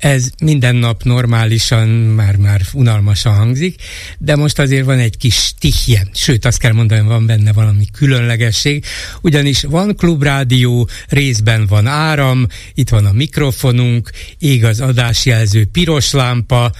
[0.00, 3.82] Ez minden nap normálisan, már-már unalmasan hangzik,
[4.18, 8.84] de most azért van egy kis stihje, sőt azt kell mondani, van benne valami különlegesség,
[9.20, 16.72] ugyanis van klubrádió, részben van áram, itt van a mikrofonunk, ég az adásjelző piros lámpa,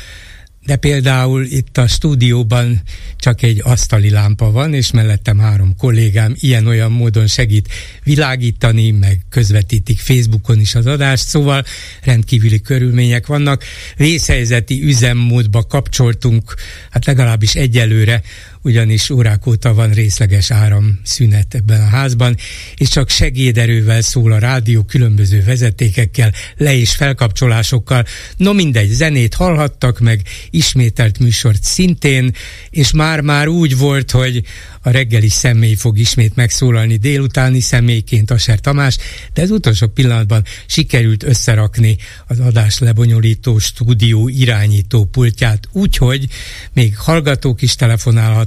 [0.71, 2.83] de például itt a stúdióban
[3.17, 7.69] csak egy asztali lámpa van, és mellettem három kollégám ilyen-olyan módon segít
[8.03, 11.65] világítani, meg közvetítik Facebookon is az adást, szóval
[12.03, 13.65] rendkívüli körülmények vannak.
[13.97, 16.55] Vészhelyzeti üzemmódba kapcsoltunk,
[16.91, 18.23] hát legalábbis egyelőre
[18.63, 22.37] ugyanis órák óta van részleges áramszünet ebben a házban,
[22.77, 28.05] és csak segéderővel szól a rádió különböző vezetékekkel, le- és felkapcsolásokkal.
[28.37, 32.35] No mindegy, zenét hallhattak meg, ismételt műsort szintén,
[32.71, 34.43] és már-már úgy volt, hogy
[34.83, 38.97] a reggeli személy fog ismét megszólalni délutáni személyként Aser Tamás,
[39.33, 46.27] de az utolsó pillanatban sikerült összerakni az adás lebonyolító stúdió irányító pultját, úgyhogy
[46.73, 47.75] még hallgatók is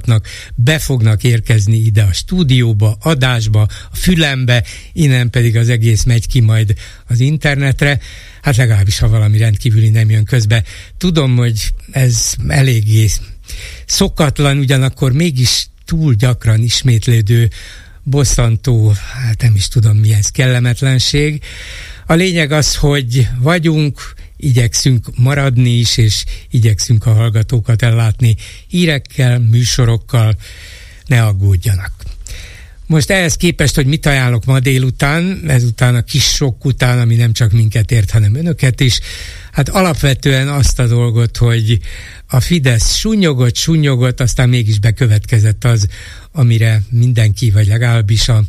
[0.04, 3.60] telefonálhatnak, be fognak érkezni ide a stúdióba, adásba,
[3.90, 6.74] a fülembe, innen pedig az egész megy ki majd
[7.06, 8.00] az internetre
[8.42, 10.64] hát legalábbis ha valami rendkívüli nem jön közbe.
[10.98, 13.08] Tudom, hogy ez eléggé
[13.86, 17.50] szokatlan, ugyanakkor mégis túl gyakran ismétlődő,
[18.02, 21.42] bosszantó, hát nem is tudom mi ez, kellemetlenség.
[22.06, 24.14] A lényeg az, hogy vagyunk,
[24.44, 28.36] igyekszünk maradni is, és igyekszünk a hallgatókat ellátni
[28.68, 30.36] hírekkel, műsorokkal,
[31.06, 31.92] ne aggódjanak.
[32.86, 37.32] Most ehhez képest, hogy mit ajánlok ma délután, ezután a kis sok után, ami nem
[37.32, 39.00] csak minket ért, hanem önöket is,
[39.52, 41.78] hát alapvetően azt a dolgot, hogy
[42.26, 45.88] a Fidesz sunyogott, sunyogott, aztán mégis bekövetkezett az,
[46.36, 48.44] amire mindenki, vagy legalábbis a,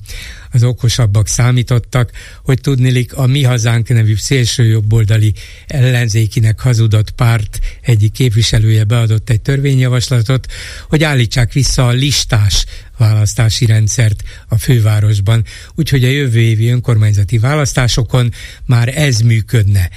[0.52, 2.12] az okosabbak számítottak,
[2.44, 5.34] hogy tudnilik a Mi Hazánk nevű szélső jobboldali
[5.68, 10.48] ellenzékinek hazudott párt egyik képviselője beadott egy törvényjavaslatot,
[10.90, 12.66] hogy állítsák vissza a listás
[12.98, 15.44] választási rendszert a fővárosban,
[15.76, 18.32] úgyhogy a jövő évi önkormányzati választásokon
[18.66, 19.90] már ez működne.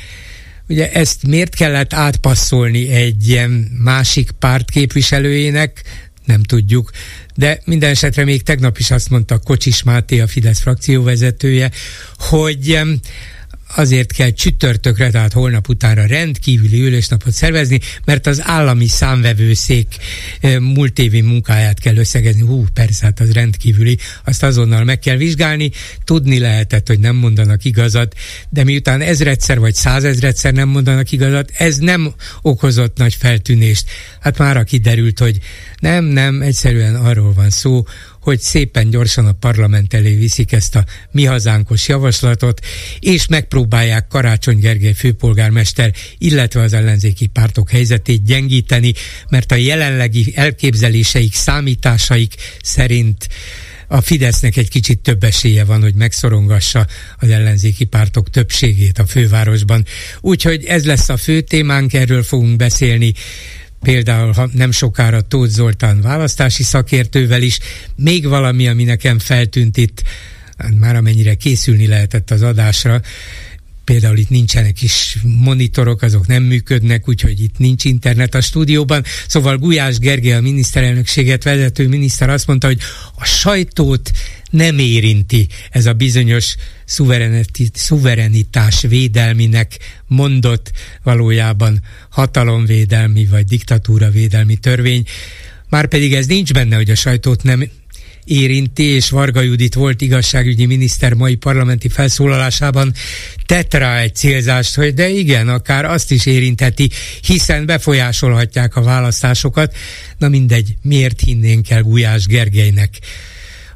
[0.68, 3.50] Ugye ezt miért kellett átpasszolni egy ilyen
[3.82, 5.82] másik párt képviselőjének,
[6.28, 6.90] nem tudjuk,
[7.34, 11.70] de minden esetre még tegnap is azt mondta Kocsis Máté, a Fidesz frakcióvezetője,
[12.18, 12.80] hogy
[13.76, 19.96] azért kell csütörtökre, tehát holnap utánra rendkívüli ülésnapot szervezni, mert az állami számvevőszék
[20.40, 22.42] eh, múlt munkáját kell összegezni.
[22.42, 25.70] Hú, persze, hát az rendkívüli, azt azonnal meg kell vizsgálni.
[26.04, 28.14] Tudni lehetett, hogy nem mondanak igazat,
[28.48, 33.84] de miután ezredszer vagy százezredszer nem mondanak igazat, ez nem okozott nagy feltűnést.
[34.20, 35.38] Hát már kiderült, hogy
[35.80, 37.84] nem, nem, egyszerűen arról van szó,
[38.28, 42.60] hogy szépen gyorsan a parlament elé viszik ezt a mi hazánkos javaslatot,
[42.98, 48.92] és megpróbálják Karácsony Gergely főpolgármester, illetve az ellenzéki pártok helyzetét gyengíteni,
[49.28, 53.28] mert a jelenlegi elképzeléseik, számításaik szerint
[53.86, 56.86] a Fidesznek egy kicsit több esélye van, hogy megszorongassa
[57.18, 59.84] az ellenzéki pártok többségét a fővárosban.
[60.20, 63.12] Úgyhogy ez lesz a fő témánk, erről fogunk beszélni
[63.80, 67.58] például ha nem sokára Tóth Zoltán választási szakértővel is.
[67.96, 70.02] Még valami, ami nekem feltűnt itt,
[70.78, 73.00] már amennyire készülni lehetett az adásra,
[73.88, 79.04] például itt nincsenek is monitorok, azok nem működnek, úgyhogy itt nincs internet a stúdióban.
[79.26, 82.78] Szóval Gulyás Gergely, a miniszterelnökséget vezető miniszter azt mondta, hogy
[83.14, 84.10] a sajtót
[84.50, 86.54] nem érinti ez a bizonyos
[87.72, 90.72] szuverenitás védelminek mondott
[91.02, 95.04] valójában hatalomvédelmi vagy diktatúra védelmi törvény.
[95.68, 97.68] Márpedig ez nincs benne, hogy a sajtót nem
[98.30, 102.94] érinti, és Varga Judit volt igazságügyi miniszter mai parlamenti felszólalásában
[103.46, 106.90] tett rá egy célzást, hogy de igen, akár azt is érintheti,
[107.20, 109.76] hiszen befolyásolhatják a választásokat.
[110.18, 112.90] Na mindegy, miért hinnénk el Gulyás Gergelynek?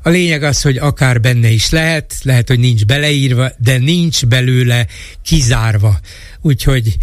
[0.02, 4.86] A lényeg az, hogy akár benne is lehet, lehet, hogy nincs beleírva, de nincs belőle
[5.22, 6.00] kizárva.
[6.40, 6.96] Úgyhogy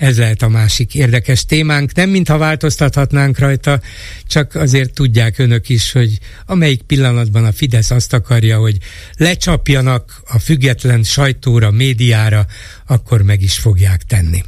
[0.00, 1.94] ez lehet a másik érdekes témánk.
[1.94, 3.80] Nem mintha változtathatnánk rajta,
[4.26, 8.76] csak azért tudják önök is, hogy amelyik pillanatban a Fidesz azt akarja, hogy
[9.16, 12.46] lecsapjanak a független sajtóra, médiára,
[12.86, 14.42] akkor meg is fogják tenni.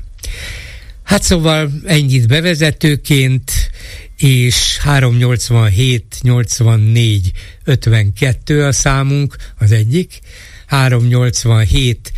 [1.02, 3.70] Hát szóval ennyit bevezetőként,
[4.16, 7.31] és 387 84
[7.64, 10.20] 52 a számunk, az egyik,
[10.66, 12.12] 387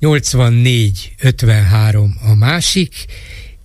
[0.00, 2.94] 84 53 a másik,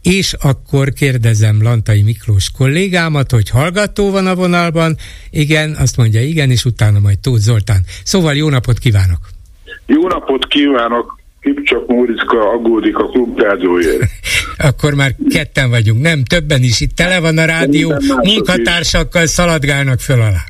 [0.02, 4.96] és akkor kérdezem Lantai Miklós kollégámat, hogy hallgató van a vonalban,
[5.30, 7.82] igen, azt mondja igen, és utána majd Tóth Zoltán.
[8.04, 9.20] Szóval jó napot kívánok!
[9.86, 11.20] Jó napot kívánok!
[11.42, 14.10] Kipcsak Móriczka aggódik a klubrádióért.
[14.70, 16.82] Akkor már ketten vagyunk, nem, többen is.
[16.82, 17.94] Itt tele van a rádió,
[18.24, 20.44] munkatársakkal szaladgálnak föl alá.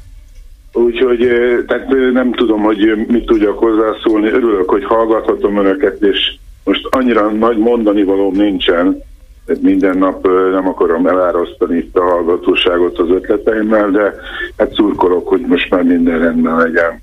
[0.76, 1.28] Úgyhogy
[1.68, 4.28] tehát nem tudom, hogy mit tudjak hozzászólni.
[4.28, 9.04] Örülök, hogy hallgathatom önöket, és most annyira nagy mondani valóm nincsen,
[9.62, 14.16] minden nap nem akarom elárasztani itt a hallgatóságot az ötleteimmel, de
[14.58, 17.02] hát szurkolok, hogy most már minden rendben legyen.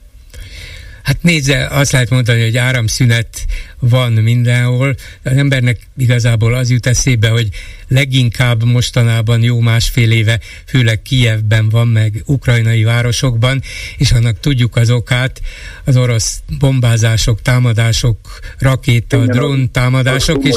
[1.03, 3.45] Hát nézze, azt lehet mondani, hogy áramszünet
[3.79, 4.95] van mindenhol.
[5.23, 7.49] Az embernek igazából az jut eszébe, hogy
[7.89, 13.61] leginkább mostanában jó másfél éve, főleg Kijevben van, meg ukrajnai városokban,
[13.97, 15.41] és annak tudjuk az okát,
[15.85, 18.19] az orosz bombázások, támadások,
[18.59, 20.57] rakéta, Igen, drón támadások, és,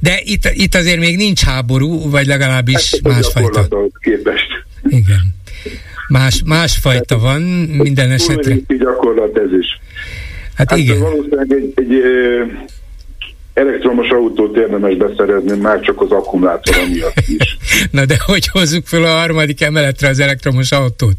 [0.00, 3.68] de itt, itt azért még nincs háború, vagy legalábbis hát, másfajta.
[4.00, 4.66] Képest.
[4.88, 5.36] Igen.
[6.08, 8.54] Más, másfajta van minden esetre.
[8.78, 9.77] gyakorlat ez is.
[10.58, 10.98] Hát, hát igen.
[10.98, 12.02] Valószínűleg egy, egy
[13.54, 17.58] elektromos autót érdemes beszerezni, már csak az akkumulátor miatt is.
[17.90, 21.16] Na de hogy hozzuk fel a harmadik emeletre az elektromos autót?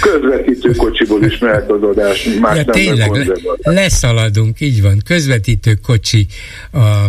[0.00, 6.26] Közvetítő kocsiból is mehet az adás, más ja, nem tényleg, leszaladunk, így van, közvetítő kocsi
[6.72, 7.06] a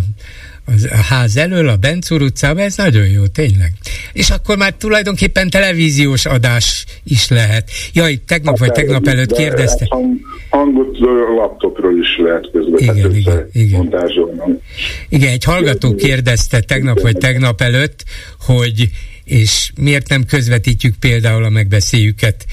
[0.64, 3.72] az, a ház elől, a Bencúr utcában, ez nagyon jó, tényleg.
[4.12, 7.70] És akkor már tulajdonképpen televíziós adás is lehet.
[7.92, 9.86] Jaj, tegnap vagy tegnap előtt kérdezte.
[9.88, 10.16] Hang,
[10.50, 10.98] hangot
[11.36, 12.78] laptopról is lehet közben.
[12.78, 14.60] Igen, igen, igen.
[15.08, 18.04] Igen, egy hallgató kérdezte tegnap vagy tegnap előtt,
[18.46, 18.88] hogy
[19.24, 22.46] és miért nem közvetítjük például a megbeszéljüket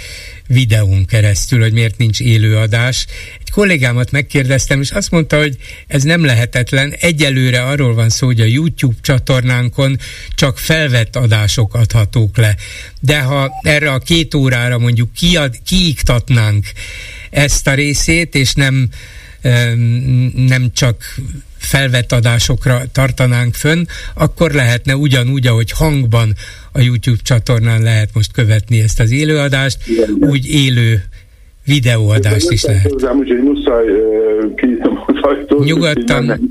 [0.50, 3.06] videón keresztül, hogy miért nincs élőadás.
[3.40, 5.58] Egy kollégámat megkérdeztem, és azt mondta, hogy
[5.88, 6.96] ez nem lehetetlen.
[7.00, 10.00] Egyelőre arról van szó, hogy a YouTube csatornánkon
[10.36, 12.56] csak felvett adások adhatók le.
[13.00, 16.66] De ha erre a két órára mondjuk kiad, kiiktatnánk
[17.30, 18.90] ezt a részét, és nem
[20.36, 21.16] nem csak
[21.60, 26.36] felvett adásokra tartanánk fönn, akkor lehetne ugyanúgy, ahogy hangban
[26.72, 31.04] a YouTube csatornán lehet most követni ezt az élőadást, igen, úgy élő
[31.66, 32.92] videóadást is lehet.
[32.92, 33.86] úgyhogy muszáj
[35.64, 36.50] Nyugodtan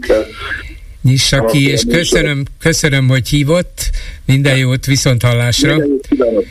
[1.02, 3.90] nyissa ki, és köszönöm, köszönöm, hogy hívott.
[4.26, 5.76] Minden jót, viszont hallásra.
[5.76, 6.44] Minden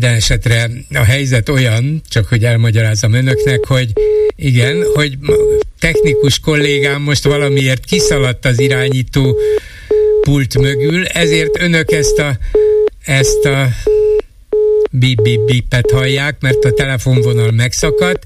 [0.00, 3.92] esetre a helyzet olyan, csak hogy elmagyarázom önöknek, hogy
[4.36, 5.18] igen, hogy
[5.78, 9.36] technikus kollégám most valamiért kiszaladt az irányító
[10.20, 12.38] pult mögül, ezért önök ezt a,
[13.04, 13.68] ezt a
[14.98, 18.24] bip bip bipet hallják, mert a telefonvonal megszakadt,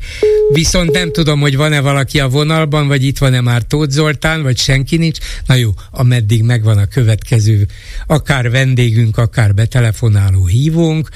[0.52, 4.58] viszont nem tudom, hogy van-e valaki a vonalban, vagy itt van-e már Tóth Zoltán, vagy
[4.58, 5.18] senki nincs.
[5.46, 7.66] Na jó, ameddig megvan a következő,
[8.06, 11.08] akár vendégünk, akár betelefonáló hívónk,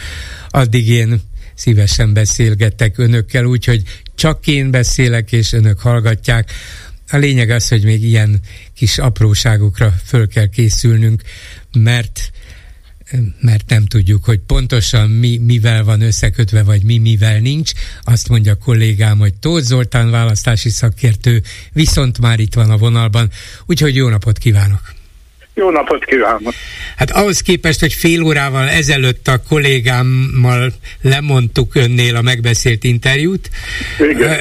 [0.49, 1.21] addig én
[1.55, 3.83] szívesen beszélgetek önökkel, úgyhogy
[4.15, 6.53] csak én beszélek, és önök hallgatják.
[7.11, 8.41] A lényeg az, hogy még ilyen
[8.75, 11.23] kis apróságokra föl kell készülnünk,
[11.73, 12.31] mert
[13.41, 17.73] mert nem tudjuk, hogy pontosan mi, mivel van összekötve, vagy mi mivel nincs.
[18.03, 23.31] Azt mondja a kollégám, hogy Tóth Zoltán választási szakértő, viszont már itt van a vonalban,
[23.67, 25.04] úgyhogy jó napot kívánok!
[25.55, 26.55] Jó napot kívánok!
[26.97, 33.51] Hát ahhoz képest, hogy fél órával ezelőtt a kollégámmal lemondtuk önnél a megbeszélt interjút,
[33.99, 34.39] Igen.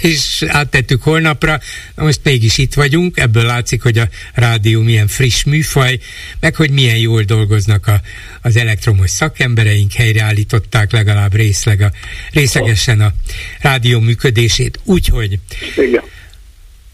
[0.00, 1.58] és áttettük holnapra,
[1.94, 5.98] most mégis itt vagyunk, ebből látszik, hogy a rádió milyen friss műfaj,
[6.40, 8.00] meg hogy milyen jól dolgoznak a,
[8.42, 11.90] az elektromos szakembereink, helyreállították legalább részleg a,
[12.32, 13.12] részlegesen a
[13.60, 15.38] rádió működését, úgyhogy
[15.76, 16.02] Igen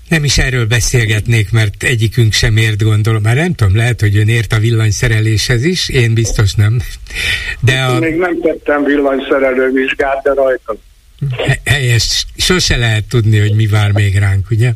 [0.08, 3.22] nem is erről beszélgetnék, mert egyikünk sem ért, gondolom.
[3.22, 6.80] Már nem tudom, lehet, hogy ön ért a villanyszereléshez is, én biztos nem.
[7.60, 7.98] De a...
[7.98, 10.76] Még nem tettem villanyszerelő vizsgát, de rajta.
[11.64, 14.72] Helyes, sose lehet tudni, hogy mi vár még ránk, ugye?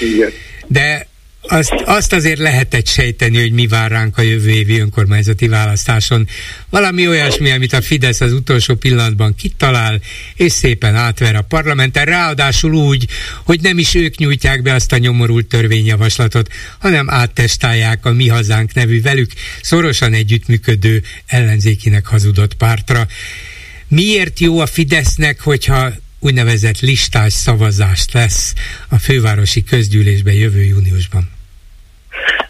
[0.00, 0.30] Igen.
[0.66, 1.07] De
[1.48, 6.28] azt, azt azért lehetett sejteni, hogy mi vár ránk a jövő évi önkormányzati választáson.
[6.70, 10.00] Valami olyasmi, amit a Fidesz az utolsó pillanatban kitalál,
[10.34, 13.06] és szépen átver a parlamenten, ráadásul úgy,
[13.44, 18.74] hogy nem is ők nyújtják be azt a nyomorult törvényjavaslatot, hanem áttestálják a Mi Hazánk
[18.74, 23.06] nevű velük szorosan együttműködő ellenzékinek hazudott pártra.
[23.88, 28.54] Miért jó a Fidesznek, hogyha úgynevezett listás szavazást lesz
[28.88, 31.37] a fővárosi közgyűlésben jövő júniusban?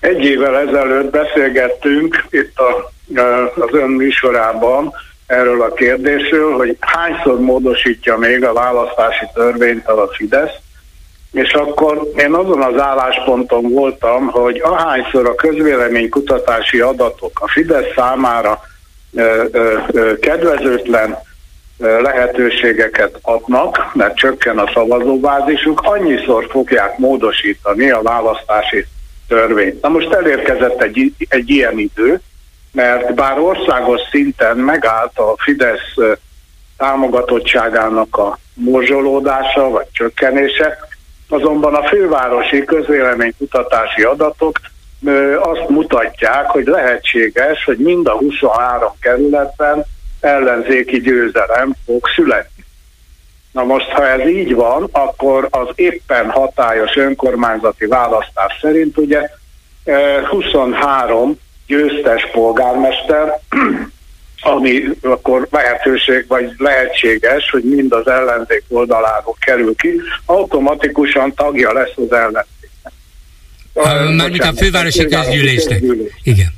[0.00, 2.96] Egy évvel ezelőtt beszélgettünk itt a
[3.54, 4.92] az ön műsorában
[5.26, 10.54] erről a kérdésről, hogy hányszor módosítja még a választási törvényt a Fidesz,
[11.32, 18.60] és akkor én azon az állásponton voltam, hogy ahányszor a közvéleménykutatási adatok a Fidesz számára
[19.14, 21.16] ö, ö, ö, kedvezőtlen
[21.78, 28.86] lehetőségeket adnak, mert csökken a szavazóbázisuk, annyiszor fogják módosítani a választási
[29.28, 29.82] törvényt.
[29.82, 32.20] Na most elérkezett egy, egy ilyen idő,
[32.72, 35.94] mert bár országos szinten megállt a Fidesz
[36.76, 40.78] támogatottságának a morzsolódása vagy csökkenése,
[41.28, 44.60] azonban a fővárosi közvéleménykutatási adatok
[45.38, 49.84] azt mutatják, hogy lehetséges, hogy mind a 23 kerületben
[50.20, 52.57] ellenzéki győzelem fog születni.
[53.58, 59.30] Na most, ha ez így van, akkor az éppen hatályos önkormányzati választás szerint ugye
[60.28, 63.40] 23 győztes polgármester,
[64.54, 71.96] ami akkor lehetőség, vagy lehetséges, hogy mind az ellenzék oldaláról kerül ki, automatikusan tagja lesz
[71.96, 72.92] az ellenzéknek.
[74.16, 75.82] Mármint a fővárosi közgyűlésnek.
[76.22, 76.54] Igen.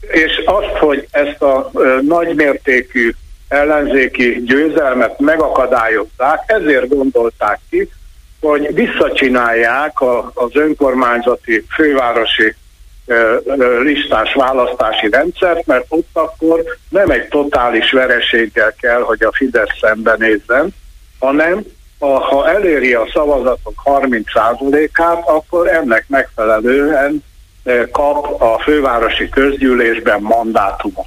[0.00, 1.70] És azt, hogy ezt a
[2.06, 3.14] nagymértékű
[3.48, 7.90] ellenzéki győzelmet megakadályozzák, ezért gondolták ki,
[8.40, 10.00] hogy visszacsinálják
[10.34, 12.54] az önkormányzati fővárosi
[13.82, 20.74] listás választási rendszert, mert ott akkor nem egy totális vereséggel kell, hogy a Fidesz szembenézzen,
[21.18, 21.62] hanem
[21.98, 27.24] a, ha eléri a szavazatok 30%-át, akkor ennek megfelelően
[27.92, 31.06] kap a fővárosi közgyűlésben mandátumot.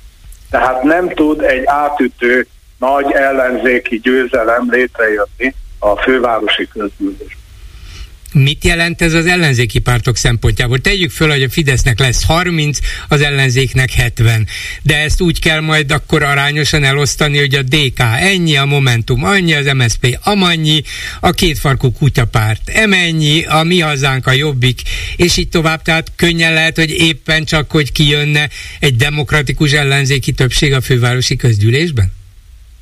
[0.51, 7.40] Tehát nem tud egy átütő nagy ellenzéki győzelem létrejönni a fővárosi közgyűlésben.
[8.33, 10.79] Mit jelent ez az ellenzéki pártok szempontjából?
[10.79, 14.47] Tegyük föl, hogy a Fidesznek lesz 30, az ellenzéknek 70.
[14.81, 19.53] De ezt úgy kell majd akkor arányosan elosztani, hogy a DK ennyi, a Momentum annyi,
[19.53, 20.81] az MSP amannyi,
[21.19, 24.81] a kétfarkú kutyapárt emennyi, a mi hazánk a jobbik,
[25.15, 25.81] és így tovább.
[25.81, 32.20] Tehát könnyen lehet, hogy éppen csak, hogy kijönne egy demokratikus ellenzéki többség a fővárosi közgyűlésben?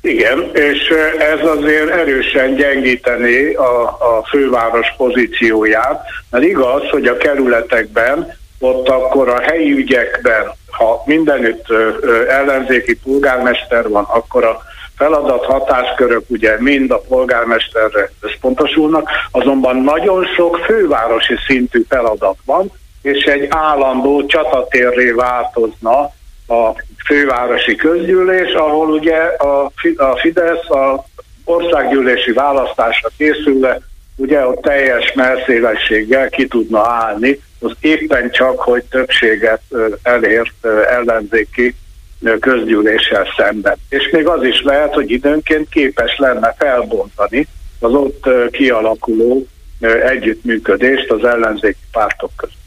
[0.02, 0.88] Igen, és
[1.18, 9.28] ez azért erősen gyengíteni a, a főváros pozícióját, mert igaz, hogy a kerületekben, ott akkor
[9.28, 11.66] a helyi ügyekben, ha mindenütt
[12.28, 14.62] ellenzéki polgármester van, akkor a
[14.96, 23.24] feladat hatáskörök ugye mind a polgármesterre összpontosulnak, azonban nagyon sok fővárosi szintű feladat van, és
[23.24, 26.10] egy állandó csatatérré változna
[26.50, 31.04] a fővárosi közgyűlés, ahol ugye a, a Fidesz a
[31.44, 33.80] országgyűlési választásra készülve
[34.16, 39.62] ugye a teljes merszélességgel ki tudna állni, az éppen csak, hogy többséget
[40.02, 41.74] elért ellenzéki
[42.40, 43.76] közgyűléssel szemben.
[43.88, 47.46] És még az is lehet, hogy időnként képes lenne felbontani
[47.78, 49.46] az ott kialakuló
[50.04, 52.59] együttműködést az ellenzéki pártok között.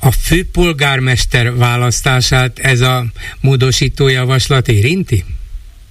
[0.00, 3.04] A főpolgármester választását ez a
[3.40, 5.24] módosító javaslat érinti?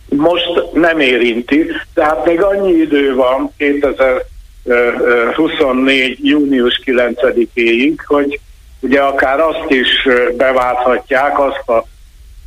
[0.09, 6.17] Most nem érinti, tehát még annyi idő van 2024.
[6.21, 8.39] június 9-éig, hogy
[8.79, 11.85] ugye akár azt is beválthatják, azt a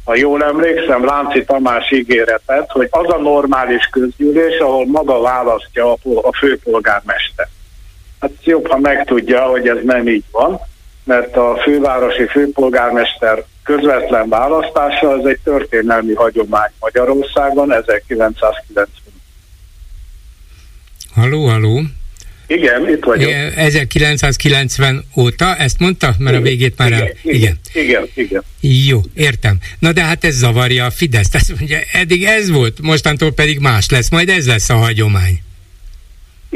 [0.05, 5.99] ha jól emlékszem, Lánci Tamás ígéretet, hogy az a normális közgyűlés, ahol maga választja a,
[6.03, 7.49] a főpolgármester.
[8.21, 10.61] Hát jobb, ha megtudja, hogy ez nem így van
[11.07, 18.87] mert a fővárosi főpolgármester közvetlen választása az egy történelmi hagyomány Magyarországon 1990.
[21.15, 21.83] Halló, halló!
[22.47, 23.31] Igen, itt vagyok.
[23.57, 26.07] 1990 óta, ezt mondta?
[26.07, 27.13] Mert igen, a végét már igen, el...
[27.23, 28.43] Igen, igen, igen.
[28.61, 29.59] Jó, értem.
[29.79, 31.35] Na de hát ez zavarja a Fidesz.
[31.35, 35.41] Azt mondja, eddig ez volt, mostantól pedig más lesz, majd ez lesz a hagyomány.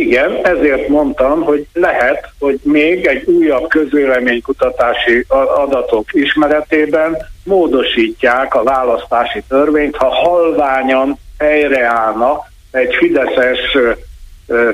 [0.01, 5.25] Igen, ezért mondtam, hogy lehet, hogy még egy újabb közvéleménykutatási
[5.57, 13.59] adatok ismeretében módosítják a választási törvényt, ha halványan helyreállna egy fideszes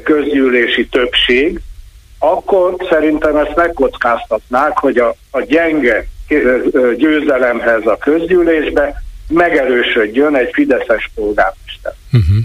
[0.02, 1.61] közgyűlési többség,
[2.18, 6.06] akkor szerintem ezt megkockáztatnák, hogy a, a gyenge
[6.97, 11.92] győzelemhez a közgyűlésbe megerősödjön egy fideszes polgármester.
[12.12, 12.37] Uh-huh.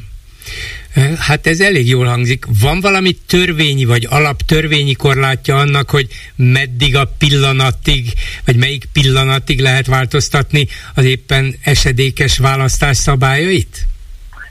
[1.19, 2.45] Hát ez elég jól hangzik.
[2.61, 8.05] Van valami törvényi vagy alaptörvényi korlátja annak, hogy meddig a pillanatig,
[8.45, 13.77] vagy melyik pillanatig lehet változtatni az éppen esedékes választás szabályait?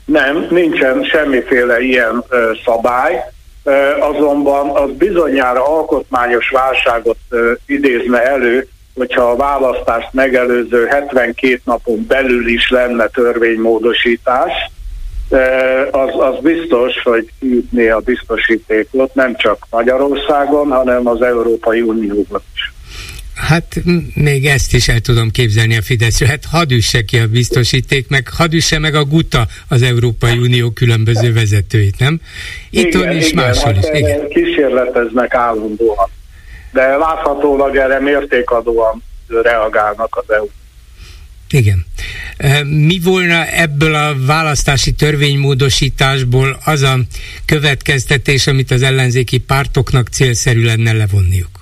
[0.05, 3.15] Nem, nincsen semmiféle ilyen ö, szabály,
[3.63, 12.05] ö, azonban az bizonyára alkotmányos válságot ö, idézne elő, hogyha a választást megelőző 72 napon
[12.07, 14.51] belül is lenne törvénymódosítás,
[15.91, 22.73] az, az biztos, hogy kiütné a biztosítékot nem csak Magyarországon, hanem az Európai Unióban is.
[23.35, 23.75] Hát
[24.13, 26.23] még ezt is el tudom képzelni a Fidesz.
[26.23, 30.69] Hát hadd üsse ki a biztosíték, meg hadd üsse meg a GUTA az Európai Unió
[30.71, 32.21] különböző vezetőit, nem?
[32.69, 33.99] Itt igen, is, igen, máshol hát is.
[33.99, 34.27] Igen.
[34.29, 36.09] Kísérleteznek állandóan.
[36.71, 40.47] De láthatólag erre mértékadóan reagálnak az EU.
[41.49, 41.85] Igen.
[42.63, 46.95] Mi volna ebből a választási törvénymódosításból az a
[47.45, 51.59] következtetés, amit az ellenzéki pártoknak célszerű lenne levonniuk?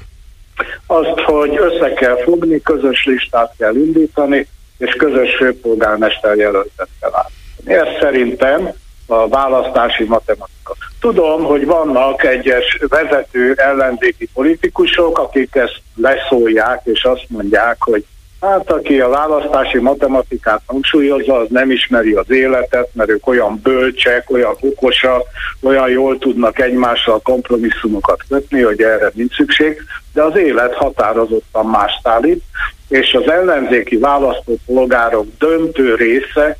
[0.85, 4.47] Azt, hogy össze kell fogni, közös listát kell indítani,
[4.77, 7.73] és közös főpolgármester jelöltet kell állítani.
[7.73, 8.73] Ez szerintem
[9.05, 10.75] a választási matematika.
[10.99, 18.05] Tudom, hogy vannak egyes vezető ellenzéki politikusok, akik ezt leszólják, és azt mondják, hogy
[18.41, 24.31] Hát aki a választási matematikát hangsúlyozza, az nem ismeri az életet, mert ők olyan bölcsek,
[24.31, 25.24] olyan okosak,
[25.62, 29.81] olyan jól tudnak egymással kompromisszumokat kötni, hogy erre nincs szükség,
[30.13, 32.43] de az élet határozottan más állít,
[32.89, 36.58] és az ellenzéki választópolgárok döntő része,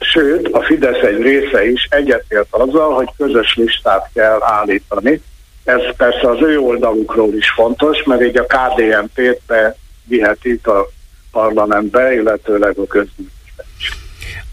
[0.00, 5.20] sőt a Fidesz egy része is egyetért azzal, hogy közös listát kell állítani.
[5.64, 10.88] Ez persze az ő oldalukról is fontos, mert így a KDNP-t bevihetik a
[11.34, 13.64] parlamentbe, illetőleg a közgyűlésbe.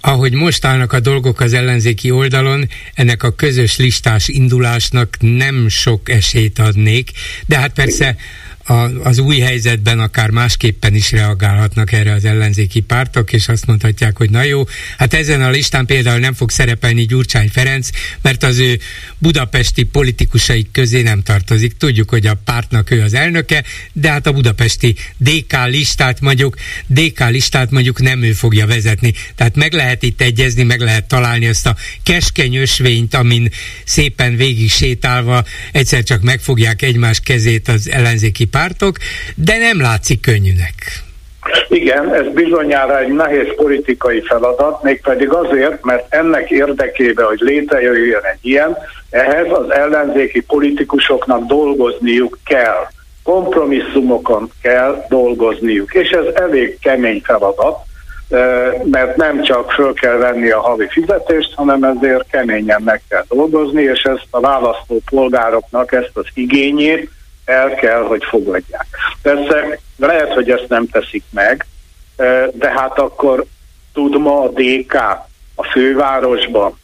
[0.01, 6.09] Ahogy most állnak a dolgok az ellenzéki oldalon, ennek a közös listás indulásnak nem sok
[6.09, 7.11] esélyt adnék,
[7.47, 8.15] de hát persze
[8.63, 14.17] a, az új helyzetben akár másképpen is reagálhatnak erre az ellenzéki pártok, és azt mondhatják,
[14.17, 14.63] hogy na jó,
[14.97, 17.89] hát ezen a listán például nem fog szerepelni Gyurcsány Ferenc,
[18.21, 18.79] mert az ő
[19.17, 21.77] budapesti politikusaik közé nem tartozik.
[21.77, 23.63] Tudjuk, hogy a pártnak ő az elnöke,
[23.93, 26.55] de hát a budapesti DK listát mondjuk,
[26.87, 29.13] DK listát mondjuk nem ő fogja vezetni.
[29.35, 33.49] Tehát meg lehet itt egyezni, meg lehet találni azt a keskeny ösvényt, amin
[33.83, 38.95] szépen végig sétálva egyszer csak megfogják egymás kezét az ellenzéki pártok,
[39.35, 40.75] de nem látszik könnyűnek.
[41.69, 48.45] Igen, ez bizonyára egy nehéz politikai feladat, mégpedig azért, mert ennek érdekében, hogy létrejöjjön egy
[48.49, 48.77] ilyen,
[49.09, 52.87] ehhez az ellenzéki politikusoknak dolgozniuk kell.
[53.23, 57.77] Kompromisszumokon kell dolgozniuk, és ez elég kemény feladat,
[58.83, 63.81] mert nem csak föl kell venni a havi fizetést, hanem ezért keményen meg kell dolgozni,
[63.81, 67.09] és ezt a választó polgároknak ezt az igényét
[67.51, 68.85] el kell, hogy fogadják.
[69.21, 71.65] Persze lehet, hogy ezt nem teszik meg,
[72.51, 73.45] de hát akkor
[73.93, 74.93] tud ma a DK
[75.55, 76.79] a fővárosban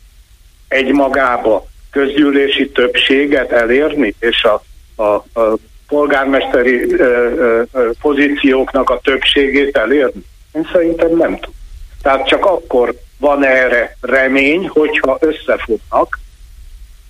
[0.68, 4.64] egymagába közgyűlési többséget elérni, és a,
[5.02, 10.26] a, a polgármesteri ö, ö, pozícióknak a többségét elérni?
[10.52, 11.54] Én szerintem nem tud.
[12.02, 16.20] Tehát csak akkor van erre remény, hogyha összefognak,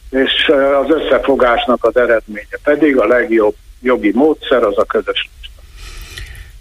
[0.10, 0.52] és
[0.84, 5.62] az összefogásnak az eredménye pedig a legjobb jogi módszer az a közös lista.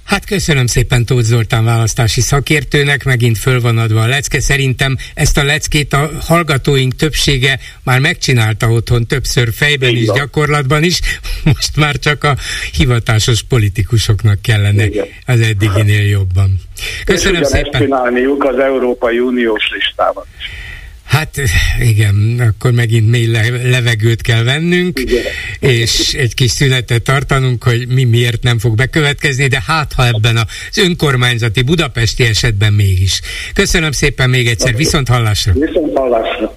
[0.04, 4.40] Hát köszönöm szépen Tóth Zoltán választási szakértőnek, megint föl van adva a lecke.
[4.40, 10.02] Szerintem ezt a leckét a hallgatóink többsége már megcsinálta otthon többször fejben Igen.
[10.02, 11.00] is, gyakorlatban is.
[11.54, 12.36] Most már csak a
[12.72, 15.06] hivatásos politikusoknak kellene Igen.
[15.26, 16.60] az eddiginél jobban.
[17.04, 17.80] Köszönöm És szépen.
[17.80, 20.65] csinálniuk az Európai Uniós listában is.
[21.06, 21.40] Hát
[21.80, 23.26] igen, akkor megint mély
[23.70, 25.22] levegőt kell vennünk, igen.
[25.60, 30.36] és egy kis szünetet tartanunk, hogy mi miért nem fog bekövetkezni, de hát ha ebben
[30.36, 33.20] az önkormányzati budapesti esetben mégis.
[33.54, 35.52] Köszönöm szépen még egyszer, viszont hallásra!
[35.52, 36.56] Viszont hallásra!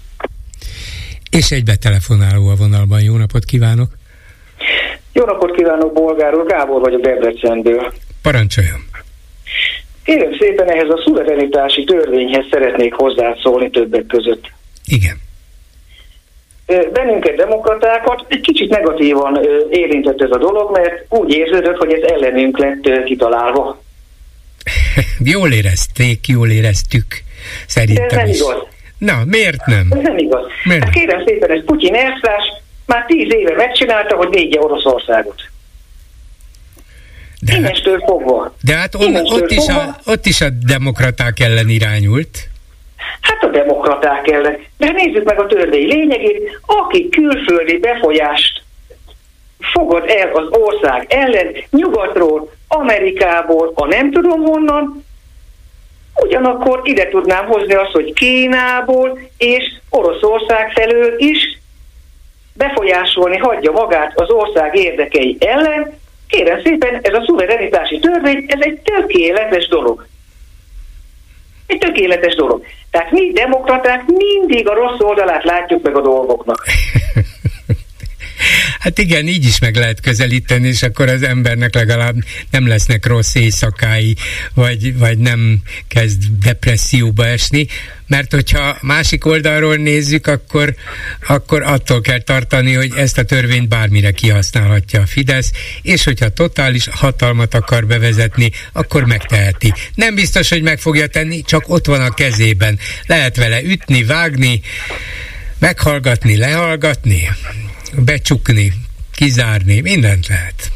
[1.32, 3.98] És egy betelefonáló a vonalban, jó napot kívánok!
[5.14, 7.94] Jó napot kívánok, Bolgár úr, Gábor vagyok Debrecenből.
[8.22, 8.89] Parancsoljon!
[10.10, 14.52] Kérem szépen ehhez a szuverenitási törvényhez szeretnék hozzászólni többek között.
[14.86, 15.18] Igen.
[16.94, 22.58] Bennünket, demokratákat egy kicsit negatívan érintett ez a dolog, mert úgy érződött, hogy ez ellenünk
[22.58, 23.82] lett kitalálva.
[25.34, 27.06] jól érezték, jól éreztük.
[27.68, 28.40] Szerintem De ez nem is.
[28.40, 28.64] igaz.
[28.98, 29.88] Na, miért nem?
[29.92, 30.46] Ez nem igaz.
[30.64, 30.84] Miért?
[30.84, 32.44] Hát kérem szépen, ez Putyin elszás
[32.86, 35.42] már tíz éve megcsinálta, hogy védje Oroszországot.
[37.40, 38.56] De, Innestől fogva.
[38.62, 42.50] De hát on, ott, is a, ott is a demokraták ellen irányult.
[43.22, 44.58] Hát a demokraták ellen.
[44.78, 46.60] De nézzük meg a törvény lényegét.
[46.66, 48.62] Aki külföldi befolyást
[49.60, 55.06] fogad el az ország ellen, nyugatról, Amerikából, a nem tudom honnan,
[56.16, 61.60] ugyanakkor ide tudnám hozni azt, hogy Kínából és Oroszország felől is
[62.54, 65.99] befolyásolni hagyja magát az ország érdekei ellen,
[66.30, 70.08] Kérem szépen, ez a szuverenitási törvény, ez egy tökéletes dolog.
[71.68, 72.66] Egy tökéletes dolog.
[72.92, 76.66] Tehát mi demokraták mindig a rossz oldalát látjuk meg a dolgoknak.
[78.80, 82.16] Hát igen, így is meg lehet közelíteni, és akkor az embernek legalább
[82.52, 84.16] nem lesznek rossz éjszakái,
[84.54, 87.68] vagy, vagy nem kezd depresszióba esni,
[88.10, 90.76] mert hogyha másik oldalról nézzük, akkor,
[91.28, 96.88] akkor attól kell tartani, hogy ezt a törvényt bármire kihasználhatja a Fidesz, és hogyha totális
[96.92, 99.74] hatalmat akar bevezetni, akkor megteheti.
[99.96, 102.80] Nem biztos, hogy meg fogja tenni, csak ott van a kezében.
[103.06, 104.62] Lehet vele ütni, vágni,
[105.60, 107.30] meghallgatni, lehallgatni,
[107.94, 108.74] becsukni,
[109.16, 110.72] kizárni, mindent lehet.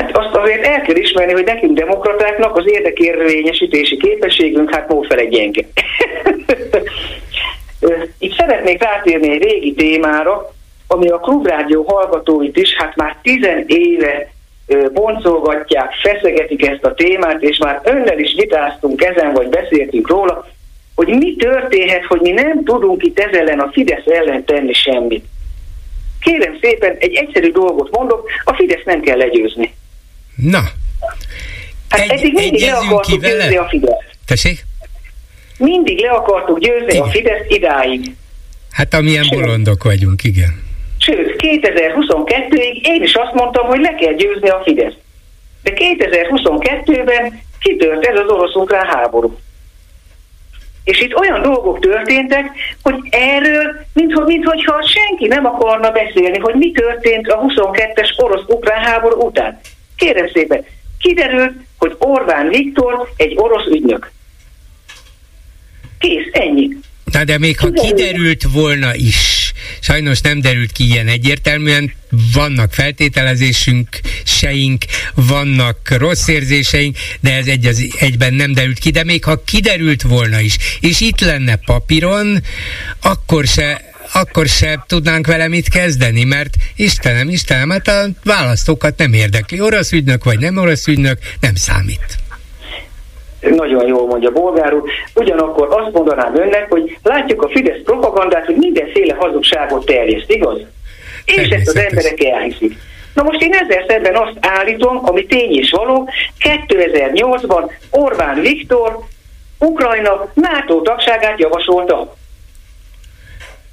[0.00, 5.64] Hát azt azért el kell ismerni, hogy nekünk demokratáknak az érdekérvényesítési képességünk hát mófele gyenge.
[8.18, 10.52] Itt szeretnék rátérni egy régi témára,
[10.86, 14.32] ami a klubrádió hallgatóit is hát már tizen éve
[14.92, 20.46] boncolgatják, feszegetik ezt a témát, és már önnel is vitáztunk ezen, vagy beszéltünk róla,
[20.94, 25.24] hogy mi történhet, hogy mi nem tudunk itt ezzel ellen a Fidesz ellen tenni semmit.
[26.20, 29.78] Kérem szépen, egy egyszerű dolgot mondok, a Fidesz nem kell legyőzni.
[30.40, 30.62] Na.
[31.88, 34.04] Hát egy, eddig mindig le akartuk győzni a Fidesz.
[34.26, 34.64] Tessék?
[35.58, 37.02] Mindig le akartuk győzni igen.
[37.02, 38.14] a Fidesz idáig.
[38.70, 39.40] Hát amilyen Sőt.
[39.40, 40.62] bolondok vagyunk, igen.
[40.98, 44.94] Sőt, 2022-ig én is azt mondtam, hogy le kell győzni a Fidesz.
[45.62, 49.38] De 2022-ben kitört ez az orosz-ukrán háború.
[50.84, 52.50] És itt olyan dolgok történtek,
[52.82, 59.26] hogy erről, mintha, mintha senki nem akarna beszélni, hogy mi történt a 22-es orosz-ukrán háború
[59.26, 59.60] után.
[60.00, 60.64] Kérem szépen,
[60.98, 64.10] kiderült, hogy Orbán Viktor egy orosz ügynök.
[65.98, 66.68] Kész, ennyi.
[67.04, 71.92] Na de még ha kiderült volna is, sajnos nem derült ki ilyen egyértelműen,
[72.32, 73.88] vannak feltételezésünk,
[74.24, 74.84] seink,
[75.14, 80.02] vannak rossz érzéseink, de ez egy az egyben nem derült ki, de még ha kiderült
[80.02, 82.42] volna is, és itt lenne papíron,
[83.00, 89.12] akkor se akkor se tudnánk vele mit kezdeni, mert Istenem, Istenem, hát a választókat nem
[89.12, 89.60] érdekli.
[89.60, 92.18] Orosz ügynök vagy nem orosz ügynök, nem számít.
[93.40, 94.90] Nagyon jól mondja Bolgár úr.
[95.14, 100.58] Ugyanakkor azt mondanám önnek, hogy látjuk a Fidesz propagandát, hogy mindenféle hazugságot terjeszt, igaz?
[101.24, 102.76] És ezt az emberek elhiszik.
[103.14, 108.98] Na most én ezzel szemben azt állítom, ami tény és való, 2008-ban Orbán Viktor
[109.58, 112.16] Ukrajna NATO tagságát javasolta.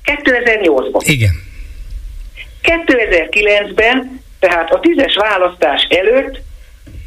[0.08, 1.02] 2008-ban.
[1.04, 1.32] Igen.
[2.63, 6.41] 2009-ben, tehát a tízes választás előtt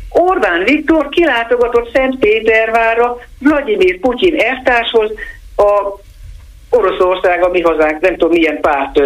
[0.08, 5.10] Orbán Viktor kilátogatott Szentpétervárra Vladimir Putyin eltárshoz
[5.56, 6.00] a
[6.70, 9.00] Oroszország, a mi hazánk, nem tudom milyen párt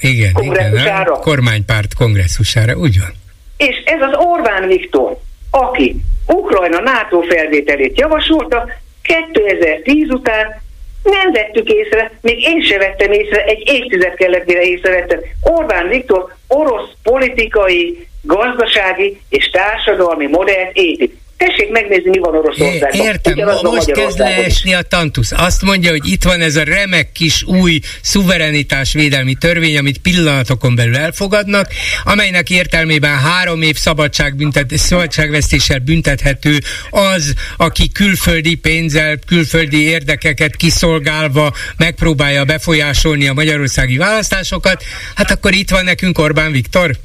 [0.00, 1.10] igen, kongresszusára.
[1.10, 3.12] Igen, kormánypárt kongresszusára, úgy van.
[3.56, 5.18] És ez az Orbán Viktor,
[5.50, 8.68] aki Ukrajna NATO felvételét javasolta,
[9.02, 10.61] 2010 után
[11.02, 15.20] nem vettük észre, még én se vettem észre, egy évtized kellett, mire észrevettem.
[15.42, 21.20] Orbán Viktor orosz politikai, gazdasági és társadalmi modellt épít.
[21.46, 23.06] Tessék megnézni, mi van Oroszországban.
[23.06, 25.32] Értem, Ugyanaz most kezd leesni a tantusz.
[25.36, 30.96] Azt mondja, hogy itt van ez a remek kis új szuverenitásvédelmi törvény, amit pillanatokon belül
[30.96, 31.66] elfogadnak,
[32.04, 36.58] amelynek értelmében három év szabadságbüntet, szabadságvesztéssel büntethető
[36.90, 44.84] az, aki külföldi pénzzel, külföldi érdekeket kiszolgálva megpróbálja befolyásolni a magyarországi választásokat.
[45.14, 46.96] Hát akkor itt van nekünk Orbán Viktor.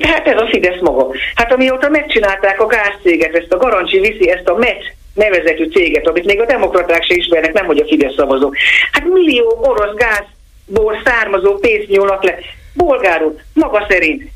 [0.00, 1.14] De hát ez a Fidesz maga.
[1.34, 6.24] Hát amióta megcsinálták a gázcéget, ezt a Garancsi viszi, ezt a MET nevezetű céget, amit
[6.24, 8.56] még a demokraták se ismernek, nem hogy a Fidesz szavazók.
[8.92, 12.38] Hát millió orosz gázból származó pénzt nyúlnak le.
[12.74, 14.30] Bolgárul, maga szerint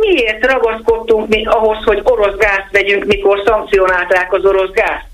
[0.00, 5.06] miért ragaszkodtunk mi ahhoz, hogy orosz gázt vegyünk, mikor szankcionálták az orosz gázt?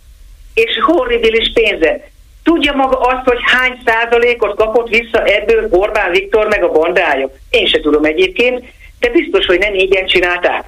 [0.55, 2.11] És horribilis pénzet.
[2.43, 7.31] Tudja maga azt, hogy hány százalékot kapott vissza ebből Orbán Viktor meg a bandája?
[7.51, 8.65] Én se tudom egyébként,
[9.07, 10.65] de biztos, hogy nem így csinálták.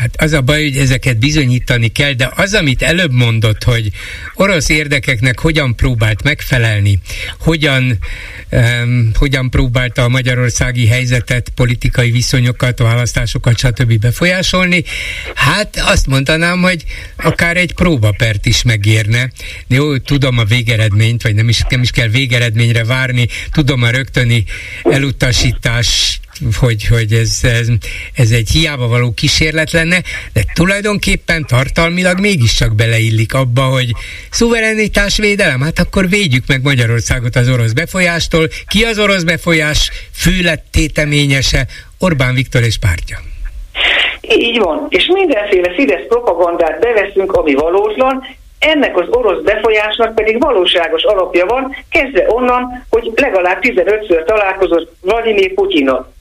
[0.00, 3.90] Hát az a baj, hogy ezeket bizonyítani kell, de az, amit előbb mondott, hogy
[4.34, 6.98] orosz érdekeknek hogyan próbált megfelelni,
[7.38, 7.98] hogyan,
[8.50, 13.98] um, hogyan próbálta a magyarországi helyzetet, politikai viszonyokat, választásokat, stb.
[13.98, 14.84] befolyásolni,
[15.34, 16.84] hát azt mondanám, hogy
[17.16, 19.30] akár egy próbapert is megérne.
[19.66, 24.44] Jó, tudom a végeredményt, vagy nem is, nem is kell végeredményre várni, tudom a rögtöni
[24.82, 26.20] elutasítás
[26.60, 27.68] hogy, hogy ez, ez,
[28.14, 33.90] ez egy hiába való kísérlet lenne, de tulajdonképpen tartalmilag mégiscsak beleillik abba, hogy
[34.30, 38.48] szuverenitásvédelem, hát akkor védjük meg Magyarországot az orosz befolyástól.
[38.66, 41.66] Ki az orosz befolyás főlettéteményese?
[41.98, 43.18] Orbán Viktor és pártja.
[44.20, 44.86] Így van.
[44.88, 48.22] És mindenféle Fidesz propagandát beveszünk, ami valótlan,
[48.58, 55.54] ennek az orosz befolyásnak pedig valóságos alapja van, kezdve onnan, hogy legalább 15-ször találkozott Vladimir
[55.54, 56.12] Putyinnal.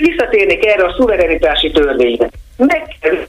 [0.00, 2.28] Visszatérnék erre a szuverenitási törvényre.
[2.56, 3.26] Meg kell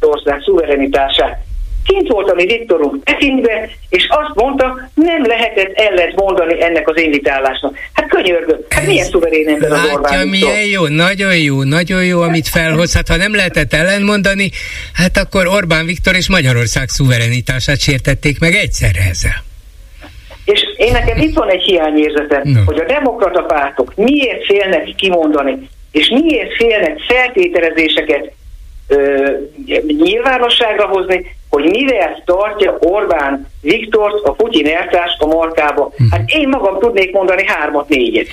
[0.00, 1.42] ország szuverenitását.
[1.86, 7.00] Kint volt a mi Viktorunk Pekingbe, és azt mondta, nem lehetett ellent mondani ennek az
[7.00, 7.78] invitálásnak.
[7.92, 12.20] Hát könyörgöm, hát milyen szuverén ember az Orbán Látja, milyen jó, nagyon jó, nagyon jó,
[12.20, 12.94] amit felhoz.
[12.94, 14.50] Hát ha nem lehetett ellentmondani,
[14.92, 19.42] hát akkor Orbán Viktor és Magyarország szuverenitását sértették meg egyszerre ezzel.
[20.44, 22.60] És én nekem itt van egy hiányérzetem, no.
[22.64, 28.32] hogy a demokrata pártok miért félnek kimondani, és miért félnek feltételezéseket
[28.88, 29.30] ö,
[29.86, 35.92] nyilvánosságra hozni, hogy mivel tartja Orbán Viktort, a Putyin eltárs a markába.
[35.96, 36.04] Hm.
[36.10, 38.26] Hát én magam tudnék mondani hármat, négyet.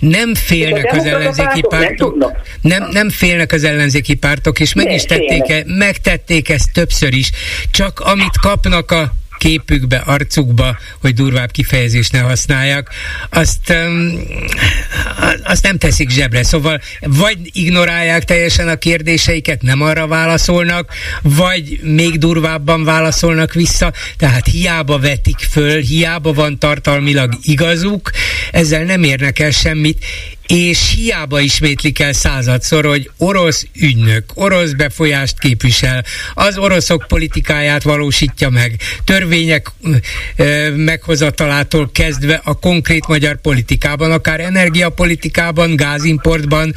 [0.00, 2.16] Nem félnek az ellenzéki pártok.
[2.16, 2.30] Nem,
[2.62, 7.14] nem, nem félnek az ellenzéki pártok, és meg nem is tették, e, megtették ezt többször
[7.14, 7.30] is.
[7.70, 12.90] Csak amit kapnak a képükbe, arcukba, hogy durvább kifejezést ne használjak,
[13.30, 14.20] azt, um,
[15.44, 16.42] azt nem teszik zsebre.
[16.42, 24.46] Szóval vagy ignorálják teljesen a kérdéseiket, nem arra válaszolnak, vagy még durvábban válaszolnak vissza, tehát
[24.46, 28.10] hiába vetik föl, hiába van tartalmilag igazuk,
[28.50, 30.04] ezzel nem érnek el semmit,
[30.48, 38.48] és hiába ismétlik el századszor, hogy orosz ügynök, orosz befolyást képvisel, az oroszok politikáját valósítja
[38.48, 39.72] meg, törvények
[40.36, 46.74] ö, meghozatalától kezdve a konkrét magyar politikában, akár energiapolitikában, gázimportban,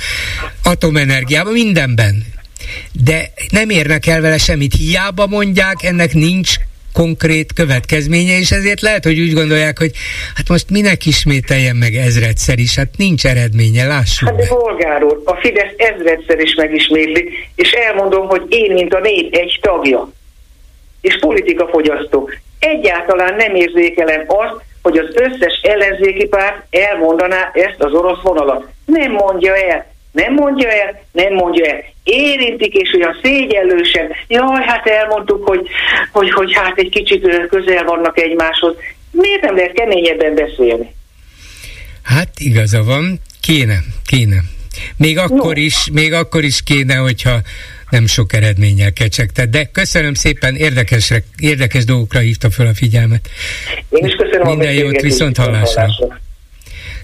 [0.63, 2.25] atomenergiában, mindenben.
[2.91, 6.55] De nem érnek el vele semmit, hiába mondják, ennek nincs
[6.93, 9.91] konkrét következménye, és ezért lehet, hogy úgy gondolják, hogy
[10.35, 15.21] hát most minek ismételjen meg ezredszer is, hát nincs eredménye, lássuk Hát de polgár úr,
[15.25, 20.11] a Fidesz ezredszer is megismétli, és elmondom, hogy én, mint a nép egy tagja,
[21.01, 28.21] és politikafogyasztó, egyáltalán nem érzékelem azt, hogy az összes ellenzéki párt elmondaná ezt az orosz
[28.21, 28.67] vonalat.
[28.85, 29.89] Nem mondja el.
[30.11, 31.83] Nem mondja el, nem mondja el.
[32.03, 35.67] Érintik, és olyan szégyellősen, jaj, hát elmondtuk, hogy,
[36.11, 38.75] hogy, hogy hát egy kicsit közel vannak egymáshoz.
[39.11, 40.95] Miért nem lehet keményebben beszélni?
[42.03, 44.39] Hát igaza van, kéne, kéne.
[44.97, 45.61] Még akkor, no.
[45.61, 47.39] is, még akkor is kéne, hogyha
[47.89, 49.49] nem sok eredménnyel kecsegted.
[49.49, 53.29] De köszönöm szépen, érdekes, érdekes dolgokra hívta fel a figyelmet.
[53.89, 55.87] Én is köszönöm Minden jót, viszont hallásra.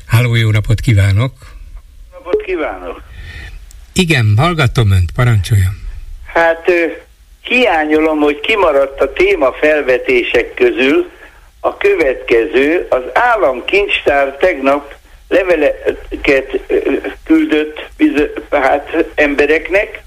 [0.06, 1.32] Háló, jó napot kívánok!
[2.12, 3.07] napot kívánok!
[4.00, 5.74] Igen, hallgatom önt, parancsoljon.
[6.34, 6.72] Hát
[7.42, 11.10] hiányolom, hogy kimaradt a téma felvetések közül
[11.60, 12.86] a következő.
[12.90, 14.94] Az államkincstár tegnap
[15.28, 16.60] leveleket
[17.24, 17.90] küldött
[18.52, 20.02] hát embereknek,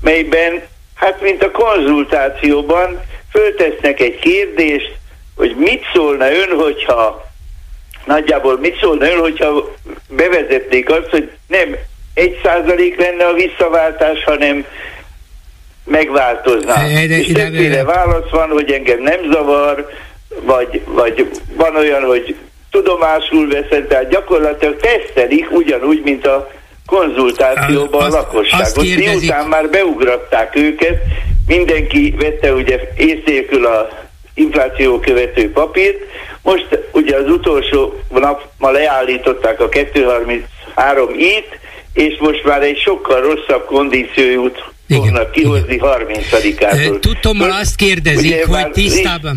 [0.00, 0.62] melyben,
[0.94, 3.00] hát mint a konzultációban,
[3.30, 4.96] föltesznek egy kérdést,
[5.36, 7.30] hogy mit szólna ön, hogyha
[8.04, 9.74] nagyjából mit szólna ön, hogyha
[10.08, 11.76] bevezetnék azt, hogy nem
[12.14, 14.64] egy százalék lenne a visszaváltás, hanem
[15.84, 16.74] megváltozna.
[16.74, 19.88] De, És többféle válasz van, hogy engem nem zavar,
[20.40, 22.36] vagy, vagy van olyan, hogy
[22.70, 26.50] tudomásul veszed, tehát gyakorlatilag tesztelik ugyanúgy, mint a
[26.86, 28.96] konzultációban a lakosságot.
[28.96, 30.98] Miután már beugratták őket,
[31.46, 33.88] mindenki vette ugye észnékül a
[34.34, 35.98] infláció követő papírt,
[36.42, 41.59] most ugye az utolsó nap ma leállították a 233 it
[41.92, 46.98] és most már egy sokkal rosszabb kondíciójút fognak kihozni 30-ától.
[47.00, 49.34] Tudtommal azt kérdezik, hogy tisztában...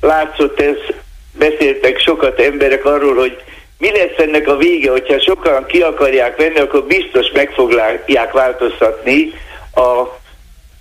[0.00, 0.76] látszott ez,
[1.38, 3.36] beszéltek sokat emberek arról, hogy
[3.78, 9.32] mi lesz ennek a vége, hogyha sokan ki akarják venni, akkor biztos meg fogják változtatni
[9.74, 10.20] a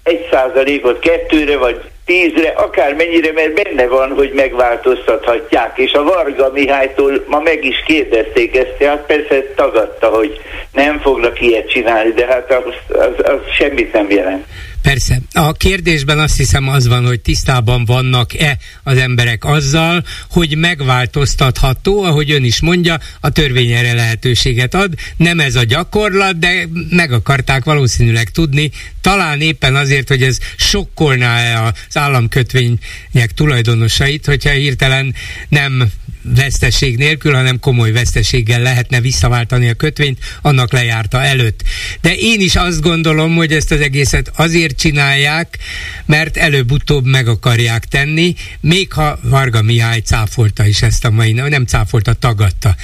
[0.03, 1.81] egy százalékot kettőre, vagy
[2.11, 5.77] tízre, akármennyire, mert benne van, hogy megváltoztathatják.
[5.77, 11.41] És a Varga Mihálytól ma meg is kérdezték ezt, tehát persze tagadta, hogy nem fognak
[11.41, 14.45] ilyet csinálni, de hát az, az, az semmit nem jelent.
[14.81, 15.21] Persze.
[15.33, 22.31] A kérdésben azt hiszem az van, hogy tisztában vannak-e az emberek azzal, hogy megváltoztatható, ahogy
[22.31, 24.93] ön is mondja, a törvény erre lehetőséget ad.
[25.17, 31.63] Nem ez a gyakorlat, de meg akarták valószínűleg tudni, talán éppen azért, hogy ez sokkolná-e
[31.63, 35.15] az államkötvények tulajdonosait, hogyha hirtelen
[35.49, 35.91] nem
[36.23, 41.61] veszteség nélkül, hanem komoly veszteséggel lehetne visszaváltani a kötvényt annak lejárta előtt.
[42.01, 45.57] De én is azt gondolom, hogy ezt az egészet azért csinálják,
[46.05, 51.65] mert előbb-utóbb meg akarják tenni, még ha Varga Mihály cáfolta is ezt a mai, nem
[51.65, 52.75] cáfolta, tagadta.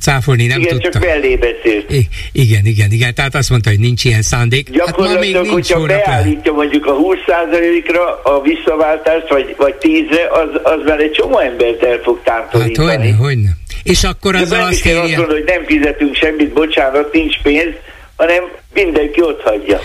[0.00, 0.90] Cáfolni nem igen, tudta.
[0.90, 1.90] csak mellé beszélt.
[1.92, 3.14] I- igen, igen, igen.
[3.14, 4.70] Tehát azt mondta, hogy nincs ilyen szándék.
[4.70, 10.60] Gyakorlatilag, hát még nincs hogyha beállítja mondjuk a 20%-ra a visszaváltást, vagy, vagy 10-re, az,
[10.62, 12.62] az már egy csomó embert el fog tántorítani.
[12.62, 13.50] Hát hogyne, hogyne.
[13.82, 15.02] És akkor az azt azt írja...
[15.02, 17.74] azt mondani, hogy nem fizetünk semmit, bocsánat, nincs pénz,
[18.16, 18.42] hanem
[18.74, 19.80] mindenki ott hagyja.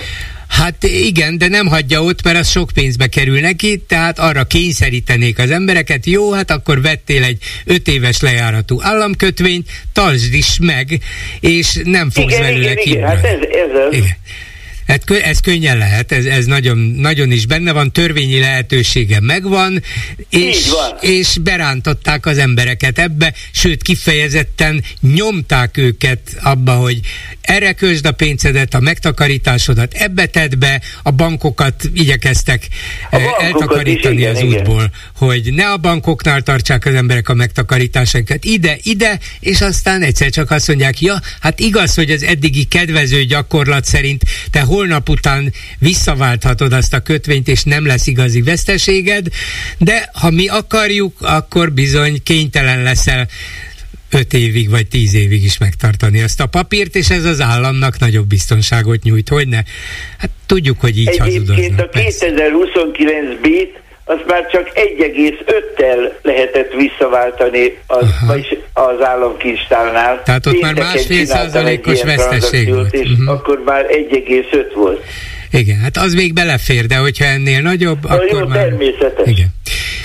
[0.48, 5.39] Hát igen, de nem hagyja ott, mert az sok pénzbe kerül neki, tehát arra kényszerítenék
[5.39, 11.00] az embereket, jó, hát akkor vettél egy öt éves lejáratú államkötvényt, tartsd is meg,
[11.39, 13.93] és nem fogsz igen, belőle igen, igen, hát ez, ez az.
[13.93, 14.17] Igen.
[14.88, 19.84] Hát ez könnyen lehet, ez, ez nagyon, nagyon is benne van, törvényi lehetősége megvan,
[20.30, 20.71] és,
[21.02, 27.00] és berántották az embereket ebbe, sőt kifejezetten nyomták őket abba, hogy
[27.41, 32.67] erre közd a pénzedet, a megtakarításodat, ebbe tedd be, a bankokat igyekeztek
[33.12, 34.60] a bankokat eltakarítani is, igen, az igen.
[34.60, 40.30] útból, hogy ne a bankoknál tartsák az emberek a megtakarításaikat ide, ide, és aztán egyszer
[40.30, 45.53] csak azt mondják, ja, hát igaz, hogy az eddigi kedvező gyakorlat szerint te holnap után
[45.79, 49.27] visszaválthatod azt a kötvényt, és nem lesz igazi veszteséged,
[49.77, 53.27] de ha mi akarjuk, akkor bizony kénytelen leszel
[54.11, 58.27] öt évig vagy tíz évig is megtartani ezt a papírt, és ez az államnak nagyobb
[58.27, 59.61] biztonságot nyújt, hogy ne?
[60.17, 61.57] Hát tudjuk, hogy így hazudoznak.
[61.57, 70.21] Egyébként a 2029 bit az már csak 1,5-tel lehetett visszaváltani az, vagyis az államkincstárnál.
[70.23, 72.93] Tehát ott már másfél százalékos veszteség volt.
[72.93, 73.29] És uh-huh.
[73.29, 75.03] akkor már 1,5 volt.
[75.55, 78.57] Igen, hát az még belefér, de hogyha ennél nagyobb, Na, akkor jó, már...
[78.57, 79.27] természetes.
[79.27, 79.53] Igen.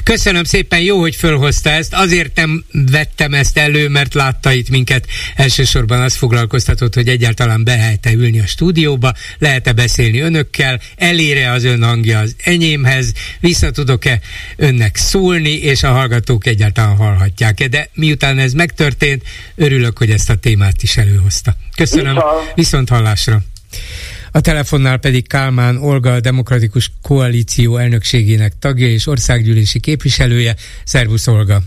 [0.04, 1.94] Köszönöm szépen, jó, hogy fölhozta ezt.
[1.94, 5.06] Azért nem vettem ezt elő, mert látta itt minket.
[5.36, 11.82] Elsősorban az foglalkoztatott, hogy egyáltalán behet-e ülni a stúdióba, lehet-e beszélni önökkel, elére az ön
[11.82, 14.20] hangja az enyémhez, vissza tudok-e
[14.56, 17.68] önnek szólni, és a hallgatók egyáltalán hallhatják-e.
[17.68, 19.22] De miután ez megtörtént,
[19.54, 21.54] örülök, hogy ezt a témát is előhozta.
[21.76, 22.18] Köszönöm,
[22.54, 23.42] viszont hallásra.
[24.32, 30.56] A telefonnál pedig Kálmán Olga, a Demokratikus Koalíció elnökségének tagja és országgyűlési képviselője.
[30.84, 31.62] Szervusz Olga!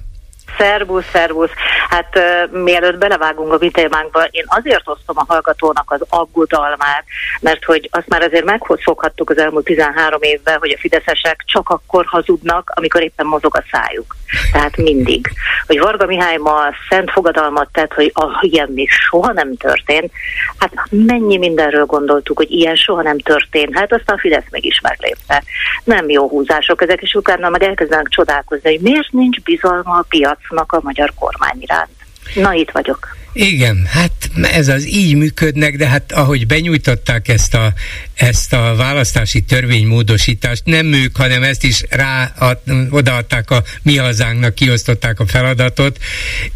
[0.58, 1.52] Szervusz, szervusz.
[1.90, 7.04] Hát uh, mielőtt belevágunk a mi témánkba, én azért osztom a hallgatónak az aggodalmát,
[7.40, 12.06] mert hogy azt már azért megszokhattuk az elmúlt 13 évben, hogy a fideszesek csak akkor
[12.06, 14.16] hazudnak, amikor éppen mozog a szájuk.
[14.52, 15.32] Tehát mindig.
[15.68, 20.12] Hogy Varga Mihály ma szent fogadalmat tett, hogy ah, ilyen még soha nem történt.
[20.58, 23.78] Hát mennyi mindenről gondoltuk, hogy ilyen soha nem történt.
[23.78, 25.44] Hát aztán a Fidesz meg is meglépte.
[25.84, 30.06] Nem jó húzások ezek, és utána meg elkezdenek csodálkozni, hogy miért nincs bizalma a
[30.48, 31.90] piacnak a magyar kormány iránt.
[32.36, 33.16] Na, itt vagyok.
[33.34, 37.74] Igen, hát ez az így működnek, de hát ahogy benyújtották ezt a,
[38.16, 44.56] ezt a választási törvénymódosítást, nem ők, hanem ezt is rá ad, odaadták a mi hazánknak,
[44.56, 45.98] kiosztották a feladatot,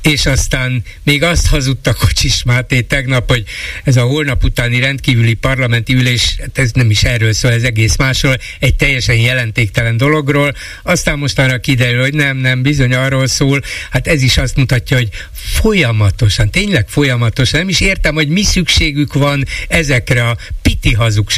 [0.01, 3.43] és aztán még azt hazudta Kocsis Máté tegnap, hogy
[3.83, 7.95] ez a holnap utáni rendkívüli parlamenti ülés, hát ez nem is erről szól, ez egész
[7.95, 14.07] másról, egy teljesen jelentéktelen dologról, aztán mostanra kiderül, hogy nem, nem, bizony arról szól, hát
[14.07, 17.59] ez is azt mutatja, hogy folyamatosan, tényleg folyamatosan.
[17.59, 20.93] Nem is értem, hogy mi szükségük van ezekre a piti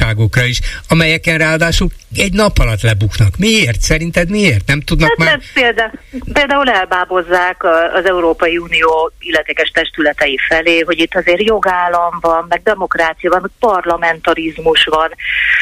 [0.10, 3.38] hazugságokra is, amelyeken ráadásul egy nap alatt lebuknak.
[3.38, 3.82] Miért?
[3.82, 4.68] Szerinted miért?
[4.68, 5.40] Nem tudnak hát, már...
[5.54, 5.92] Példa,
[6.34, 13.30] például elbábozzák az Európai Unió illetékes testületei felé, hogy itt azért jogállam van, meg demokrácia
[13.30, 15.10] van, meg parlamentarizmus van.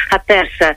[0.10, 0.76] Hát persze,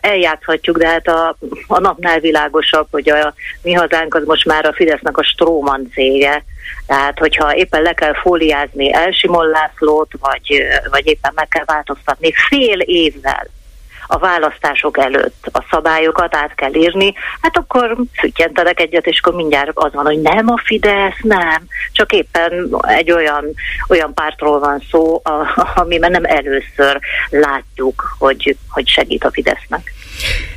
[0.00, 4.72] eljátszhatjuk, de hát a, a napnál világosabb, hogy a mi hazánk az most már a
[4.72, 6.44] Fidesznek a Stróman cége,
[6.86, 12.78] tehát, hogyha éppen le kell fóliázni Elsimon Lászlót, vagy, vagy éppen meg kell változtatni fél
[12.84, 13.50] évvel
[14.06, 19.70] a választások előtt a szabályokat át kell írni, hát akkor füttyentenek egyet, és akkor mindjárt
[19.74, 23.44] az van, hogy nem a Fidesz, nem, csak éppen egy olyan,
[23.88, 25.22] olyan pártról van szó,
[25.74, 29.92] amiben nem először látjuk, hogy, hogy segít a Fidesznek.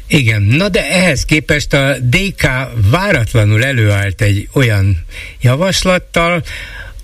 [0.07, 2.47] Igen, na de ehhez képest a DK
[2.91, 5.05] váratlanul előállt egy olyan
[5.41, 6.41] javaslattal,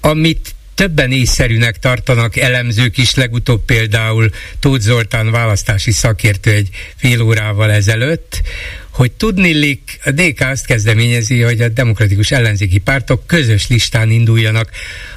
[0.02, 7.72] amit többen észszerűnek tartanak elemzők is, legutóbb például Tóth Zoltán választási szakértő egy fél órával
[7.72, 8.42] ezelőtt,
[8.94, 14.70] hogy tudnillik a DK azt kezdeményezi, hogy a demokratikus ellenzéki pártok közös listán induljanak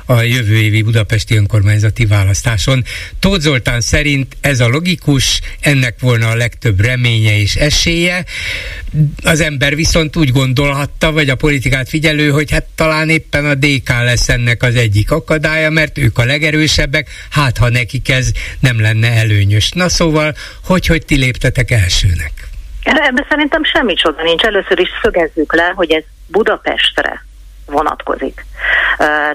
[0.05, 2.85] a jövő évi budapesti önkormányzati választáson.
[3.18, 8.24] Tóth Zoltán szerint ez a logikus, ennek volna a legtöbb reménye és esélye.
[9.22, 13.89] Az ember viszont úgy gondolhatta, vagy a politikát figyelő, hogy hát talán éppen a DK
[13.89, 19.12] lesz ennek az egyik akadálya, mert ők a legerősebbek, hát ha nekik ez nem lenne
[19.12, 19.70] előnyös.
[19.70, 22.45] Na szóval, hogy, hogy ti léptetek elsőnek?
[22.87, 24.45] Ebben szerintem semmi csoda nincs.
[24.45, 27.26] Először is szögezzük le, hogy ez Budapestre
[27.67, 28.45] vonatkozik.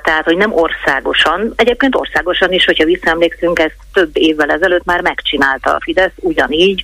[0.01, 5.73] Tehát, hogy nem országosan, egyébként országosan is, hogyha visszaemlékszünk, ezt több évvel ezelőtt már megcsinálta
[5.73, 6.83] a Fidesz, ugyanígy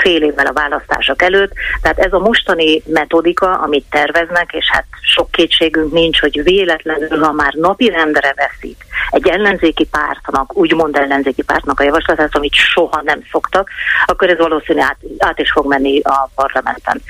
[0.00, 1.52] fél évvel a választások előtt.
[1.82, 7.32] Tehát ez a mostani metodika, amit terveznek, és hát sok kétségünk nincs, hogy véletlenül, ha
[7.32, 8.76] már napi rendre veszik
[9.10, 13.68] egy ellenzéki pártnak, úgymond ellenzéki pártnak a javaslatát, amit soha nem szoktak,
[14.06, 17.02] akkor ez valószínűleg át, át is fog menni a parlamenten.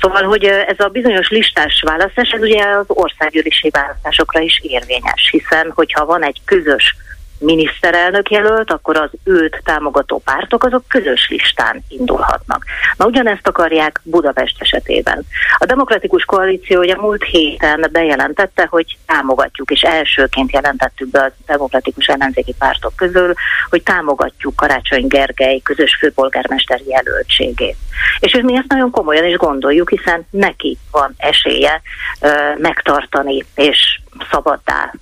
[0.00, 5.72] Szóval, hogy ez a bizonyos listás választás, ez ugye az országgyűlési választásokra is érvényes, hiszen
[5.74, 6.96] hogyha van egy közös
[7.40, 12.64] miniszterelnök jelölt, akkor az őt támogató pártok azok közös listán indulhatnak.
[12.96, 15.26] Na ugyanezt akarják Budapest esetében.
[15.58, 22.06] A Demokratikus Koalíció ugye múlt héten bejelentette, hogy támogatjuk, és elsőként jelentettük be a demokratikus
[22.06, 23.32] ellenzéki pártok közül,
[23.70, 27.76] hogy támogatjuk Karácsony Gergely közös főpolgármester jelöltségét.
[28.20, 31.82] És mi ezt nagyon komolyan is gondoljuk, hiszen neki van esélye
[32.20, 32.28] ö,
[32.58, 34.00] megtartani és
[34.30, 34.94] szabaddá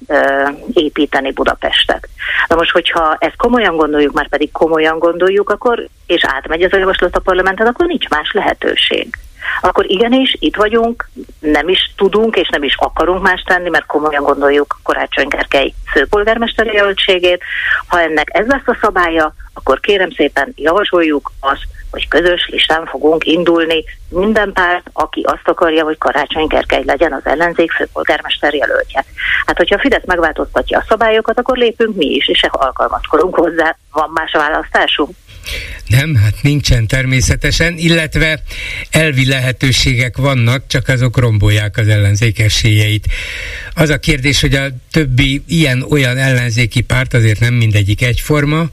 [0.73, 2.09] építeni Budapestet.
[2.49, 6.79] Na most, hogyha ezt komolyan gondoljuk, már pedig komolyan gondoljuk, akkor, és átmegy ez a
[6.79, 9.19] javaslat a parlamenten, akkor nincs más lehetőség.
[9.61, 11.09] Akkor igenis, itt vagyunk,
[11.41, 16.73] nem is tudunk és nem is akarunk más tenni, mert komolyan gondoljuk Karácsony Gergely főpolgármesteri
[16.73, 17.43] jelöltségét.
[17.87, 23.24] Ha ennek ez lesz a szabálya, akkor kérem szépen javasoljuk azt, hogy közös listán fogunk
[23.24, 29.05] indulni minden párt, aki azt akarja, hogy Karácsony Gergely legyen az ellenzék főpolgármester jelöltje.
[29.47, 33.76] Hát, hogyha a Fidesz megváltoztatja a szabályokat, akkor lépünk mi is, és alkalmazkodunk hozzá.
[33.93, 35.11] Van más választásunk?
[35.86, 38.43] Nem, hát nincsen természetesen, illetve
[38.91, 43.07] elvi lehetőségek vannak, csak azok rombolják az ellenzék esélyeit.
[43.74, 48.64] Az a kérdés, hogy a többi ilyen-olyan ellenzéki párt, azért nem mindegyik egyforma,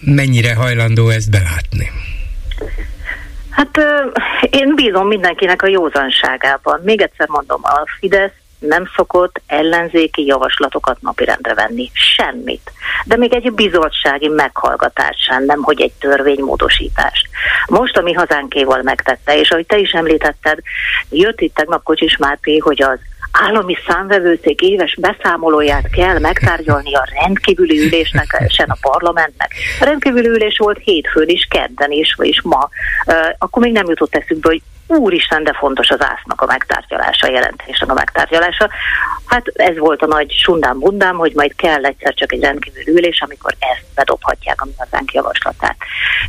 [0.00, 1.90] mennyire hajlandó ezt belátni?
[3.50, 3.80] Hát
[4.50, 6.80] én bízom mindenkinek a józanságában.
[6.84, 11.90] Még egyszer mondom, a Fidesz nem szokott ellenzéki javaslatokat napirendre venni.
[11.92, 12.72] Semmit.
[13.04, 17.28] De még egy bizottsági meghallgatás sem, nem hogy egy törvénymódosítást.
[17.66, 20.58] Most a mi hazánkéval megtette, és ahogy te is említetted,
[21.10, 22.98] jött itt tegnap Kocsis Máté, hogy az
[23.32, 29.52] állami számvevőszék éves beszámolóját kell megtárgyalni a rendkívüli ülésnek, sen a parlamentnek.
[29.80, 32.68] A rendkívüli ülés volt hétfőn is, kedden is, vagyis ma.
[33.38, 37.94] Akkor még nem jutott eszükbe, hogy úristen, de fontos az ásznak a megtárgyalása, jelentésnek a
[37.94, 38.68] megtárgyalása.
[39.26, 43.20] Hát ez volt a nagy sundám bundám, hogy majd kell egyszer csak egy rendkívül ülés,
[43.20, 45.76] amikor ezt bedobhatják a mi hazánk javaslatát.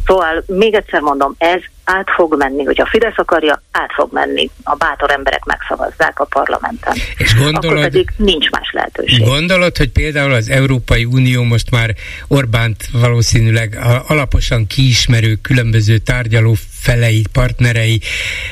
[0.06, 4.50] Szóval még egyszer mondom, ez át fog menni, hogy a Fidesz akarja, át fog menni.
[4.64, 6.94] A bátor emberek megszavazzák a parlamenten.
[7.18, 9.26] És gondolod, Akkor pedig nincs más lehetőség.
[9.26, 11.96] Gondolod, hogy például az Európai Unió most már
[12.28, 18.02] Orbánt valószínűleg alaposan kiismerő különböző tárgyaló felei, partnerei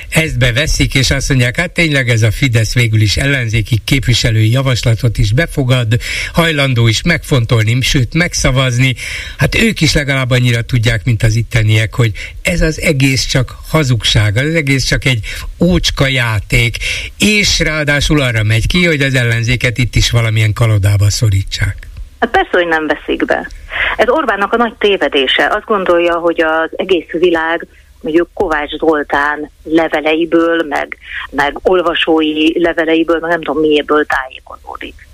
[0.10, 5.18] ezt beveszik, és azt mondják, hát tényleg ez a Fidesz végül is ellenzéki képviselői javaslatot
[5.18, 6.00] is befogad,
[6.34, 8.96] hajlandó is megfontolni, sőt megszavazni.
[9.38, 12.12] Hát ők is legalább annyira tudják, mint az itteniek, hogy
[12.42, 15.20] ez az egész csak hazugság, az egész csak egy
[15.60, 16.78] ócska játék,
[17.18, 21.88] és ráadásul arra megy ki, hogy az ellenzéket itt is valamilyen kalodába szorítsák.
[22.20, 23.50] Hát persze, hogy nem veszik be.
[23.96, 25.48] Ez Orbánnak a nagy tévedése.
[25.48, 27.68] Azt gondolja, hogy az egész világ
[28.02, 30.98] mondjuk Kovács Zoltán leveleiből, meg,
[31.30, 35.08] meg olvasói leveleiből, meg nem tudom miéből tájékozódik.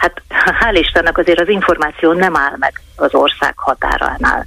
[0.00, 0.22] Hát
[0.60, 4.46] hál' Istennek azért az információ nem áll meg az ország határánál.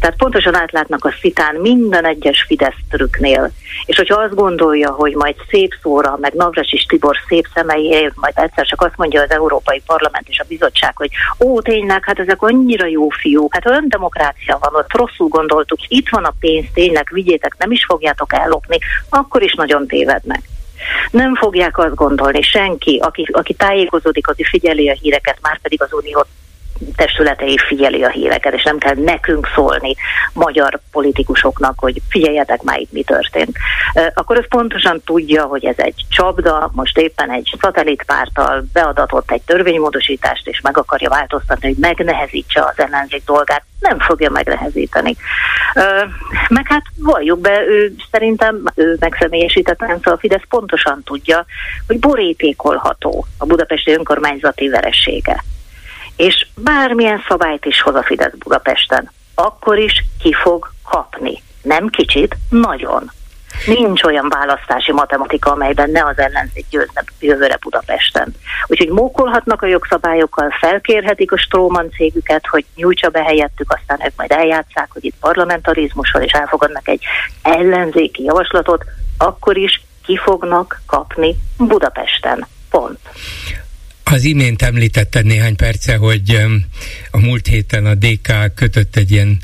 [0.00, 3.50] Tehát pontosan átlátnak a szitán minden egyes Fidesz trükknél.
[3.86, 6.32] És hogyha azt gondolja, hogy majd szép szóra, meg
[6.70, 10.96] és Tibor szép szemeiért, majd egyszer csak azt mondja az Európai Parlament és a bizottság,
[10.96, 15.78] hogy ó, tényleg, hát ezek annyira jó fiúk, hát olyan demokrácia van, ott rosszul gondoltuk,
[15.88, 18.78] itt van a pénz, tényleg, vigyétek, nem is fogjátok ellopni,
[19.08, 20.42] akkor is nagyon tévednek.
[21.10, 25.92] Nem fogják azt gondolni senki, aki, aki tájékozódik, aki figyeli a híreket, már pedig az
[26.80, 29.94] Unió testületei figyeli a híreket, és nem kell nekünk szólni
[30.32, 33.56] magyar politikusoknak, hogy figyeljetek már itt mi történt.
[34.14, 40.48] Akkor ez pontosan tudja, hogy ez egy csapda, most éppen egy szatellitpártal beadatott egy törvénymódosítást,
[40.48, 43.64] és meg akarja változtatni, hogy megnehezítse az ellenzék dolgát.
[43.80, 45.16] Nem fogja megnehezíteni.
[46.48, 51.44] Meg hát valljuk be, ő szerintem ő megszemélyesített rendszer, a Fidesz pontosan tudja,
[51.86, 55.44] hogy borítékolható a budapesti önkormányzati veressége
[56.16, 61.42] és bármilyen szabályt is hoz a Fidesz Budapesten, akkor is ki fog kapni.
[61.62, 63.10] Nem kicsit, nagyon.
[63.66, 68.34] Nincs olyan választási matematika, amelyben ne az ellenzék győzne jövőre Budapesten.
[68.66, 74.30] Úgyhogy mókolhatnak a jogszabályokkal, felkérhetik a Stróman cégüket, hogy nyújtsa be helyettük, aztán ők majd
[74.30, 77.02] eljátszák, hogy itt parlamentarizmus van, és elfogadnak egy
[77.42, 78.84] ellenzéki javaslatot,
[79.18, 82.46] akkor is ki fognak kapni Budapesten.
[82.70, 82.98] Pont.
[84.04, 86.38] Az imént említetted néhány perce, hogy
[87.10, 89.40] a múlt héten a DK kötött egy ilyen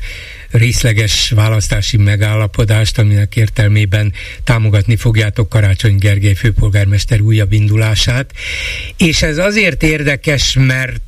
[0.51, 8.31] részleges választási megállapodást, aminek értelmében támogatni fogjátok Karácsony Gergely főpolgármester újabb indulását.
[8.97, 11.01] És ez azért érdekes, mert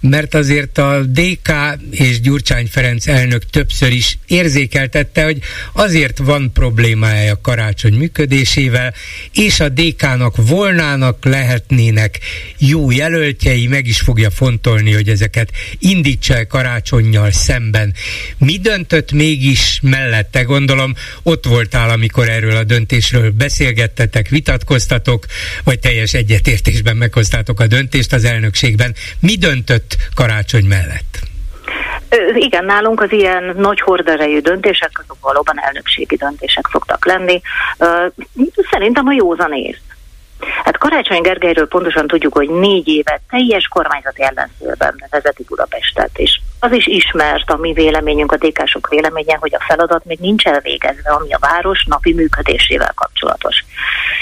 [0.00, 1.52] mert azért a DK
[1.90, 5.38] és Gyurcsány Ferenc elnök többször is érzékeltette, hogy
[5.72, 8.94] azért van problémája a karácsony működésével,
[9.32, 12.18] és a DK-nak volnának, lehetnének
[12.58, 17.94] jó jelöltjei, meg is fogja fontolni, hogy ezeket indítsa karácsonyjal szemben.
[18.44, 20.42] Mi döntött mégis mellette?
[20.42, 25.26] Gondolom ott voltál, amikor erről a döntésről beszélgettetek, vitatkoztatok,
[25.64, 28.94] vagy teljes egyetértésben meghoztátok a döntést az elnökségben.
[29.20, 31.18] Mi döntött karácsony mellett?
[32.34, 37.40] Igen, nálunk az ilyen nagy horderejű döntések, azok valóban elnökségi döntések szoktak lenni.
[38.70, 39.78] Szerintem a józanész.
[40.64, 46.72] Hát Karácsony Gergelyről pontosan tudjuk, hogy négy éve teljes kormányzati ellenszélben vezeti Budapestet, és az
[46.72, 51.32] is ismert a mi véleményünk, a dk véleménye, hogy a feladat még nincs elvégezve, ami
[51.32, 53.64] a város napi működésével kapcsolatos.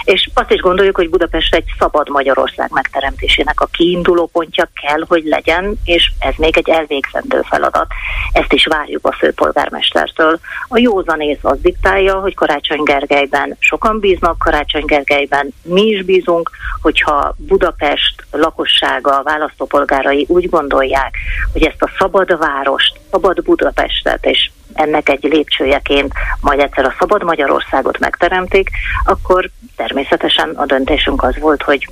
[0.05, 5.24] És azt is gondoljuk, hogy Budapest egy szabad Magyarország megteremtésének a kiinduló pontja kell, hogy
[5.24, 7.86] legyen, és ez még egy elvégzendő feladat.
[8.32, 10.38] Ezt is várjuk a főpolgármestertől.
[10.68, 16.51] A józanész az diktálja, hogy Karácsony Gergelyben sokan bíznak, Karácsony Gergelyben mi is bízunk,
[16.82, 21.16] hogyha Budapest lakossága, választópolgárai úgy gondolják,
[21.53, 27.22] hogy ezt a szabad várost, szabad Budapestet és ennek egy lépcsőjeként majd egyszer a szabad
[27.22, 28.70] Magyarországot megteremtik,
[29.05, 31.89] akkor természetesen a döntésünk az volt, hogy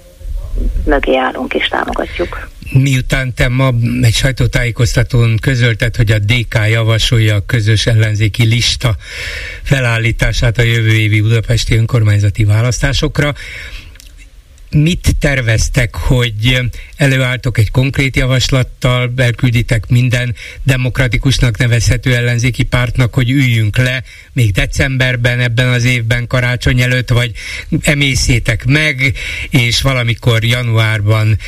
[0.85, 2.49] mögé állunk és támogatjuk.
[2.73, 3.71] Miután te ma
[4.03, 8.97] egy sajtótájékoztatón közölted, hogy a DK javasolja a közös ellenzéki lista
[9.63, 13.35] felállítását a jövő évi budapesti önkormányzati választásokra,
[14.71, 16.61] mit terveztek, hogy
[16.97, 24.03] előálltok egy konkrét javaslattal, elkülditek minden demokratikusnak nevezhető ellenzéki pártnak, hogy üljünk le
[24.33, 27.33] még decemberben, ebben az évben, karácsony előtt, vagy
[27.83, 29.13] emészétek meg,
[29.51, 31.39] és valamikor januárban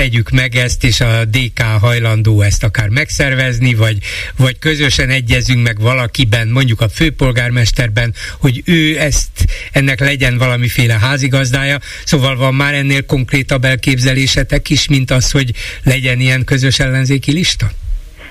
[0.00, 3.98] tegyük meg ezt, és a DK hajlandó ezt akár megszervezni, vagy,
[4.36, 9.28] vagy közösen egyezünk meg valakiben, mondjuk a főpolgármesterben, hogy ő ezt,
[9.72, 16.20] ennek legyen valamiféle házigazdája, szóval van már ennél konkrétabb elképzelésetek is, mint az, hogy legyen
[16.20, 17.72] ilyen közös ellenzéki lista?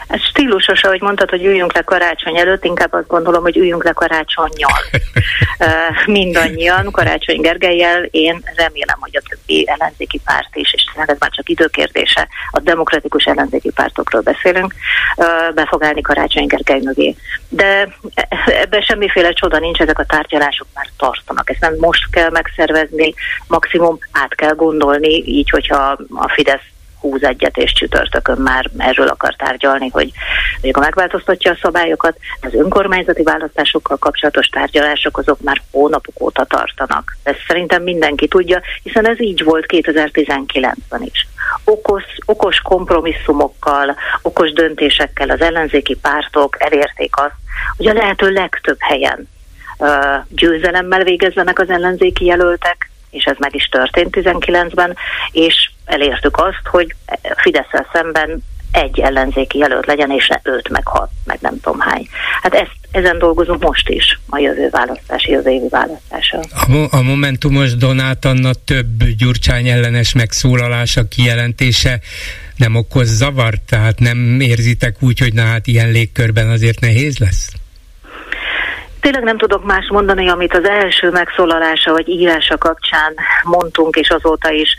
[0.10, 3.92] Ez stílusos, ahogy mondtad, hogy üljünk le karácsony előtt, inkább azt gondolom, hogy üljünk le
[3.92, 4.80] karácsonyjal.
[6.06, 11.50] Mindannyian, Karácsony Gergelyel, én remélem, hogy a többi ellenzéki párt is, és ez már csak
[11.50, 14.74] időkérdése, a demokratikus ellenzéki pártokról beszélünk,
[15.54, 17.16] be fog állni Karácsony Gergely mögé.
[17.50, 17.88] De
[18.46, 21.50] ebben semmiféle csoda nincs, ezek a tárgyalások már tartanak.
[21.50, 23.14] Ezt nem most kell megszervezni,
[23.48, 26.68] maximum át kell gondolni, így, hogyha a Fidesz
[27.00, 30.12] húz egyet, és csütörtökön már erről akar tárgyalni, hogy
[30.72, 32.18] a megváltoztatja a szabályokat.
[32.42, 37.18] Az önkormányzati választásokkal kapcsolatos tárgyalások azok már hónapok óta tartanak.
[37.24, 41.28] Ezt szerintem mindenki tudja, hiszen ez így volt 2019-ben is.
[41.64, 47.36] Okos, okos kompromisszumokkal, okos döntésekkel az ellenzéki pártok elérték azt,
[47.78, 49.28] hogy a lehető legtöbb helyen
[50.28, 54.96] győzelemmel végezzenek az ellenzéki jelöltek, és ez meg is történt 19-ben,
[55.32, 56.96] és elértük azt, hogy
[57.38, 62.08] fidesz szemben egy ellenzéki jelölt legyen, és ne öt, meg hat, meg nem tudom hány.
[62.42, 66.40] Hát ezt, ezen dolgozunk most is, a jövő választási, jövő évi választása.
[66.52, 72.00] A, a Momentumos Donát Anna több Gyurcsány ellenes megszólalása, kijelentése
[72.56, 73.62] nem okoz zavart?
[73.62, 77.52] Tehát nem érzitek úgy, hogy na hát ilyen légkörben azért nehéz lesz?
[79.02, 84.52] Tényleg nem tudok más mondani, amit az első megszólalása vagy írása kapcsán mondtunk, és azóta
[84.52, 84.76] is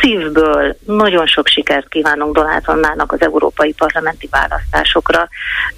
[0.00, 5.28] szívből nagyon sok sikert kívánunk Donát Annának az európai parlamenti választásokra.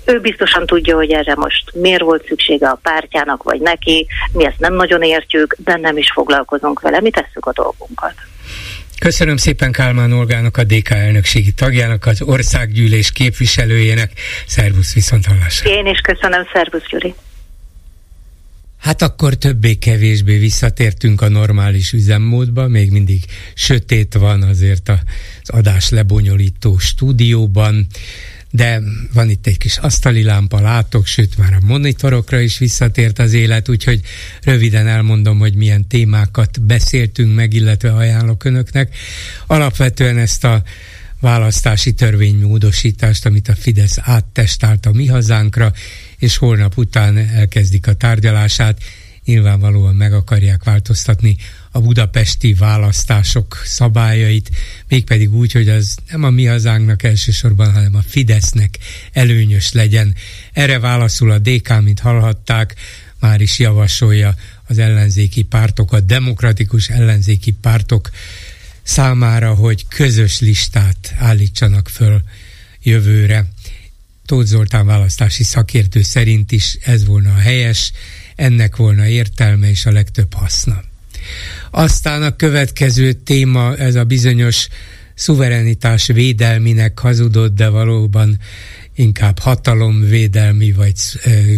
[0.05, 4.59] Ő biztosan tudja, hogy erre most miért volt szüksége a pártjának vagy neki, mi ezt
[4.59, 8.15] nem nagyon értjük, de nem is foglalkozunk vele, mi tesszük a dolgunkat.
[8.99, 14.11] Köszönöm szépen Kálmán Olgának, a DK elnökségi tagjának, az országgyűlés képviselőjének.
[14.47, 15.71] Szervusz viszont hallásra.
[15.71, 17.15] Én is köszönöm, szervusz Gyuri.
[18.77, 23.24] Hát akkor többé-kevésbé visszatértünk a normális üzemmódba, még mindig
[23.55, 24.99] sötét van azért az
[25.45, 27.87] adás lebonyolító stúdióban,
[28.51, 33.33] de van itt egy kis asztali lámpa, látok, sőt már a monitorokra is visszatért az
[33.33, 34.01] élet, úgyhogy
[34.43, 38.97] röviden elmondom, hogy milyen témákat beszéltünk meg, illetve ajánlok önöknek.
[39.47, 40.62] Alapvetően ezt a
[41.20, 45.72] választási törvénymódosítást, amit a Fidesz áttestált a mi hazánkra,
[46.19, 48.83] és holnap után elkezdik a tárgyalását.
[49.25, 51.37] Nyilvánvalóan meg akarják változtatni
[51.71, 54.51] a budapesti választások szabályait,
[54.89, 58.79] mégpedig úgy, hogy az nem a mi hazánknak elsősorban, hanem a Fidesznek
[59.12, 60.14] előnyös legyen.
[60.53, 62.75] Erre válaszul a DK, mint hallhatták,
[63.21, 64.35] már is javasolja
[64.67, 65.47] az ellenzéki
[65.77, 68.11] a demokratikus ellenzéki pártok
[68.83, 72.23] számára, hogy közös listát állítsanak föl
[72.83, 73.47] jövőre.
[74.27, 77.93] Tóth Zoltán választási szakértő szerint is ez volna a helyes,
[78.37, 80.83] ennek volna értelme és a legtöbb haszna.
[81.70, 84.68] Aztán a következő téma, ez a bizonyos
[85.14, 88.39] szuverenitás védelminek hazudott, de valóban
[88.95, 91.55] inkább hatalomvédelmi, vagy ö,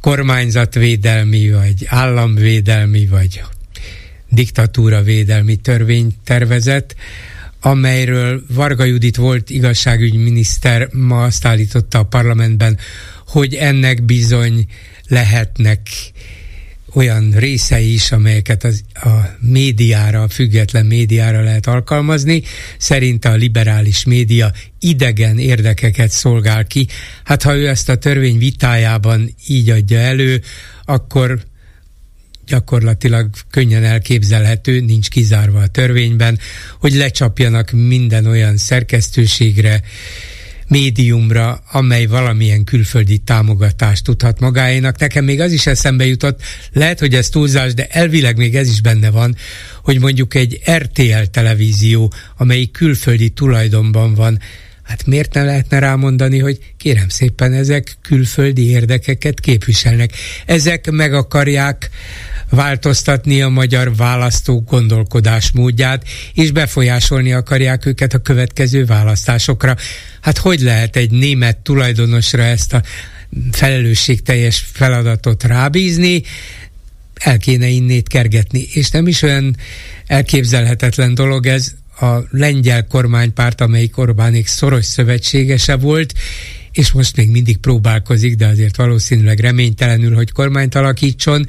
[0.00, 3.42] kormányzatvédelmi, vagy államvédelmi, vagy
[4.28, 6.96] diktatúra védelmi törvénytervezet,
[7.62, 12.78] amelyről Varga Judit volt igazságügyminiszter ma azt állította a parlamentben,
[13.26, 14.66] hogy ennek bizony
[15.08, 15.80] lehetnek
[16.94, 19.08] olyan részei is, amelyeket az, a
[19.40, 22.42] médiára, a független médiára lehet alkalmazni.
[22.78, 26.86] Szerinte a liberális média idegen érdekeket szolgál ki.
[27.24, 30.42] Hát ha ő ezt a törvény vitájában így adja elő,
[30.84, 31.42] akkor
[32.52, 36.38] gyakorlatilag könnyen elképzelhető, nincs kizárva a törvényben,
[36.80, 39.80] hogy lecsapjanak minden olyan szerkesztőségre,
[40.68, 44.98] médiumra, amely valamilyen külföldi támogatást tudhat magáénak.
[44.98, 46.42] Nekem még az is eszembe jutott,
[46.72, 49.36] lehet, hogy ez túlzás, de elvileg még ez is benne van,
[49.82, 54.38] hogy mondjuk egy RTL televízió, amelyik külföldi tulajdonban van,
[54.82, 60.12] Hát miért ne lehetne rámondani, hogy kérem szépen, ezek külföldi érdekeket képviselnek.
[60.46, 61.90] Ezek meg akarják
[62.52, 69.76] változtatni a magyar választó gondolkodásmódját, és befolyásolni akarják őket a következő választásokra.
[70.20, 72.82] Hát hogy lehet egy német tulajdonosra ezt a
[73.50, 76.22] felelősségteljes feladatot rábízni,
[77.14, 78.66] el kéne innét kergetni.
[78.72, 79.56] És nem is olyan
[80.06, 86.12] elképzelhetetlen dolog ez, a lengyel kormánypárt, amelyik Orbánék szoros szövetségese volt,
[86.72, 91.46] és most még mindig próbálkozik, de azért valószínűleg reménytelenül, hogy kormányt alakítson.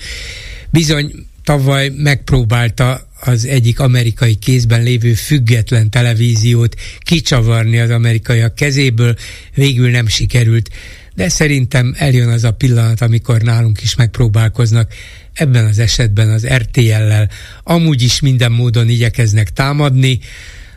[0.73, 9.15] Bizony tavaly megpróbálta az egyik amerikai kézben lévő független televíziót kicsavarni az amerikaiak kezéből,
[9.53, 10.69] végül nem sikerült,
[11.15, 14.93] de szerintem eljön az a pillanat, amikor nálunk is megpróbálkoznak.
[15.33, 17.29] Ebben az esetben az RTL-lel
[17.63, 20.19] amúgy is minden módon igyekeznek támadni,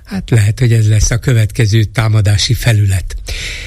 [0.07, 3.16] Hát lehet, hogy ez lesz a következő támadási felület.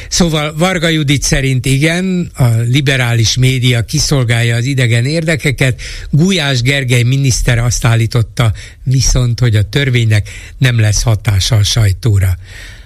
[0.09, 7.57] Szóval Varga Judit szerint igen, a liberális média kiszolgálja az idegen érdekeket, Gulyás Gergely miniszter
[7.57, 12.37] azt állította viszont, hogy a törvénynek nem lesz hatása a sajtóra.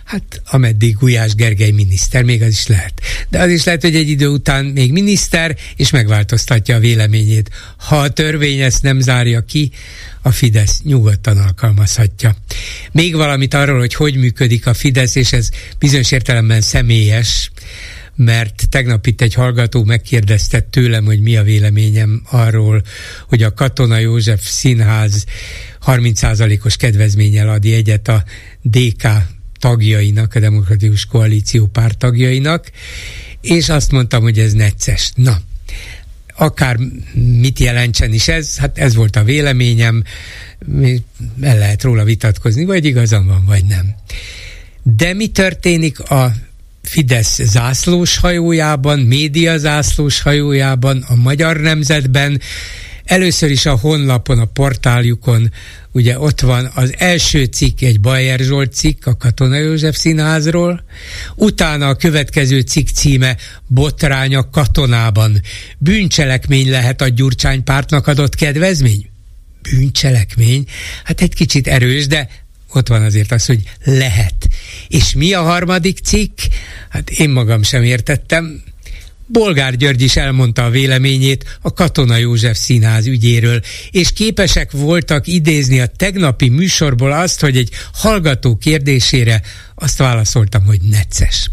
[0.04, 2.94] Hát ameddig Gulyás Gergely miniszter, még az is lehet.
[3.30, 7.50] De az is lehet, hogy egy idő után még miniszter, és megváltoztatja a véleményét.
[7.78, 9.72] Ha a törvény ezt nem zárja ki,
[10.22, 12.36] a Fidesz nyugodtan alkalmazhatja.
[12.92, 15.50] Még valamit arról, hogy hogy működik a Fidesz, és ez
[15.80, 17.52] bizonyos értelemben személyes,
[18.16, 22.82] mert tegnap itt egy hallgató megkérdezte tőlem, hogy mi a véleményem arról,
[23.28, 25.26] hogy a Katona József Színház
[25.86, 28.24] 30%-os kedvezménnyel ad egyet a
[28.62, 29.08] DK
[29.64, 32.72] tagjainak, a Demokratikus Koalíció párt tagjainak,
[33.42, 35.12] és azt mondtam, hogy ez necces.
[35.16, 35.38] Na,
[36.36, 36.78] akár
[37.40, 40.04] mit jelentsen is ez, hát ez volt a véleményem,
[41.42, 43.96] el lehet róla vitatkozni, vagy igazam van, vagy nem.
[44.82, 46.34] De mi történik a
[46.82, 52.42] Fidesz zászlós hajójában, média zászlós hajójában, a magyar nemzetben,
[53.06, 55.52] Először is a honlapon, a portáljukon,
[55.92, 60.84] ugye ott van az első cikk, egy Bajer Zsolt cikk a Katona József Színházról,
[61.36, 63.38] utána a következő cikk címe
[63.68, 65.42] Botrány a katonában.
[65.78, 69.10] Bűncselekmény lehet a Gyurcsány pártnak adott kedvezmény?
[69.62, 70.66] Bűncselekmény?
[71.04, 72.30] Hát egy kicsit erős, de
[72.74, 74.48] ott van azért az, hogy lehet.
[74.88, 76.40] És mi a harmadik cikk?
[76.90, 78.64] Hát én magam sem értettem,
[79.28, 83.62] Bolgár György is elmondta a véleményét a Katona József Színház ügyéről,
[83.92, 89.42] és képesek voltak idézni a tegnapi műsorból azt, hogy egy hallgató kérdésére
[89.76, 91.50] azt válaszoltam, hogy necces.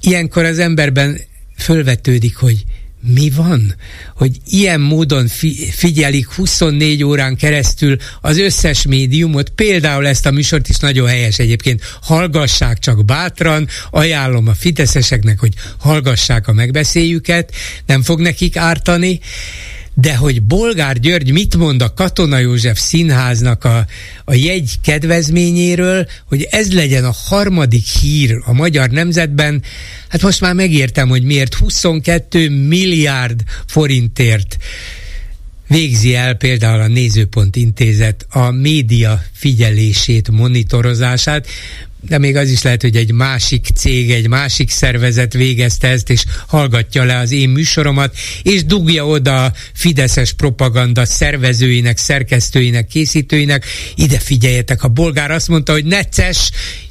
[0.00, 1.20] Ilyenkor az emberben
[1.56, 2.64] fölvetődik, hogy
[3.00, 3.74] mi van,
[4.14, 10.68] hogy ilyen módon fi- figyelik 24 órán keresztül az összes médiumot, például ezt a műsort
[10.68, 17.54] is nagyon helyes egyébként, hallgassák csak bátran, ajánlom a fideszeseknek, hogy hallgassák a megbeszéljüket,
[17.86, 19.20] nem fog nekik ártani,
[20.00, 23.86] de hogy Bolgár György mit mond a Katona József Színháznak a,
[24.24, 29.62] a jegy kedvezményéről, hogy ez legyen a harmadik hír a magyar nemzetben,
[30.08, 34.56] hát most már megértem, hogy miért 22 milliárd forintért
[35.68, 41.46] végzi el például a Nézőpont Intézet a média figyelését, monitorozását,
[42.00, 46.24] de még az is lehet, hogy egy másik cég, egy másik szervezet végezte ezt, és
[46.46, 53.64] hallgatja le az én műsoromat, és dugja oda a fideszes propaganda szervezőinek, szerkesztőinek, készítőinek,
[53.94, 56.50] ide figyeljetek, a bolgár azt mondta, hogy necces,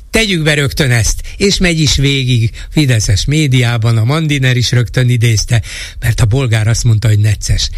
[0.10, 5.62] tegyük be rögtön ezt, és megy is végig Fideszes médiában, a Mandiner is rögtön idézte,
[6.00, 7.70] mert a bolgár azt mondta, hogy necces.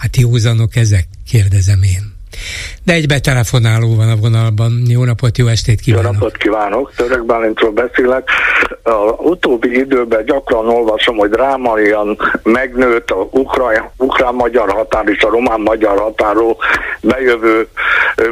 [0.00, 2.19] Hát józanok ezek, kérdezem én.
[2.84, 4.82] De egy betelefonáló van a vonalban.
[4.88, 6.12] Jó napot, jó estét kívánok!
[6.12, 6.92] Jó napot kívánok!
[6.96, 8.28] Török Bálintról beszélek.
[8.82, 13.28] A utóbbi időben gyakran olvasom, hogy drámaian megnőtt a
[13.96, 16.56] ukrán-magyar határ és a román-magyar határól
[17.00, 17.68] bejövő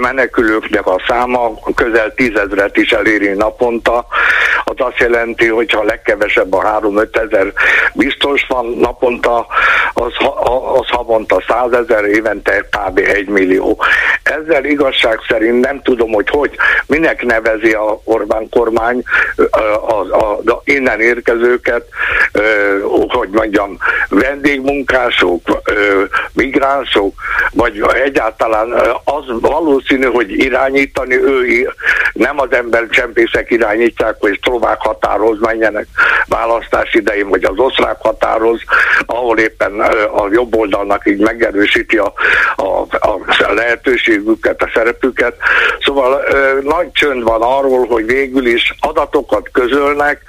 [0.01, 4.07] menekülőknek a száma, közel tízezret is eléri naponta.
[4.65, 7.53] Az azt jelenti, hogy ha legkevesebb a 3-5 ezer
[7.95, 9.47] biztos van naponta,
[9.93, 10.13] az,
[10.75, 12.99] az havonta 100 ezer, évente kb.
[12.99, 13.83] 1 millió.
[14.23, 19.03] Ezzel igazság szerint nem tudom, hogy hogy, minek nevezi a Orbán kormány
[19.51, 21.85] a, a, a innen érkezőket,
[23.09, 23.77] hogy mondjam,
[24.09, 25.43] vendégmunkások,
[26.33, 27.15] migránsok,
[27.53, 28.73] vagy egyáltalán
[29.05, 31.73] az valószínű, hogy irányítani ő
[32.13, 35.87] nem az ember csempészek irányítják, hogy szlovák határhoz menjenek
[36.27, 38.61] választás idején, vagy az osztrák határhoz,
[39.07, 39.81] ahol éppen
[40.15, 42.13] a jobb oldalnak így megerősíti a,
[42.57, 43.19] a, a
[43.83, 45.37] lehetőségüket, a szerepüket.
[45.81, 46.23] Szóval
[46.63, 50.21] nagy csönd van arról, hogy végül is adatokat közölnek,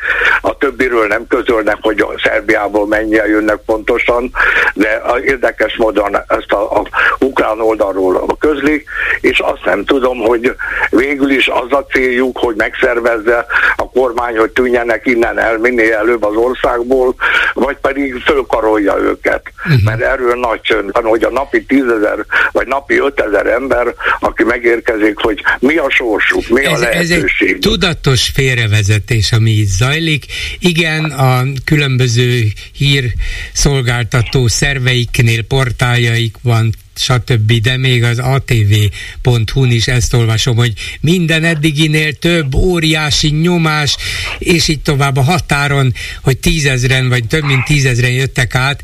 [0.41, 4.31] a többiről nem közölnek, hogy a Szerbiából mennyien jönnek pontosan,
[4.73, 6.83] de érdekes módon ezt a, a
[7.19, 8.89] ukrán oldalról közlik,
[9.21, 10.55] és azt nem tudom, hogy
[10.89, 13.45] végül is az a céljuk, hogy megszervezze
[13.75, 17.15] a kormány, hogy tűnjenek innen el minél előbb az országból,
[17.53, 19.41] vagy pedig fölkarolja őket.
[19.57, 19.83] Uh-huh.
[19.83, 25.17] Mert erről nagy csönd van, hogy a napi tízezer, vagy napi ötezer ember, aki megérkezik,
[25.17, 27.47] hogy mi a sorsuk, mi ez, a lehetőség.
[27.47, 30.25] Ez egy tudatos félrevezetés, ami itt zajlik.
[30.59, 40.55] Igen, a különböző hírszolgáltató szerveiknél, portáljaik van stb., de még az atv.hu-n is ezt olvasom,
[40.55, 43.97] hogy minden eddiginél több óriási nyomás,
[44.37, 48.83] és így tovább a határon, hogy tízezren, vagy több mint tízezren jöttek át,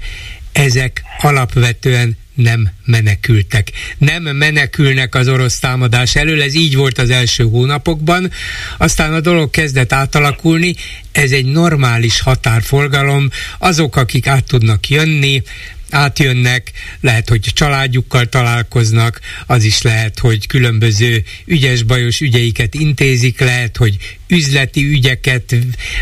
[0.52, 3.72] ezek alapvetően nem menekültek.
[3.98, 8.32] Nem menekülnek az orosz támadás elől, ez így volt az első hónapokban,
[8.78, 10.76] aztán a dolog kezdett átalakulni,
[11.12, 15.44] ez egy normális határforgalom, azok, akik át tudnak jönni,
[15.90, 16.72] átjönnek,
[17.02, 24.86] lehet, hogy családjukkal találkoznak, az is lehet, hogy különböző ügyes-bajos ügyeiket intézik, lehet, hogy üzleti
[24.86, 25.56] ügyeket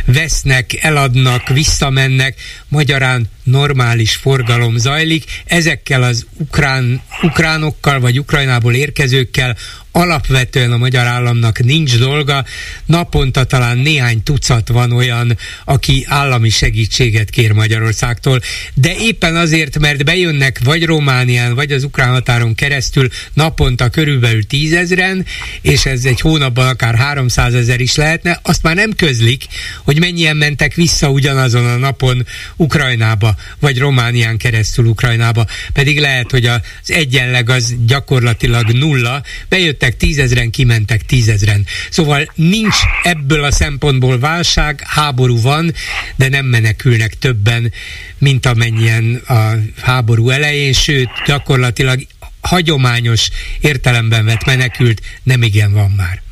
[0.05, 2.35] vesznek, eladnak, visszamennek,
[2.67, 5.23] magyarán normális forgalom zajlik.
[5.45, 9.57] Ezekkel az ukrán, ukránokkal vagy Ukrajnából érkezőkkel
[9.95, 12.45] alapvetően a magyar államnak nincs dolga.
[12.85, 18.41] Naponta talán néhány tucat van olyan, aki állami segítséget kér Magyarországtól,
[18.73, 25.25] de éppen azért, mert bejönnek vagy Románián, vagy az ukrán határon keresztül naponta körülbelül tízezren,
[25.61, 29.45] és ez egy hónapban akár 300 ezer is lehet, lehetne, azt már nem közlik,
[29.83, 36.45] hogy mennyien mentek vissza ugyanazon a napon Ukrajnába, vagy Románián keresztül Ukrajnába, pedig lehet, hogy
[36.45, 41.65] az egyenleg az gyakorlatilag nulla, bejöttek tízezren, kimentek tízezren.
[41.89, 45.73] Szóval nincs ebből a szempontból válság, háború van,
[46.15, 47.71] de nem menekülnek többen,
[48.17, 49.51] mint amennyien a
[49.81, 52.05] háború elején, sőt, gyakorlatilag
[52.41, 56.22] hagyományos értelemben vett menekült nem igen van már.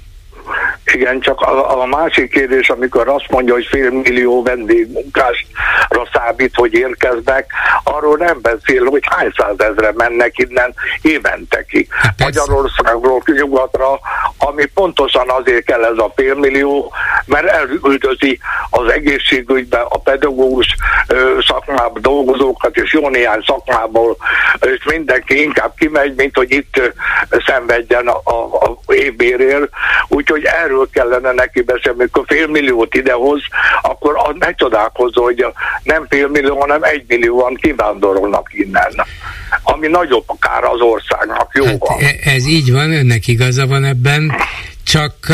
[0.94, 6.74] Igen, csak a, a másik kérdés, amikor azt mondja, hogy fél millió vendégmunkásra számít, hogy
[6.74, 7.52] érkeznek,
[7.84, 11.88] arról nem beszél, hogy hány százezre mennek innen évente ki.
[11.90, 14.00] Hát Magyarországról nyugatra,
[14.38, 16.94] ami pontosan azért kell ez a fél millió,
[17.26, 18.40] mert elüldözi
[18.70, 20.76] az egészségügybe a pedagógus
[21.48, 24.18] szakmában dolgozókat, és jó néhány szakmából,
[24.60, 26.94] és mindenki inkább kimegy, mint hogy itt
[27.46, 28.44] szenvedjen a, a,
[28.88, 29.70] a évbérért.
[30.08, 33.42] Úgyhogy erről erről kellene neki beszélni, amikor fél milliót idehoz,
[33.82, 35.46] akkor az ne csodálkozó, hogy
[35.84, 39.06] nem fél millió, hanem egy millióan kivándorolnak innen.
[39.64, 41.98] Ami nagyobb akár az országnak, jó hát van.
[42.00, 44.32] E- ez így van, önnek igaza van ebben,
[44.92, 45.26] csak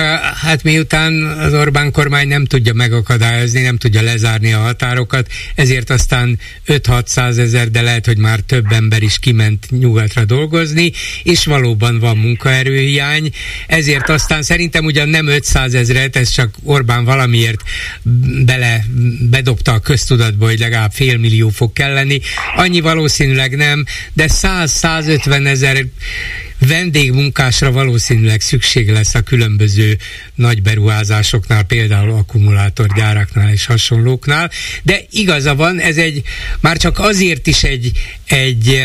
[0.41, 6.39] hát miután az Orbán kormány nem tudja megakadályozni, nem tudja lezárni a határokat, ezért aztán
[6.67, 10.91] 5-600 ezer, de lehet, hogy már több ember is kiment nyugatra dolgozni,
[11.23, 13.29] és valóban van munkaerőhiány,
[13.67, 17.61] ezért aztán szerintem ugyan nem 500 ezeret, ez csak Orbán valamiért
[18.45, 18.85] bele
[19.29, 22.21] bedobta a köztudatba, hogy legalább fél millió fog kelleni,
[22.55, 25.85] annyi valószínűleg nem, de 100-150 ezer
[26.59, 29.97] vendégmunkásra valószínűleg szükség lesz a különböző
[30.35, 34.51] nagy beruházásoknál, például akkumulátorgyáraknál és hasonlóknál,
[34.83, 36.21] de igaza van, ez egy,
[36.59, 37.91] már csak azért is egy,
[38.25, 38.81] egy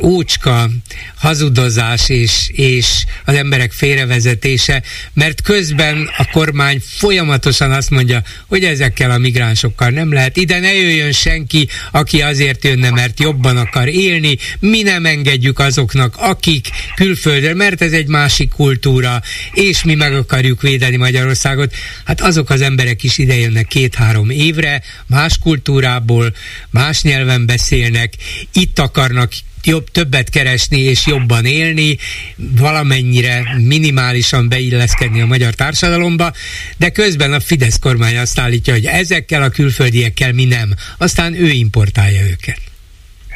[0.00, 0.70] ócska
[1.14, 4.82] hazudozás és, és az emberek félrevezetése,
[5.12, 10.36] mert közben a kormány folyamatosan azt mondja, hogy ezekkel a migránsokkal nem lehet.
[10.36, 16.14] Ide ne jöjjön senki, aki azért jönne, mert jobban akar élni, mi nem engedjük azoknak,
[16.18, 19.22] akik külföldre, mert ez egy másik kultúra,
[19.52, 21.74] és mi meg akarjuk védeni Magyarországot.
[22.04, 26.34] Hát azok az emberek is ide jönnek két-három évre, más kultúrából,
[26.70, 28.14] más nyelven beszélnek,
[28.52, 29.32] itt akarnak
[29.64, 31.96] jobb, többet keresni és jobban élni,
[32.36, 36.32] valamennyire minimálisan beilleszkedni a magyar társadalomba,
[36.76, 40.74] de közben a Fidesz kormány azt állítja, hogy ezekkel a külföldiekkel mi nem.
[40.98, 42.58] Aztán ő importálja őket.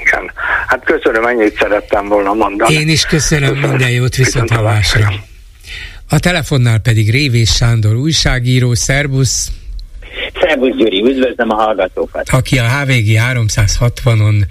[0.01, 0.33] Igen.
[0.66, 2.74] Hát köszönöm, ennyit szerettem volna mondani.
[2.74, 3.70] Én is köszönöm, köszönöm.
[3.70, 5.12] minden jót, viszont hallásra.
[6.09, 9.51] A telefonnál pedig Révés Sándor újságíró, szervusz!
[10.41, 12.29] Szervusz Gyuri, üdvözlöm a hallgatókat.
[12.29, 14.43] Aki a HVG 360-on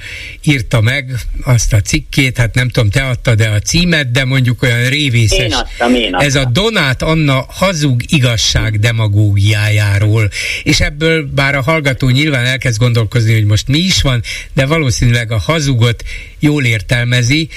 [0.43, 1.11] írta meg
[1.45, 5.37] azt a cikkét, hát nem tudom, te adtad de a címet, de mondjuk olyan révészes.
[5.37, 6.27] Én adtam, én adtam.
[6.27, 10.29] Ez a Donát Anna hazug igazság demagógiájáról.
[10.63, 14.21] És ebből bár a hallgató nyilván elkezd gondolkozni, hogy most mi is van,
[14.53, 16.03] de valószínűleg a hazugot
[16.39, 17.49] jól értelmezi,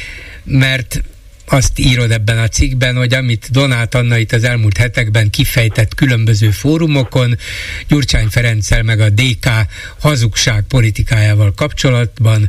[0.45, 1.03] mert
[1.51, 6.51] azt írod ebben a cikkben, hogy amit Donát Anna itt az elmúlt hetekben kifejtett különböző
[6.51, 7.37] fórumokon,
[7.89, 9.49] Gyurcsány Ferenccel meg a DK
[10.01, 12.49] hazugság politikájával kapcsolatban,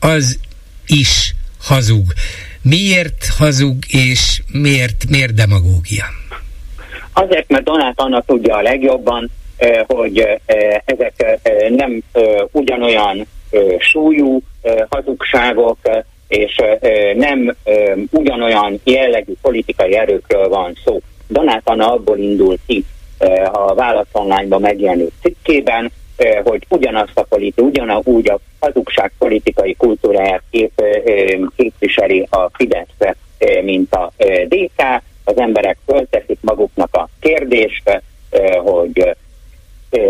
[0.00, 0.38] az
[0.86, 2.12] is hazug.
[2.62, 6.04] Miért hazug, és miért, miért demagógia?
[7.12, 9.30] Azért, mert Donát Anna tudja a legjobban,
[9.86, 10.26] hogy
[10.84, 11.40] ezek
[11.76, 12.02] nem
[12.50, 13.26] ugyanolyan
[13.78, 14.42] súlyú
[14.88, 15.78] hazugságok,
[16.32, 16.56] és
[17.14, 17.54] nem
[18.10, 21.00] ugyanolyan jellegű politikai erőkről van szó.
[21.28, 22.84] Donát Anna abból indul ki
[23.52, 25.92] a Válasz online megjelenő cikkében,
[26.44, 30.82] hogy ugyanazt a politi, ugyanúgy a hazugság politikai kultúráját kép,
[31.56, 33.14] képviseli a Fidesz,
[33.62, 34.12] mint a
[34.48, 34.82] DK.
[35.24, 38.02] Az emberek fölteszik maguknak a kérdést,
[38.62, 39.16] hogy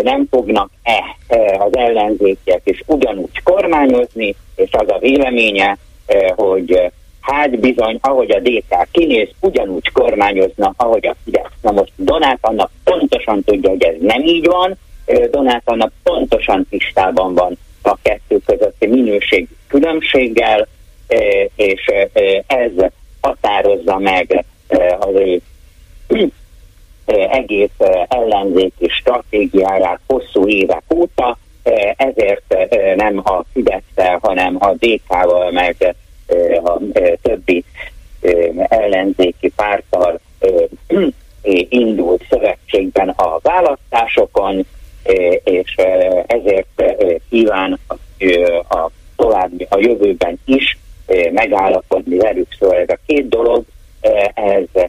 [0.03, 1.17] nem fognak-e
[1.59, 5.79] az ellenzékiek is ugyanúgy kormányozni, és az a véleménye,
[6.37, 6.91] hogy eh,
[7.21, 11.53] hát bizony, ahogy a DK kinéz, ugyanúgy kormányozna, ahogy a Fidesz.
[11.61, 16.67] Na most Donát annak pontosan tudja, hogy ez nem így van, eh, Donát annak pontosan
[16.71, 20.69] tisztában van a kettő közötti minőség különbséggel,
[21.57, 21.85] és
[22.47, 22.71] ez
[23.21, 24.45] határozza meg
[24.99, 25.41] az ő
[27.31, 27.71] egész
[28.09, 31.39] ellenzéki stratégiáját hosszú évek óta,
[31.97, 32.55] ezért
[32.97, 35.95] nem a fidesz hanem a DK-val, meg
[36.65, 36.79] a
[37.23, 37.65] többi
[38.69, 40.21] ellenzéki párttal
[41.69, 44.67] indult szövetségben a választásokon,
[45.45, 45.75] és
[46.27, 46.83] ezért
[47.29, 47.79] kíván
[48.69, 50.79] a további, a jövőben is
[51.33, 52.47] megállapodni velük.
[52.59, 53.65] Szóval ez a két dolog,
[54.35, 54.83] ez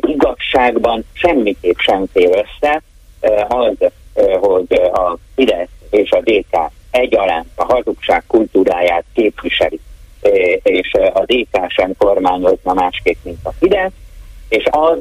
[0.00, 2.82] igazságban, semmiképp sem fér össze
[3.48, 3.90] az,
[4.40, 9.80] hogy a Fidesz és a DK egyaránt a hazugság kultúráját képviseli,
[10.62, 13.92] és a DK sem kormányozna másképp, mint a Fidesz,
[14.48, 14.98] és az,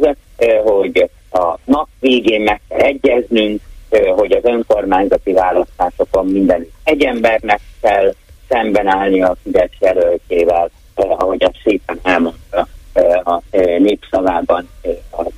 [0.63, 3.61] hogy a nap végén meg kell egyeznünk,
[4.15, 8.13] hogy az önkormányzati választásokon minden egy embernek kell
[9.05, 12.67] állni a Fidesz jelöltjével, ahogy azt szépen elmondta
[13.23, 13.41] a
[13.77, 14.69] népszavában
[15.09, 15.31] az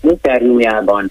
[0.00, 1.10] interjújában.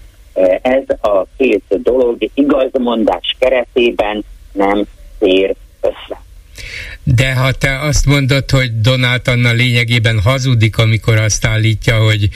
[0.62, 4.84] Ez a két dolog igazmondás keretében nem
[5.18, 6.22] fér össze.
[7.04, 12.28] De ha te azt mondod, hogy Donát Anna lényegében hazudik, amikor azt állítja, hogy,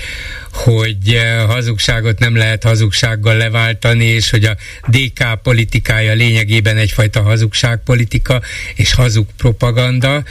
[0.65, 4.57] hogy eh, hazugságot nem lehet hazugsággal leváltani, és hogy a
[4.89, 8.41] DK politikája lényegében egyfajta hazugságpolitika
[8.75, 10.25] és hazug propaganda,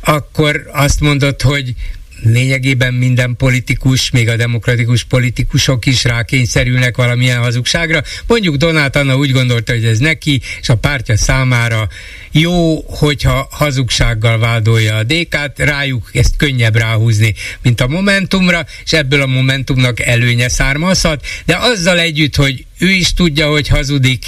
[0.00, 1.74] akkor azt mondod, hogy
[2.22, 8.02] lényegében minden politikus, még a demokratikus politikusok is rákényszerülnek valamilyen hazugságra.
[8.26, 11.88] Mondjuk Donát Anna úgy gondolta, hogy ez neki és a pártja számára
[12.36, 19.22] jó, hogyha hazugsággal vádolja a DK-t, rájuk ezt könnyebb ráhúzni, mint a Momentumra, és ebből
[19.22, 24.24] a Momentumnak előnye származhat, de azzal együtt, hogy ő is tudja, hogy hazudik,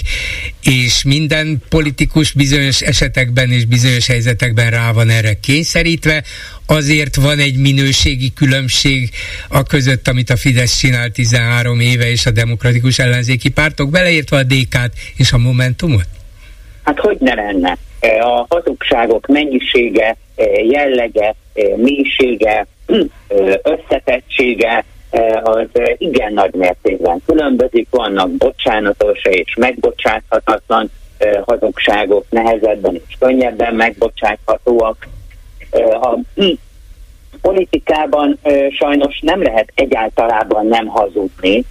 [0.62, 6.24] és minden politikus bizonyos esetekben és bizonyos helyzetekben rá van erre kényszerítve,
[6.66, 9.10] azért van egy minőségi különbség
[9.48, 14.42] a között, amit a Fidesz csinál 13 éve, és a demokratikus ellenzéki pártok, beleértve a
[14.42, 16.08] DK-t és a Momentumot?
[16.86, 17.78] Hát hogy ne lenne?
[18.20, 20.16] A hazugságok mennyisége,
[20.68, 21.34] jellege,
[21.76, 22.66] mélysége,
[23.62, 24.84] összetettsége,
[25.42, 30.90] az igen nagy mértékben különbözik, vannak bocsánatos és megbocsáthatatlan
[31.46, 35.08] hazugságok, nehezebben és könnyebben megbocsáthatóak.
[36.00, 36.18] A
[37.40, 38.38] politikában
[38.70, 41.64] sajnos nem lehet egyáltalában nem hazudni,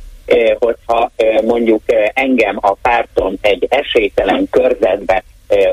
[0.60, 1.12] hogyha
[1.46, 1.82] mondjuk
[2.14, 5.24] engem a pártom egy esélytelen körzetbe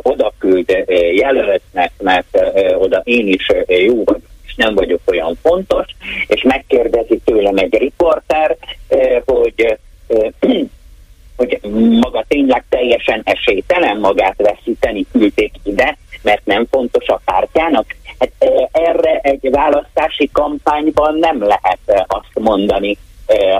[0.03, 2.39] odaküld jelöltnek, mert
[2.79, 5.87] oda én is jó vagyok és nem vagyok olyan fontos,
[6.27, 8.57] és megkérdezi tőlem egy riporter,
[9.25, 9.79] hogy
[11.37, 11.61] hogy
[12.01, 17.97] maga tényleg teljesen esélytelen magát veszíteni küldték ide, mert nem fontos a pártjának.
[18.19, 18.31] Hát
[18.73, 22.99] erre egy választási kampányban nem lehet azt mondani,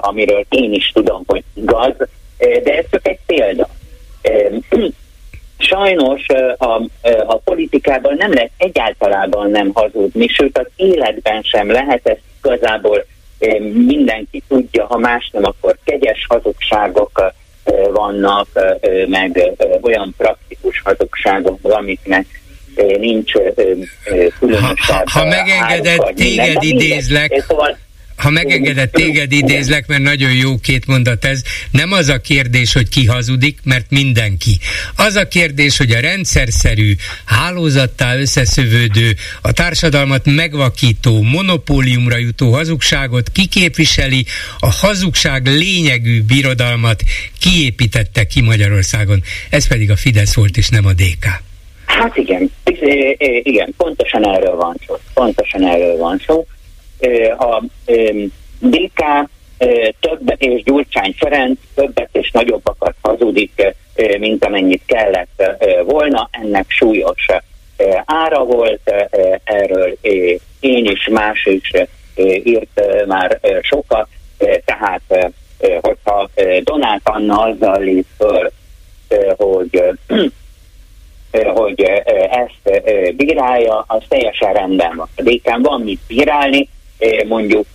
[0.01, 1.95] amiről én is tudom, hogy igaz,
[2.39, 3.69] de ez csak egy példa
[5.63, 6.83] sajnos a,
[7.27, 13.05] a politikában nem lehet egyáltalában nem hazudni, sőt az életben sem lehet, ezt igazából
[13.73, 17.33] mindenki tudja, ha más nem, akkor kegyes hazugságok
[17.93, 18.47] vannak,
[19.07, 22.27] meg olyan praktikus hazugságok, amiknek
[22.99, 23.33] nincs
[24.39, 27.79] különösebb Ha, ha, megengedett, téged idézlek, szóval
[28.23, 32.89] ha megengedett téged idézlek, mert nagyon jó két mondat ez, nem az a kérdés, hogy
[32.89, 34.59] ki hazudik, mert mindenki.
[34.97, 36.95] Az a kérdés, hogy a rendszerszerű,
[37.25, 44.25] hálózattá összeszövődő, a társadalmat megvakító, monopóliumra jutó hazugságot kiképviseli,
[44.59, 47.03] a hazugság lényegű birodalmat
[47.41, 49.23] kiépítette ki Magyarországon.
[49.51, 51.25] Ez pedig a Fidesz volt, és nem a DK.
[51.85, 52.51] Hát igen,
[53.43, 54.95] igen, pontosan erről van szó.
[55.15, 56.47] Pontosan erről van szó
[57.39, 57.63] a
[58.59, 59.29] DK
[60.01, 63.75] több és Gyurcsány Ferenc többet és nagyobbakat hazudik,
[64.19, 65.43] mint amennyit kellett
[65.85, 66.29] volna.
[66.31, 67.27] Ennek súlyos
[68.05, 68.95] ára volt,
[69.45, 69.97] erről
[70.61, 71.71] én is, más is
[72.45, 74.09] írt már sokat,
[74.65, 75.33] tehát
[75.81, 76.31] hogyha
[76.63, 78.51] Donát Anna azzal lép föl,
[79.37, 79.83] hogy
[81.55, 81.83] hogy
[82.31, 82.83] ezt
[83.17, 85.09] bírálja, az teljesen rendben van.
[85.17, 86.69] A DK van mit bírálni,
[87.27, 87.67] mondjuk,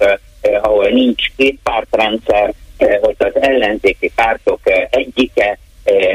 [0.62, 2.54] ahol nincs két pártrendszer,
[3.02, 4.60] hogy az ellenzéki pártok
[4.90, 5.58] egyike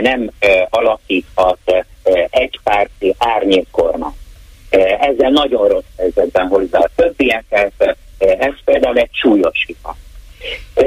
[0.03, 0.31] nem
[0.71, 1.87] alakíthat
[2.31, 4.17] egypárti árnyékkormány.
[5.01, 9.97] Ezzel nagyon rossz helyzetben hozza a többieket, ez például egy súlyos hiba.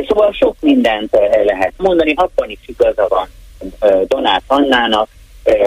[0.08, 3.28] Szóval sok mindent lehet mondani, abban is igaza van
[4.08, 5.10] Donát Annának,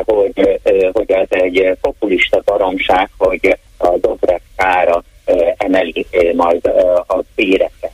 [0.05, 0.61] hogy,
[0.93, 5.05] hogy ez egy populista baromság, hogy a Dobrev kára
[5.57, 6.07] emeli
[6.37, 6.67] majd
[7.07, 7.93] a béreket.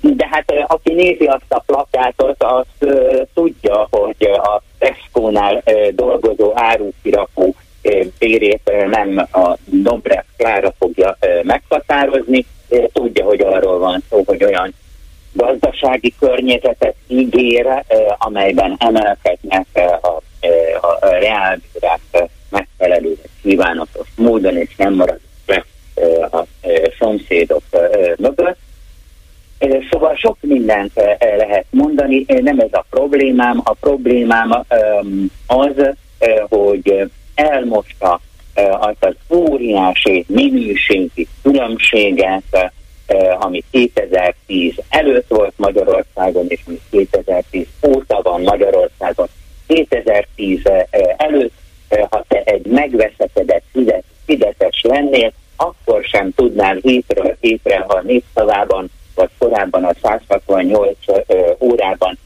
[0.00, 2.88] De hát aki nézi azt a plakátot, az
[3.34, 7.54] tudja, hogy a Tesco-nál dolgozó árukirakó
[8.18, 12.46] bérét nem a Dobrev Klára fogja meghatározni,
[12.92, 14.74] tudja, hogy arról van szó, hogy olyan
[15.32, 17.84] gazdasági környezetet ígér,
[18.18, 19.66] amelyben emelkednek
[20.02, 20.22] a,
[20.86, 22.00] a reálbírák
[22.48, 25.20] megfelelő kívánatos módon, és nem marad
[26.30, 26.44] a
[26.98, 27.62] szomszédok
[28.16, 28.58] mögött.
[29.90, 33.60] Szóval sok mindent lehet mondani, nem ez a problémám.
[33.64, 34.64] A problémám
[35.46, 35.72] az,
[36.48, 38.20] hogy elmosta
[38.80, 42.72] azt az óriási minőségi különbséget,
[43.38, 49.26] ami 2010 előtt volt Magyarországon, és ami 2010 óta van Magyarországon.
[49.66, 50.60] 2010
[51.16, 51.52] előtt,
[52.08, 53.64] ha te egy megveszekedett
[54.26, 60.96] Fideszes lennél, akkor sem tudnál hétről hétre, ha népszavában, vagy korábban a 168
[61.58, 62.18] órában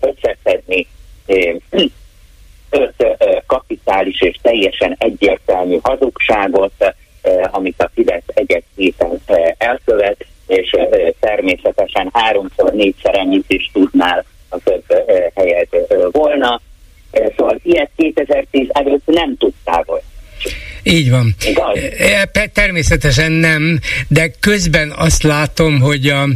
[0.00, 0.86] összeszedni
[2.70, 6.94] öt kapitális és teljesen egyértelmű hazugságot,
[7.50, 9.20] amit a Fidesz egyet héten
[9.58, 10.76] elkövet, és
[11.20, 14.84] természetesen háromszor, négyszer ennyit is tudnál a több
[15.34, 15.76] helyet
[16.10, 16.60] volna.
[17.36, 20.02] Szóval ilyet 2010 előtt nem tudtál volna.
[20.88, 21.34] Így van.
[22.52, 26.28] Természetesen nem, de közben azt látom, hogy a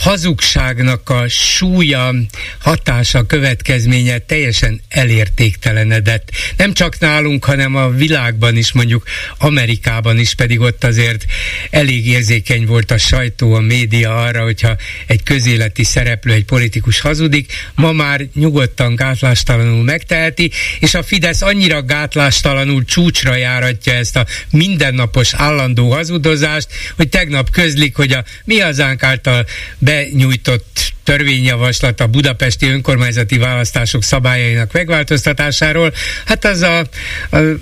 [0.00, 2.14] hazugságnak a súlya,
[2.58, 6.30] hatása, következménye teljesen elértéktelenedett.
[6.56, 9.04] Nem csak nálunk, hanem a világban is, mondjuk
[9.38, 11.24] Amerikában is, pedig ott azért
[11.70, 14.76] elég érzékeny volt a sajtó, a média arra, hogyha
[15.06, 21.82] egy közéleti szereplő, egy politikus hazudik, ma már nyugodtan, gátlástalanul megteheti, és a Fidesz annyira
[21.82, 29.02] gátlástalanul csúcsra járatja ezt a mindennapos állandó hazudozást, hogy tegnap közlik, hogy a mi hazánk
[29.02, 29.46] által
[29.90, 35.92] benyújtott törvényjavaslat a budapesti önkormányzati választások szabályainak megváltoztatásáról,
[36.24, 36.86] hát az a,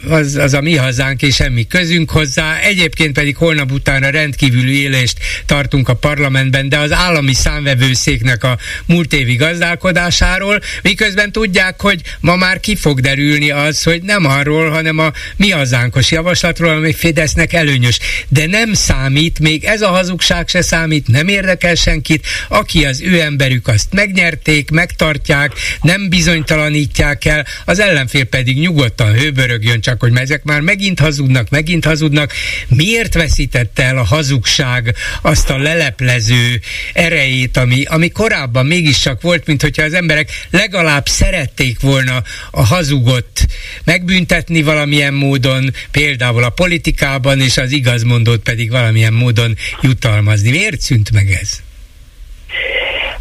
[0.08, 2.58] az, az a mi hazánk és semmi közünk hozzá.
[2.58, 9.12] Egyébként pedig holnap utána rendkívüli élést tartunk a parlamentben, de az állami számvevőszéknek a múlt
[9.12, 14.98] évi gazdálkodásáról, miközben tudják, hogy ma már ki fog derülni az, hogy nem arról, hanem
[14.98, 17.98] a mi hazánkos javaslatról, ami Fidesznek előnyös.
[18.28, 23.20] De nem számít, még ez a hazugság se számít, nem érdekel senkit, aki az ő
[23.38, 30.42] emberük azt megnyerték, megtartják, nem bizonytalanítják el, az ellenfél pedig nyugodtan hőbörögjön, csak hogy ezek
[30.42, 32.32] már megint hazudnak, megint hazudnak.
[32.68, 36.60] Miért veszítette el a hazugság azt a leleplező
[36.92, 43.46] erejét, ami, ami korábban mégiscsak volt, mint hogyha az emberek legalább szerették volna a hazugot
[43.84, 50.50] megbüntetni valamilyen módon, például a politikában, és az igazmondót pedig valamilyen módon jutalmazni.
[50.50, 51.66] Miért szűnt meg ez?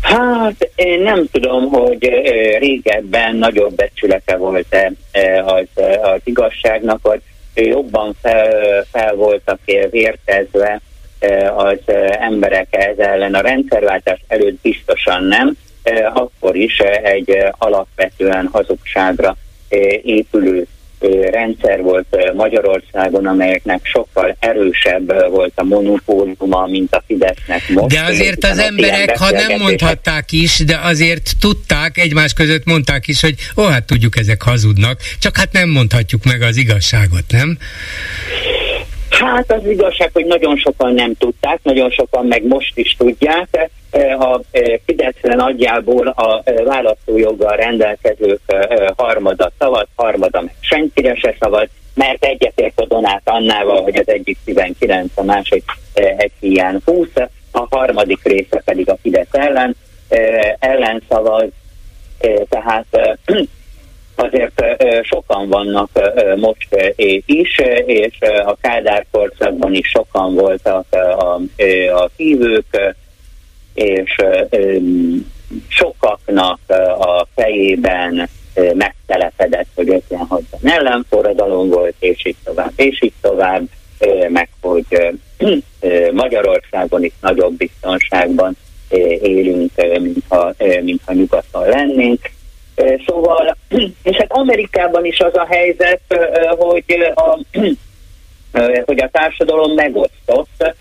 [0.01, 2.03] Hát én nem tudom, hogy
[2.59, 4.91] régebben nagyobb becsülete volt-e
[5.45, 7.21] az, az igazságnak, vagy
[7.53, 10.81] jobban fel, fel voltak vértezve
[11.55, 11.79] az
[12.19, 13.33] emberek ez ellen.
[13.33, 15.57] A rendszerváltás előtt biztosan nem,
[16.13, 19.35] akkor is egy alapvetően hazugságra
[20.03, 20.67] épülő
[21.29, 27.95] rendszer volt Magyarországon, amelyeknek sokkal erősebb volt a monopóliuma, mint a Fidesznek most.
[27.95, 33.21] De azért az emberek, ha nem mondhatták is, de azért tudták, egymás között mondták is,
[33.21, 37.57] hogy ó, hát tudjuk, ezek hazudnak, csak hát nem mondhatjuk meg az igazságot, nem?
[39.09, 43.69] Hát az igazság, hogy nagyon sokan nem tudták, nagyon sokan meg most is tudják.
[44.19, 44.41] A
[44.85, 48.41] Fidesz nagyjából a választójoggal rendelkezők
[48.95, 54.37] harmada szavaz, harmada meg senkire se szavaz, mert egyetért a Donát Annával, hogy az egyik
[54.45, 55.63] 19, a másik
[55.93, 57.07] egy hiány 20,
[57.51, 59.75] a harmadik része pedig a Fidesz ellen,
[60.59, 61.49] ellen szavaz,
[62.49, 62.85] tehát
[64.15, 64.63] azért
[65.01, 65.89] sokan vannak
[66.35, 66.67] most
[67.25, 71.39] is, és a Kádár korszakban is sokan voltak a,
[71.93, 72.95] a hívők,
[73.77, 74.15] és
[75.67, 76.59] sokaknak
[76.99, 78.29] a fejében
[78.73, 83.63] megtelepedett, hogy 56-ban ellenforradalom volt, és így tovább, és így tovább,
[84.27, 85.17] meg hogy
[86.13, 88.57] Magyarországon is nagyobb biztonságban
[89.21, 92.19] élünk, mintha, mintha nyugaton lennénk.
[93.05, 93.57] Szóval,
[94.03, 96.01] és hát Amerikában is az a helyzet,
[96.57, 97.39] hogy a,
[98.85, 100.75] hogy a társadalom megosztott,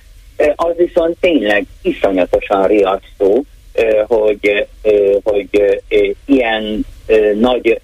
[0.57, 3.45] az viszont tényleg iszonyatosan riasztó,
[4.07, 4.67] hogy,
[5.23, 5.81] hogy
[6.25, 6.87] ilyen
[7.35, 7.81] nagy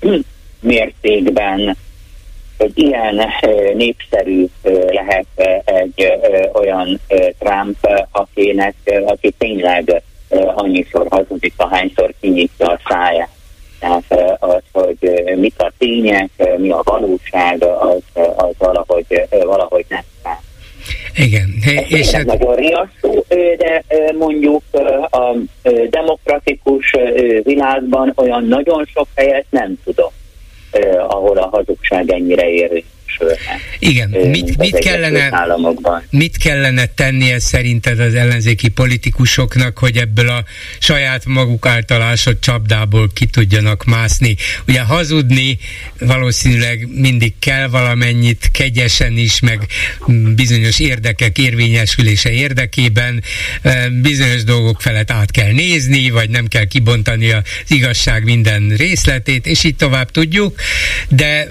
[0.60, 1.76] mértékben
[2.58, 3.20] hogy ilyen
[3.74, 4.46] népszerű
[4.90, 5.26] lehet
[5.64, 6.12] egy
[6.52, 7.00] olyan
[7.38, 8.74] Trump, akinek,
[9.06, 10.02] aki tényleg
[10.54, 13.28] annyiszor hazudik, ahányszor kinyitja a száját.
[13.78, 20.02] Tehát az, hogy mik a tények, mi a valóság, az, az valahogy, valahogy nem
[21.16, 21.54] Igen.
[21.88, 22.24] És hát...
[22.24, 23.24] nagyon riasztó,
[23.58, 23.84] de
[24.18, 24.62] mondjuk
[25.10, 25.36] a
[25.90, 26.94] demokratikus
[27.42, 30.10] világban olyan nagyon sok helyet nem tudom,
[31.08, 32.94] ahol a hazugság ennyire érvényes.
[33.18, 33.60] Érvényesülne.
[33.78, 36.02] Igen, mit, mit, kellene, államokban.
[36.10, 40.44] mit kellene tennie szerinted az ellenzéki politikusoknak, hogy ebből a
[40.78, 44.36] saját maguk által ásott csapdából ki tudjanak mászni?
[44.68, 45.58] Ugye hazudni
[46.00, 49.66] valószínűleg mindig kell valamennyit, kegyesen is, meg
[50.34, 53.22] bizonyos érdekek érvényesülése érdekében,
[54.02, 59.64] bizonyos dolgok felett át kell nézni, vagy nem kell kibontani az igazság minden részletét, és
[59.64, 60.60] így tovább tudjuk,
[61.08, 61.48] de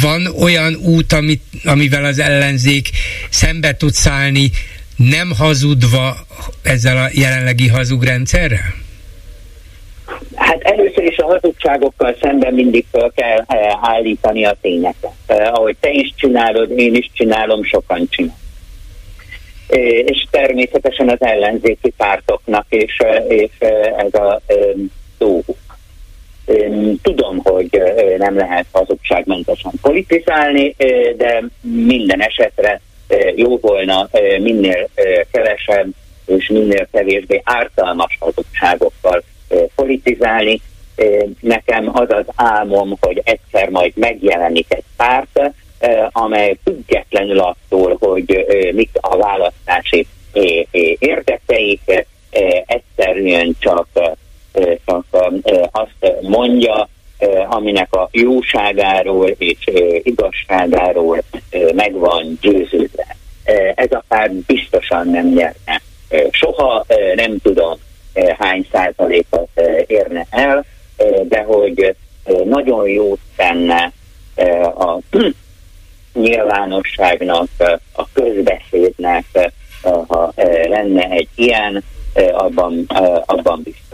[0.00, 2.90] van olyan út, amit, amivel az ellenzék
[3.30, 4.50] szembe tud szállni,
[4.96, 6.16] nem hazudva
[6.62, 8.74] ezzel a jelenlegi hazugrendszerrel?
[10.34, 15.12] Hát először is a hazugságokkal szemben mindig fel kell eh, állítani a tényeket.
[15.26, 18.38] Eh, ahogy te is csinálod, én is csinálom, sokan csinálom.
[19.68, 23.50] Eh, és természetesen az ellenzéki pártoknak és, és
[23.96, 24.40] ez a
[25.18, 25.67] dolguk.
[27.02, 27.82] Tudom, hogy
[28.18, 30.74] nem lehet hazugságmentesen politizálni,
[31.16, 32.80] de minden esetre
[33.34, 34.08] jó volna
[34.40, 34.88] minél
[35.32, 35.88] kevesebb
[36.26, 39.22] és minél kevésbé ártalmas hazugságokkal
[39.74, 40.60] politizálni.
[41.40, 45.40] Nekem az az álmom, hogy egyszer majd megjelenik egy párt,
[46.12, 50.06] amely függetlenül attól, hogy mik a választási
[50.98, 52.06] érdekeik,
[52.66, 53.86] egyszerűen csak
[55.70, 56.88] azt mondja,
[57.48, 59.58] aminek a jóságáról és
[60.02, 61.22] igazságáról
[61.74, 63.16] meg van győződve.
[63.74, 65.80] Ez a párt biztosan nem nyerne.
[66.30, 67.78] Soha nem tudom,
[68.38, 69.48] hány százalékot
[69.86, 70.64] érne el,
[71.22, 71.96] de hogy
[72.44, 73.92] nagyon jót tenne
[74.78, 74.98] a
[76.12, 77.48] nyilvánosságnak,
[77.92, 79.24] a közbeszédnek,
[79.82, 80.32] ha
[80.68, 81.84] lenne egy ilyen,
[82.32, 82.84] abban,
[83.26, 83.87] abban biztos.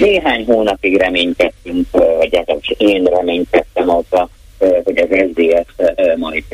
[0.00, 4.28] Néhány hónapig reménykedtünk, vagy legalábbis én reménykedtem abba,
[4.58, 6.44] hogy az SZDSZ majd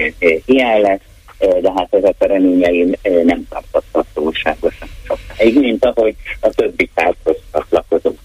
[0.44, 1.00] ilyen lesz,
[1.38, 8.18] de hát ezek a reményeim nem tartottak túlságosan sokáig, mint ahogy a többi párthoz csatlakozók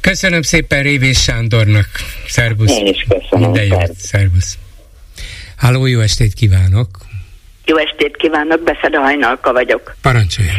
[0.00, 1.86] Köszönöm szépen Révés Sándornak.
[2.26, 2.78] Szervusz.
[2.78, 3.50] Én is köszönöm.
[3.50, 3.92] Minden jót.
[3.92, 4.58] Szervusz.
[5.56, 6.88] Háló, jó estét kívánok.
[7.64, 9.94] Jó estét kívánok, Beszeda Hajnalka vagyok.
[10.02, 10.52] Parancsolja.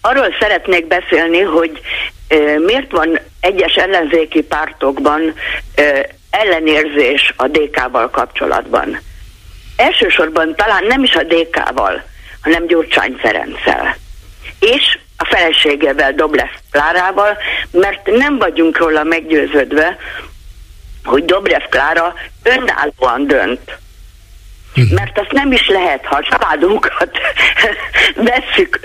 [0.00, 1.80] Arról szeretnék beszélni, hogy
[2.58, 5.34] miért van egyes ellenzéki pártokban
[6.30, 8.98] ellenérzés a DK-val kapcsolatban.
[9.76, 12.02] Elsősorban talán nem is a DK-val,
[12.42, 13.96] hanem Gyurcsány Ferenccel.
[14.60, 17.38] És a feleségével, Dobrev Klárával,
[17.70, 19.96] mert nem vagyunk róla meggyőződve,
[21.04, 23.78] hogy Dobrev Klára önállóan dönt.
[24.76, 24.94] Mhm.
[24.94, 27.10] Mert azt nem is lehet, ha a családunkat
[28.30, 28.80] vesszük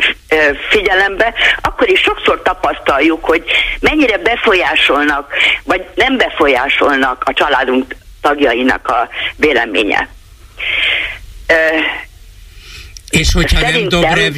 [0.70, 3.44] figyelembe, akkor is sokszor tapasztaljuk, hogy
[3.80, 10.08] mennyire befolyásolnak, vagy nem befolyásolnak a családunk tagjainak a véleménye.
[13.10, 14.00] És hogyha Szerintem...
[14.00, 14.34] nem Dobrev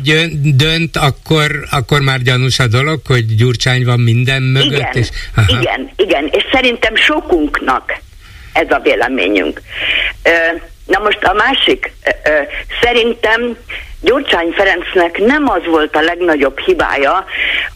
[0.56, 4.74] dönt, akkor, akkor már gyanús a dolog, hogy Gyurcsány van minden mögött?
[4.74, 5.60] Igen, és, aha.
[5.60, 8.02] igen, igen, és szerintem sokunknak
[8.54, 9.62] ez a véleményünk.
[10.86, 11.92] Na most a másik,
[12.82, 13.58] szerintem
[14.02, 17.26] Gyurcsány Ferencnek nem az volt a legnagyobb hibája,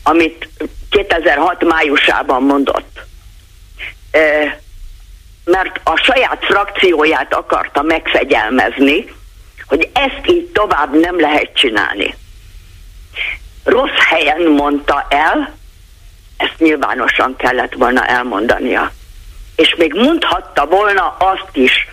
[0.03, 0.49] amit
[0.89, 2.99] 2006 májusában mondott.
[5.43, 9.15] Mert a saját frakcióját akarta megfegyelmezni,
[9.67, 12.15] hogy ezt így tovább nem lehet csinálni.
[13.63, 15.55] Rossz helyen mondta el,
[16.37, 18.91] ezt nyilvánosan kellett volna elmondania.
[19.55, 21.87] És még mondhatta volna azt is,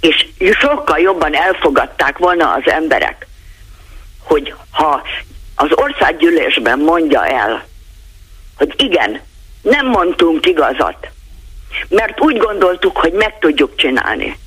[0.00, 0.26] és
[0.60, 3.26] sokkal jobban elfogadták volna az emberek,
[4.22, 5.02] hogy ha
[5.54, 7.64] az országgyűlésben mondja el,
[8.56, 9.20] hogy igen,
[9.62, 11.08] nem mondtunk igazat,
[11.88, 14.38] mert úgy gondoltuk, hogy meg tudjuk csinálni.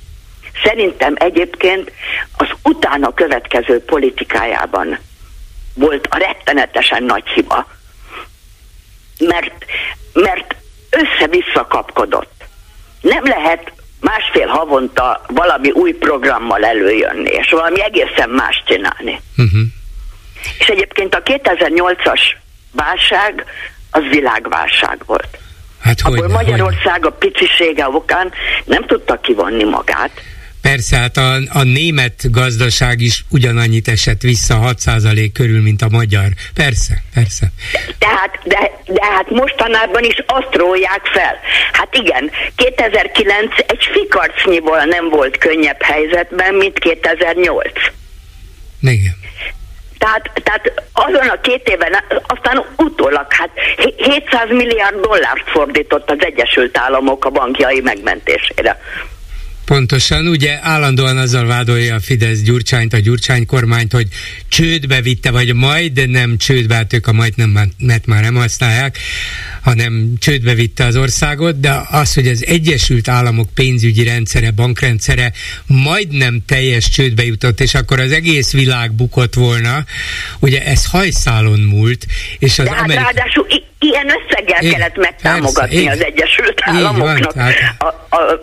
[0.64, 1.92] Szerintem egyébként
[2.36, 4.98] az utána következő politikájában
[5.74, 7.66] volt a rettenetesen nagy hiba.
[9.18, 9.64] Mert,
[10.12, 10.54] mert
[10.90, 12.44] össze-vissza kapkodott.
[13.00, 13.72] Nem lehet
[14.04, 19.20] másfél havonta valami új programmal előjönni, és valami egészen más csinálni.
[19.36, 19.60] Uh-huh.
[20.58, 22.20] És egyébként a 2008-as
[22.72, 23.44] válság
[23.90, 25.38] az világválság volt.
[25.80, 27.12] Hát Abból hogy, Magyarország hogy...
[27.12, 28.32] a picisége okán
[28.64, 30.10] nem tudta kivonni magát.
[30.70, 36.28] Persze, hát a, a német gazdaság is ugyanannyit esett vissza 6% körül, mint a magyar.
[36.54, 37.46] Persze, persze.
[37.98, 41.36] Tehát, de, de hát mostanában is azt rólják fel.
[41.72, 47.72] Hát igen, 2009 egy fikarcnyiból nem volt könnyebb helyzetben, mint 2008.
[48.80, 49.16] Igen.
[49.98, 51.96] Tehát, tehát azon a két éven,
[52.26, 53.50] aztán utólag, hát
[53.96, 58.80] 700 milliárd dollárt fordított az Egyesült Államok a bankjai megmentésére.
[59.64, 64.08] Pontosan, ugye állandóan azzal vádolja a Fidesz Gyurcsányt, a Gyurcsány kormányt, hogy
[64.48, 68.98] csődbe vitte, vagy majd nem csődbe, hát ők a majd nem, mert már nem használják,
[69.62, 75.32] hanem csődbe vitte az országot, de az, hogy az Egyesült Államok pénzügyi rendszere, bankrendszere
[75.66, 79.84] majdnem teljes csődbe jutott, és akkor az egész világ bukott volna,
[80.38, 82.06] ugye ez hajszálon múlt,
[82.38, 83.46] és az de hát Amerik- ráadásul
[83.84, 87.54] ilyen összeggel én, kellett megtámogatni persze, az Egyesült Államoknak van, tehát...
[87.78, 88.40] a, a, a,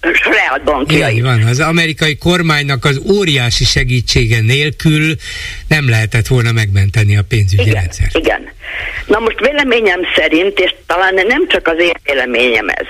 [0.00, 1.22] a saját bankjait.
[1.22, 5.14] van, az amerikai kormánynak az óriási segítsége nélkül
[5.68, 8.08] nem lehetett volna megmenteni a pénzügyi igen, rendszer.
[8.12, 8.48] Igen.
[9.06, 12.86] Na most véleményem szerint, és talán nem csak az én véleményem ez,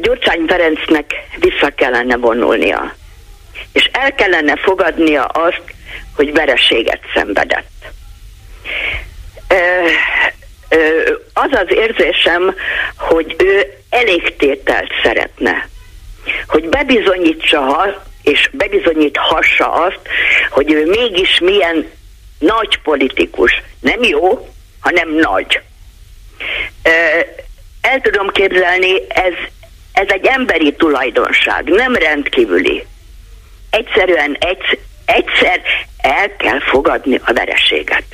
[0.00, 2.94] Gyurcsány Ferencnek vissza kellene vonulnia.
[3.72, 5.62] És el kellene fogadnia azt,
[6.14, 7.70] hogy vereséget szenvedett
[11.32, 12.54] az az érzésem,
[12.96, 15.68] hogy ő elégtételt szeretne.
[16.46, 20.00] Hogy bebizonyítsa és bebizonyíthassa azt,
[20.50, 21.90] hogy ő mégis milyen
[22.38, 23.62] nagy politikus.
[23.80, 24.48] Nem jó,
[24.80, 25.60] hanem nagy.
[27.80, 29.32] El tudom képzelni, ez,
[29.92, 32.86] ez egy emberi tulajdonság, nem rendkívüli.
[33.70, 35.60] Egyszerűen egy, egyszer
[35.98, 38.04] el kell fogadni a vereséget.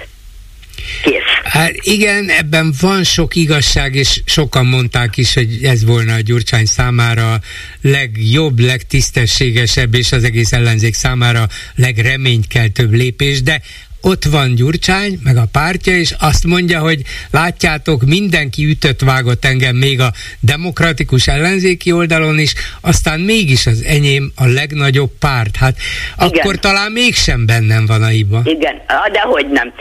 [1.02, 1.22] Kész.
[1.44, 6.66] Hát igen, ebben van sok igazság, és sokan mondták is, hogy ez volna a Gyurcsány
[6.66, 7.40] számára
[7.80, 13.62] legjobb, legtisztességesebb, és az egész ellenzék számára legreménykeltőbb lépés, de
[14.02, 17.00] ott van Gyurcsány, meg a pártja, és azt mondja, hogy
[17.30, 24.32] látjátok, mindenki ütött vágott engem még a demokratikus ellenzéki oldalon is, aztán mégis az enyém
[24.36, 25.56] a legnagyobb párt.
[25.56, 25.76] Hát
[26.16, 26.30] Igen.
[26.30, 28.40] akkor talán mégsem bennem van a hiba.
[28.44, 29.72] Igen, de hogy nem.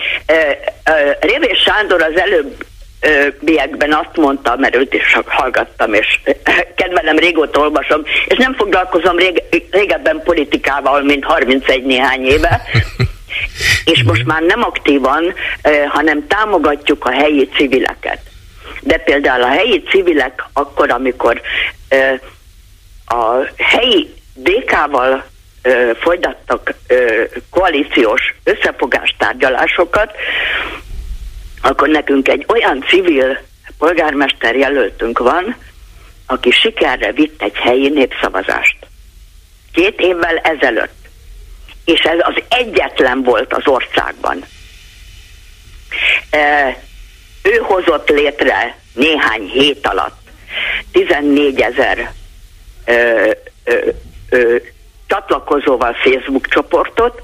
[1.19, 2.65] Révés Sándor az előbb
[3.39, 6.19] biekben azt mondta, mert őt is hallgattam, és
[6.76, 12.61] kedvelem, régóta olvasom, és nem foglalkozom rég, régebben politikával, mint 31 néhány éve,
[13.86, 15.34] és most már nem aktívan,
[15.88, 18.20] hanem támogatjuk a helyi civileket.
[18.82, 21.42] De például a helyi civilek akkor, amikor
[23.06, 25.26] a helyi DK-val
[26.00, 26.74] folytattak
[27.50, 30.16] koalíciós összefogástárgyalásokat,
[31.62, 33.38] akkor nekünk egy olyan civil
[33.78, 35.56] polgármester jelöltünk van,
[36.26, 38.78] aki sikerre vitt egy helyi népszavazást.
[39.74, 40.97] Két évvel ezelőtt
[41.88, 44.46] és ez az egyetlen volt az országban.
[47.42, 50.20] Ő hozott létre néhány hét alatt
[50.92, 52.12] 14 ezer
[55.08, 57.22] csatlakozóval Facebook csoportot,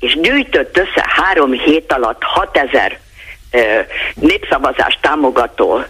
[0.00, 2.98] és gyűjtött össze három hét alatt 6 ezer
[4.14, 5.84] népszavazást támogató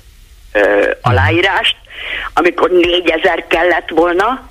[0.53, 1.77] ö, aláírást,
[2.35, 4.51] amikor 4000 kellett volna,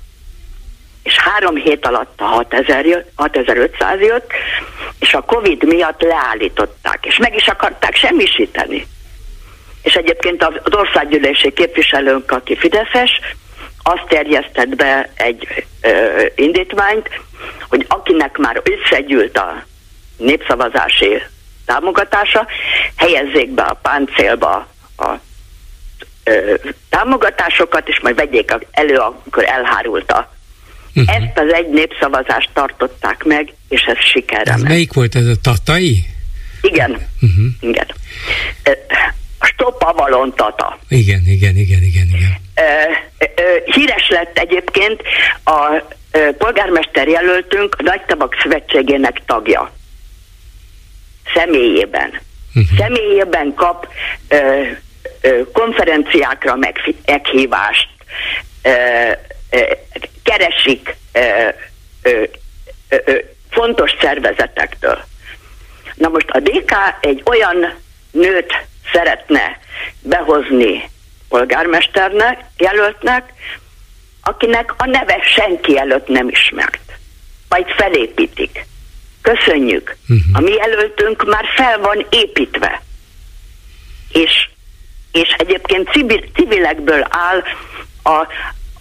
[1.06, 4.32] és három hét alatt a 6000 jött, 6500 jött,
[4.98, 8.86] és a Covid miatt leállították, és meg is akarták semmisíteni.
[9.82, 13.20] És egyébként az országgyűlési képviselőnk, aki Fideszes,
[13.82, 17.08] azt terjesztett be egy ö, indítványt,
[17.68, 19.64] hogy akinek már összegyűlt a
[20.16, 21.22] népszavazási
[21.66, 22.46] támogatása,
[22.96, 24.66] helyezzék be a páncélba
[24.96, 25.10] a
[26.24, 26.54] ö,
[26.88, 30.34] támogatásokat, és majd vegyék elő, amikor elhárult a
[30.96, 31.16] Uh-huh.
[31.16, 36.04] Ezt az egy népszavazást tartották meg, és ez sikerre ez Melyik volt ez a tatai?
[36.60, 37.44] Igen, uh-huh.
[37.60, 37.86] igen.
[39.40, 40.78] Stop Avalon Tata.
[40.88, 42.36] Igen, igen, igen, igen, igen.
[43.64, 45.02] Híres lett egyébként
[45.44, 45.82] a
[46.38, 49.72] polgármester jelöltünk a Nagy Tabak Szövetségének tagja.
[51.34, 52.20] Személyében.
[52.54, 52.78] Uh-huh.
[52.78, 53.88] Személyében kap
[54.28, 54.62] ö,
[55.20, 57.88] ö, konferenciákra meghívást,
[58.62, 58.70] ö,
[60.26, 61.48] keresik ö,
[62.02, 62.22] ö,
[62.88, 63.18] ö,
[63.50, 65.04] fontos szervezetektől.
[65.94, 67.74] Na most a DK egy olyan
[68.10, 68.52] nőt
[68.92, 69.58] szeretne
[70.02, 70.90] behozni
[71.28, 73.32] polgármesternek, jelöltnek,
[74.22, 76.92] akinek a neve senki előtt nem ismert.
[77.48, 78.66] Majd felépítik.
[79.22, 79.96] Köszönjük.
[80.08, 80.24] Uh-huh.
[80.32, 82.82] A mi jelöltünk már fel van építve.
[84.12, 84.48] És,
[85.12, 87.42] és egyébként civil, civilekből áll
[88.02, 88.26] a,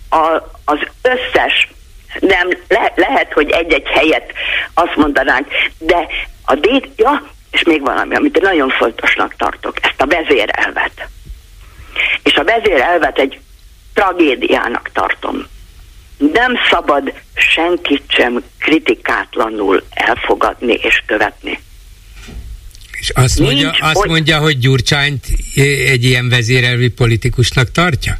[0.09, 1.69] a, az összes,
[2.19, 4.31] nem le, lehet, hogy egy-egy helyet
[4.73, 6.07] azt mondanánk, de
[6.45, 11.07] a D, ja, és még valami, amit nagyon fontosnak tartok, ezt a vezérelvet.
[12.23, 13.39] És a vezérelvet egy
[13.93, 15.47] tragédiának tartom.
[16.17, 21.59] Nem szabad senkit sem kritikátlanul elfogadni és követni.
[23.05, 25.25] És azt mondja, Nincs azt oly- mondja, hogy Gyurcsányt
[25.87, 28.17] egy ilyen vezérelvi politikusnak tartja?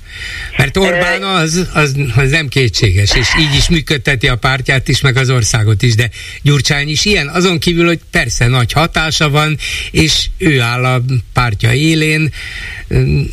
[0.57, 5.17] Mert Orbán az, az, az nem kétséges, és így is működteti a pártját is, meg
[5.17, 6.09] az országot is, de
[6.41, 9.57] Gyurcsány is ilyen, azon kívül, hogy persze nagy hatása van,
[9.91, 11.01] és ő áll a
[11.33, 12.33] pártja élén,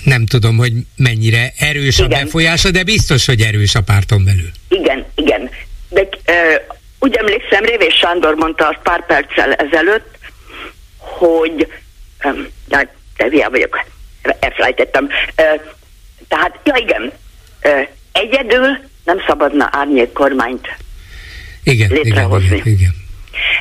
[0.05, 2.25] nem tudom, hogy mennyire erős a Igen.
[2.25, 4.51] befolyása, de biztos, hogy erős a párton belül.
[4.69, 5.51] Igen, igen.
[5.89, 6.33] De ö,
[6.99, 10.21] úgy emlékszem, Révés Sándor mondta azt pár perccel ezelőtt,
[11.19, 11.73] hogy
[12.69, 12.81] na,
[13.17, 13.85] de hülye vagyok,
[14.41, 15.09] elfelejtettem.
[16.29, 17.13] Tehát, ja igen,
[18.13, 20.69] egyedül nem szabadna árnyék kormányt
[21.65, 22.57] Igen, igen, Létrehozni.
[22.57, 22.95] igen, igen.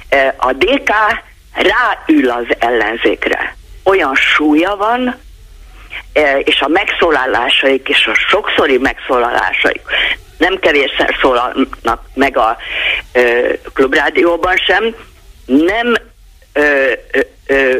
[0.10, 0.90] Ö, A DK
[1.54, 3.56] ráül az ellenzékre.
[3.84, 5.20] Olyan súlya van,
[6.44, 9.82] és a megszólalásaik, és a sokszori megszólalásaik
[10.38, 12.58] nem kevésszer szólalnak meg a
[13.14, 14.96] ö, klubrádióban sem,
[15.46, 15.96] nem
[16.54, 17.20] ö, ö,
[17.52, 17.78] ö,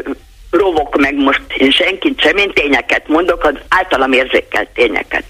[0.50, 5.24] rovok meg most én senkit sem, én tényeket mondok, az általam érzékelt tényeket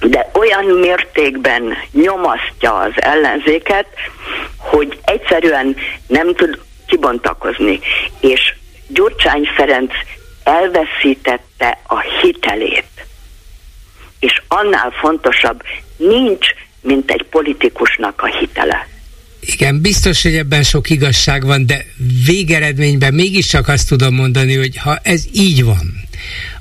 [0.00, 3.86] de olyan mértékben nyomasztja az ellenzéket,
[4.56, 7.80] hogy egyszerűen nem tud kibontakozni.
[8.20, 8.54] És
[8.86, 9.92] Gyurcsány Ferenc
[10.44, 13.06] elveszítette a hitelét.
[14.18, 15.62] És annál fontosabb,
[15.96, 16.46] nincs,
[16.80, 18.86] mint egy politikusnak a hitele.
[19.52, 21.84] Igen, biztos, hogy ebben sok igazság van, de
[22.26, 25.94] végeredményben mégiscsak azt tudom mondani, hogy ha ez így van,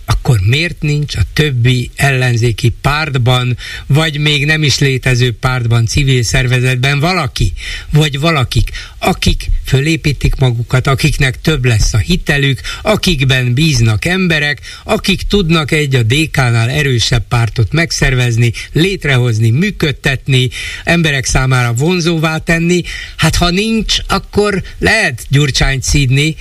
[0.10, 7.00] akkor miért nincs a többi ellenzéki pártban, vagy még nem is létező pártban, civil szervezetben
[7.00, 7.54] valaki,
[7.90, 15.72] vagy valakik, akik fölépítik magukat, akiknek több lesz a hitelük, akikben bíznak emberek, akik tudnak
[15.72, 20.50] egy a DK-nál erősebb pártot megszervezni, létrehozni, működtetni,
[20.84, 22.82] emberek számára vonzóvá tenni.
[23.16, 26.36] Hát ha nincs, akkor lehet Gyurcsányt szídni,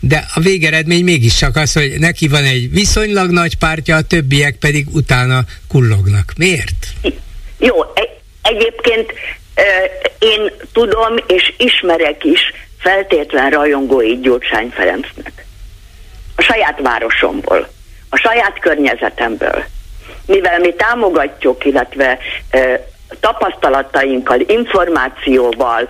[0.00, 4.56] de a végeredmény mégis csak az, hogy neki van egy viszonylag nagy pártja, a többiek
[4.56, 6.32] pedig utána kullognak.
[6.36, 6.86] Miért?
[7.58, 7.74] Jó,
[8.42, 9.12] egyébként
[10.18, 12.40] én tudom és ismerek is
[12.78, 15.44] feltétlen rajongói Gyurcsány Ferencnek.
[16.36, 17.68] A saját városomból,
[18.08, 19.64] a saját környezetemből.
[20.26, 22.18] Mivel mi támogatjuk, illetve
[23.20, 25.88] tapasztalatainkkal, információval,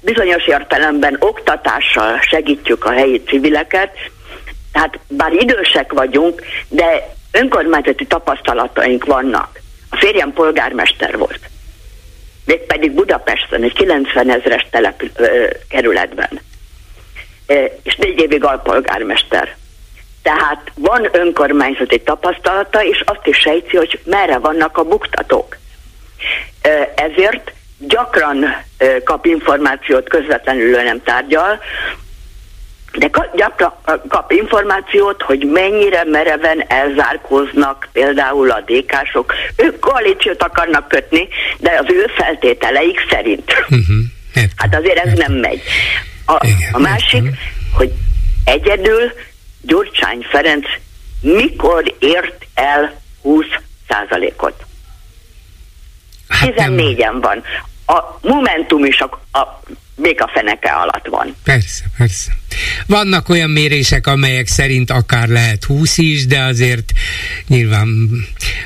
[0.00, 3.90] bizonyos értelemben oktatással segítjük a helyi civileket,
[4.72, 9.60] tehát bár idősek vagyunk, de önkormányzati tapasztalataink vannak.
[9.90, 11.40] A férjem polgármester volt.
[12.44, 16.40] Mégpedig Budapesten, egy 90 ezres telep, ö, kerületben.
[17.46, 19.56] Ö, és négy évig alpolgármester.
[20.22, 25.56] Tehát van önkormányzati tapasztalata, és azt is sejti, hogy merre vannak a buktatók.
[26.94, 28.44] Ezért gyakran
[29.04, 31.60] kap információt, közvetlenül ő nem tárgyal,
[32.92, 33.72] de gyakran
[34.08, 39.34] kap információt, hogy mennyire mereven elzárkóznak például a DK-sok.
[39.56, 41.28] Ők koalíciót akarnak kötni,
[41.58, 43.52] de az ő feltételeik szerint.
[43.62, 43.96] Uh-huh.
[44.56, 45.62] Hát azért ez nem megy.
[46.26, 47.22] A, a másik,
[47.74, 47.92] hogy
[48.44, 49.12] egyedül
[49.62, 50.66] Gyurcsány Ferenc
[51.20, 53.44] mikor ért el 20
[53.88, 54.64] százalékot?
[56.40, 57.42] 14-en van.
[57.90, 59.62] A Momentum is a, a
[59.96, 61.36] békafeneke alatt van.
[61.44, 62.32] Persze, persze.
[62.86, 66.92] Vannak olyan mérések, amelyek szerint akár lehet 20 is, de azért
[67.46, 68.10] nyilván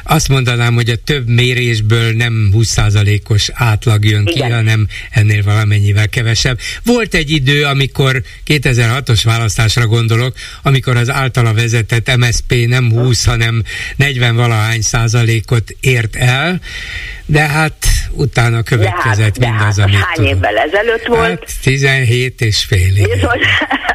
[0.05, 4.53] azt mondanám, hogy a több mérésből nem 20%-os átlag jön ki, Igen.
[4.53, 6.59] hanem ennél valamennyivel kevesebb.
[6.85, 13.63] Volt egy idő, amikor 2006-os választásra gondolok, amikor az általa vezetett MSP nem 20, hanem
[13.97, 16.61] 40 valahány százalékot ért el,
[17.27, 21.21] de hát utána következett de mindaz, hát amit hány évvel ezelőtt volt?
[21.21, 23.09] Hát 17 és fél év.
[23.09, 23.41] Bizony.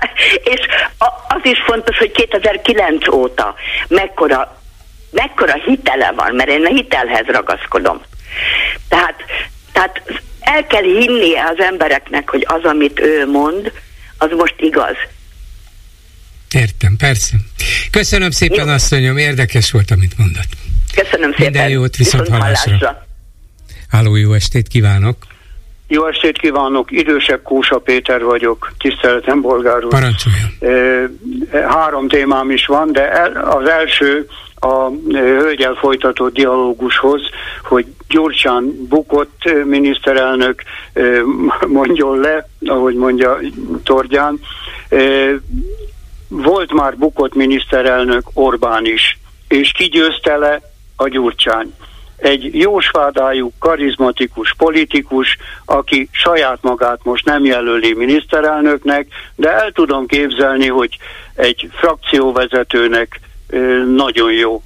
[0.54, 0.60] és
[1.28, 3.56] az is fontos, hogy 2009 óta
[3.88, 4.62] mekkora,
[5.12, 8.02] mekkora hitele van, mert én a hitelhez ragaszkodom.
[8.88, 9.16] Tehát,
[9.72, 10.02] tehát
[10.40, 13.72] el kell hinnie az embereknek, hogy az, amit ő mond,
[14.18, 14.96] az most igaz.
[16.52, 17.36] Értem, persze.
[17.92, 18.74] Köszönöm szépen, Jó.
[18.74, 20.50] asszonyom, érdekes volt, amit mondott.
[20.96, 21.46] Köszönöm szépen.
[21.52, 23.08] Minden jót, viszont hallásra.
[23.90, 25.16] Háló, jó estét kívánok!
[25.88, 29.90] Jó estét kívánok, idősebb Kósa Péter vagyok, tiszteletem bolgár úr.
[29.90, 30.50] Parancsoljon!
[31.68, 34.28] Három témám is van, de el- az első
[34.60, 37.22] a hölgyel folytatott dialógushoz,
[37.64, 40.64] hogy Gyurcsán bukott miniszterelnök
[41.68, 43.40] mondjon le, ahogy mondja
[43.84, 44.40] Tordján.
[46.28, 50.62] Volt már bukott miniszterelnök Orbán is, és ki győzte le
[50.96, 51.74] a Gyurcsány.
[52.22, 60.68] Egy jósvádájú, karizmatikus politikus, aki saját magát most nem jelöli miniszterelnöknek, de el tudom képzelni,
[60.68, 60.98] hogy
[61.36, 63.20] egy frakcióvezetőnek
[63.96, 64.62] nagyon jó.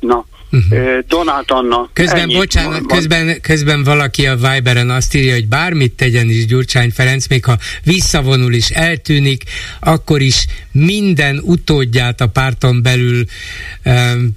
[0.00, 0.98] Na, Uh-huh.
[1.08, 1.88] Donát Anna.
[1.92, 2.86] Közben, bocsánat, van.
[2.86, 7.58] közben, közben valaki a Viberen azt írja, hogy bármit tegyen is Gyurcsány Ferenc, még ha
[7.84, 9.42] visszavonul is eltűnik,
[9.80, 13.24] akkor is minden utódját a párton belül
[13.84, 14.32] um,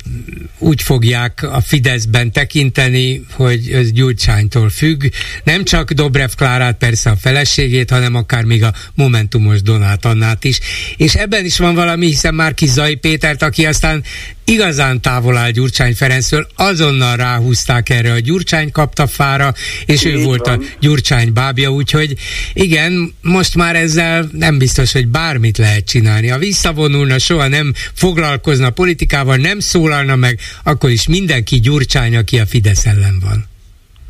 [0.57, 5.03] úgy fogják a Fideszben tekinteni, hogy ez Gyurcsánytól függ.
[5.43, 10.60] Nem csak Dobrev Klárát, persze a feleségét, hanem akár még a Momentumos Donát Annát is.
[10.97, 14.03] És ebben is van valami, hiszen már Zai Pétert, aki aztán
[14.45, 19.53] igazán távol áll Gyurcsány Ferencről, azonnal ráhúzták erre a Gyurcsány kapta fára,
[19.85, 20.60] és ő volt van.
[20.60, 22.15] a Gyurcsány bábja, úgyhogy
[22.53, 26.22] igen, most már ezzel nem biztos, hogy bármit lehet csinálni.
[26.29, 32.45] Ha visszavonulna, soha nem foglalkozna politikával, nem szólalna meg, akkor is mindenki Gyurcsány, aki a
[32.45, 33.51] Fidesz ellen van.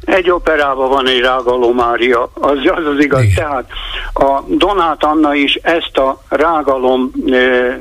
[0.06, 3.24] Egy operában van egy Rágaló Mária, az az, az igaz.
[3.24, 3.36] Igen.
[3.36, 3.70] Tehát
[4.14, 7.78] a Donát Anna is ezt a rágalom eh,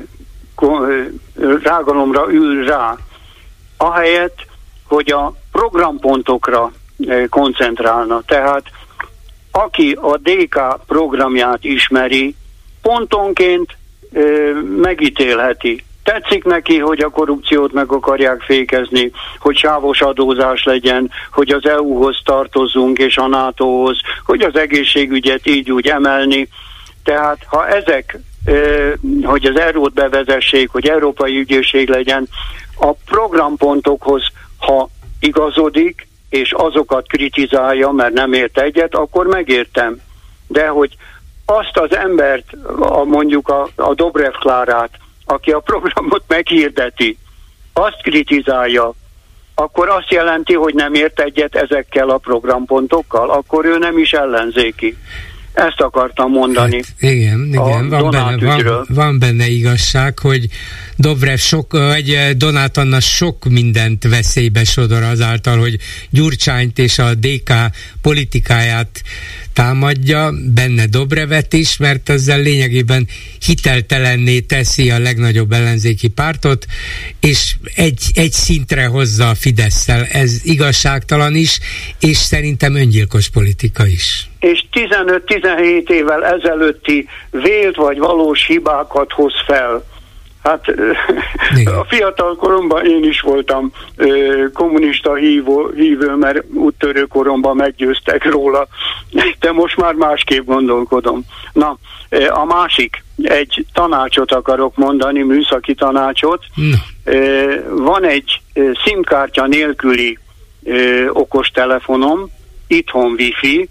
[1.63, 2.97] rágalomra ül rá,
[3.77, 4.45] ahelyett,
[4.87, 6.71] hogy a programpontokra
[7.29, 8.21] koncentrálna.
[8.25, 8.63] Tehát
[9.51, 12.35] aki a DK programját ismeri,
[12.81, 13.77] pontonként
[14.81, 15.83] megítélheti.
[16.03, 22.21] Tetszik neki, hogy a korrupciót meg akarják fékezni, hogy sávos adózás legyen, hogy az EU-hoz
[22.25, 26.47] tartozzunk és a NATO-hoz, hogy az egészségügyet így úgy emelni.
[27.03, 28.19] Tehát ha ezek
[29.23, 32.27] hogy az eurót bevezessék, hogy európai ügyészség legyen,
[32.79, 34.23] a programpontokhoz,
[34.57, 40.01] ha igazodik, és azokat kritizálja, mert nem ért egyet, akkor megértem.
[40.47, 40.95] De hogy
[41.57, 42.45] azt az embert,
[42.79, 44.89] a, mondjuk a, a Dobrev Klárát,
[45.25, 47.17] aki a programot meghirdeti,
[47.73, 48.93] azt kritizálja,
[49.55, 54.97] akkor azt jelenti, hogy nem ért egyet ezekkel a programpontokkal, akkor ő nem is ellenzéki.
[55.53, 56.75] Ezt akartam mondani.
[56.75, 60.47] Hát, igen, igen, van benne, van, van benne igazság, hogy
[60.97, 65.77] Dobrev sok, vagy Donát Anna sok mindent veszélybe sodor azáltal, hogy
[66.09, 67.53] Gyurcsányt és a DK
[68.01, 69.01] politikáját
[69.53, 73.07] támadja, benne Dobrevet is, mert ezzel lényegében
[73.45, 76.65] hiteltelenné teszi a legnagyobb ellenzéki pártot,
[77.19, 81.59] és egy, egy szintre hozza a fidesz Ez igazságtalan is,
[81.99, 84.27] és szerintem öngyilkos politika is.
[84.43, 89.83] És 15-17 évvel ezelőtti vélt vagy valós hibákat hoz fel
[90.43, 90.67] Hát
[91.55, 91.73] Igen.
[91.79, 93.71] a fiatal koromban én is voltam
[94.53, 98.67] kommunista hívó, hívő, mert úttörő koromban meggyőztek róla,
[99.39, 101.23] de most már másképp gondolkodom.
[101.53, 101.77] Na,
[102.29, 106.43] a másik, egy tanácsot akarok mondani, műszaki tanácsot.
[106.55, 107.13] Na.
[107.69, 108.41] Van egy
[108.85, 110.17] SIM-kártya nélküli
[111.09, 112.29] okostelefonom,
[112.67, 113.69] itthon wifi,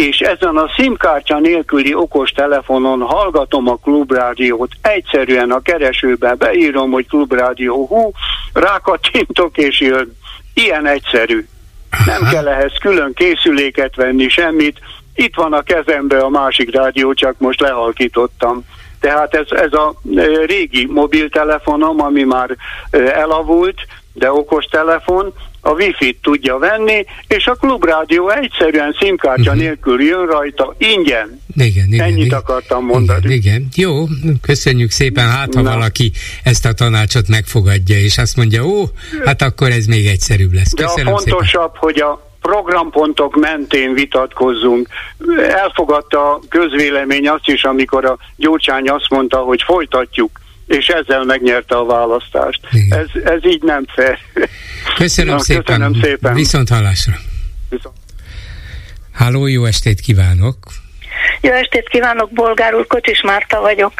[0.00, 7.08] és ezen a SIM-kártya nélküli okos telefonon hallgatom a klubrádiót, egyszerűen a keresőbe beírom, hogy
[7.08, 8.12] klubrádió, hú,
[8.52, 10.16] rákattintok és jön.
[10.54, 11.46] Ilyen egyszerű.
[12.06, 14.78] Nem kell ehhez külön készüléket venni, semmit.
[15.14, 18.64] Itt van a kezembe a másik rádió, csak most lehalkítottam.
[19.00, 22.56] Tehát ez, ez a e, régi mobiltelefonom, ami már
[22.90, 23.76] e, elavult,
[24.12, 29.56] de okos telefon, a wifi-t tudja venni, és a klubrádió egyszerűen szimkártya uh-huh.
[29.56, 31.40] nélkül jön rajta, ingyen.
[31.56, 32.06] Igen, igen.
[32.06, 33.34] Ennyit igen, akartam mondani.
[33.34, 33.68] Igen, igen.
[33.74, 34.06] Jó,
[34.42, 35.70] köszönjük szépen, hát ha Na.
[35.70, 36.12] valaki
[36.44, 38.84] ezt a tanácsot megfogadja, és azt mondja, ó,
[39.24, 40.74] hát akkor ez még egyszerűbb lesz.
[40.74, 41.80] Köszönöm De a fontosabb, szépen.
[41.80, 44.88] hogy a programpontok mentén vitatkozzunk.
[45.48, 50.39] Elfogadta a közvélemény azt is, amikor a Gyurcsány azt mondta, hogy folytatjuk
[50.70, 52.60] és ezzel megnyerte a választást.
[52.88, 54.18] Ez, ez így nem fair.
[54.96, 55.62] Köszönöm, Na, szépen.
[55.64, 56.34] köszönöm szépen.
[56.34, 57.14] Viszont hallásra.
[57.68, 57.96] Viszont.
[59.12, 60.56] Háló, jó estét kívánok!
[61.40, 63.92] Jó estét kívánok, bolgár úr, Kocsis Márta vagyok.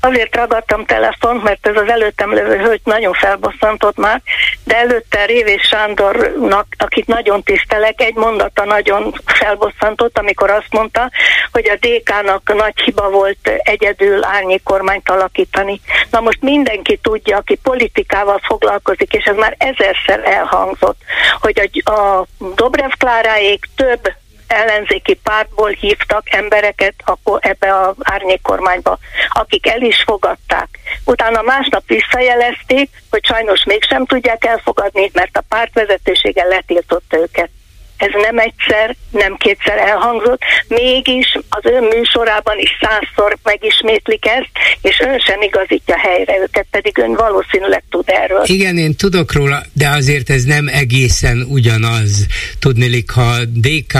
[0.00, 4.22] Azért ragadtam telefont, mert ez az előttem levő hölgy nagyon felbosszantott már,
[4.64, 11.10] de előtte Révés Sándornak, akit nagyon tisztelek, egy mondata nagyon felbosszantott, amikor azt mondta,
[11.52, 15.80] hogy a DK-nak nagy hiba volt egyedül árnyék kormányt alakítani.
[16.10, 21.00] Na most mindenki tudja, aki politikával foglalkozik, és ez már ezerszer elhangzott,
[21.40, 24.12] hogy a, a Dobrev Kláráék több
[24.52, 28.98] ellenzéki pártból hívtak embereket akkor ebbe a árnyékkormányba,
[29.28, 30.68] akik el is fogadták.
[31.04, 37.50] Utána másnap visszajelezték, hogy sajnos mégsem tudják elfogadni, mert a párt vezetősége letiltotta őket.
[37.96, 44.50] ez nem egyszer, nem kétszer elhangzott, mégis az ön műsorában is százszor megismétlik ezt,
[44.82, 48.42] és ön sem igazítja helyre őket, pedig ön valószínűleg tud erről.
[48.44, 52.26] Igen, én tudok róla, de azért ez nem egészen ugyanaz.
[52.58, 53.94] Tudnélik, ha DK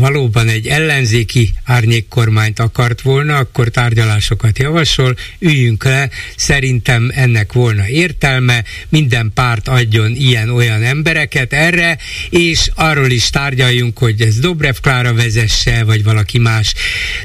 [0.00, 8.64] valóban egy ellenzéki árnyékkormányt akart volna, akkor tárgyalásokat javasol, üljünk le, szerintem ennek volna értelme,
[8.88, 11.98] minden párt adjon ilyen-olyan embereket erre,
[12.30, 16.74] és arról is tárgyaljunk, hogy ez Dobrev Klára vezesse, vagy valaki más.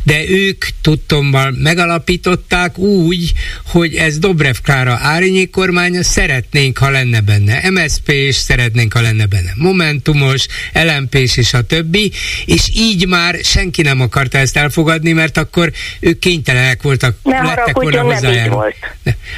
[0.04, 3.34] De ők tudtommal megalapították úgy,
[3.66, 9.54] hogy ez Dobrev Klára árnyékkormánya, szeretnénk, ha lenne benne MSZP, és szeretnénk, ha lenne benne
[9.56, 12.12] Momentumos, lmp és a többi,
[12.46, 17.42] és és így már senki nem akarta ezt elfogadni, mert akkor ők kénytelenek voltak, ne
[17.42, 18.76] lettek volna hozzájárulni.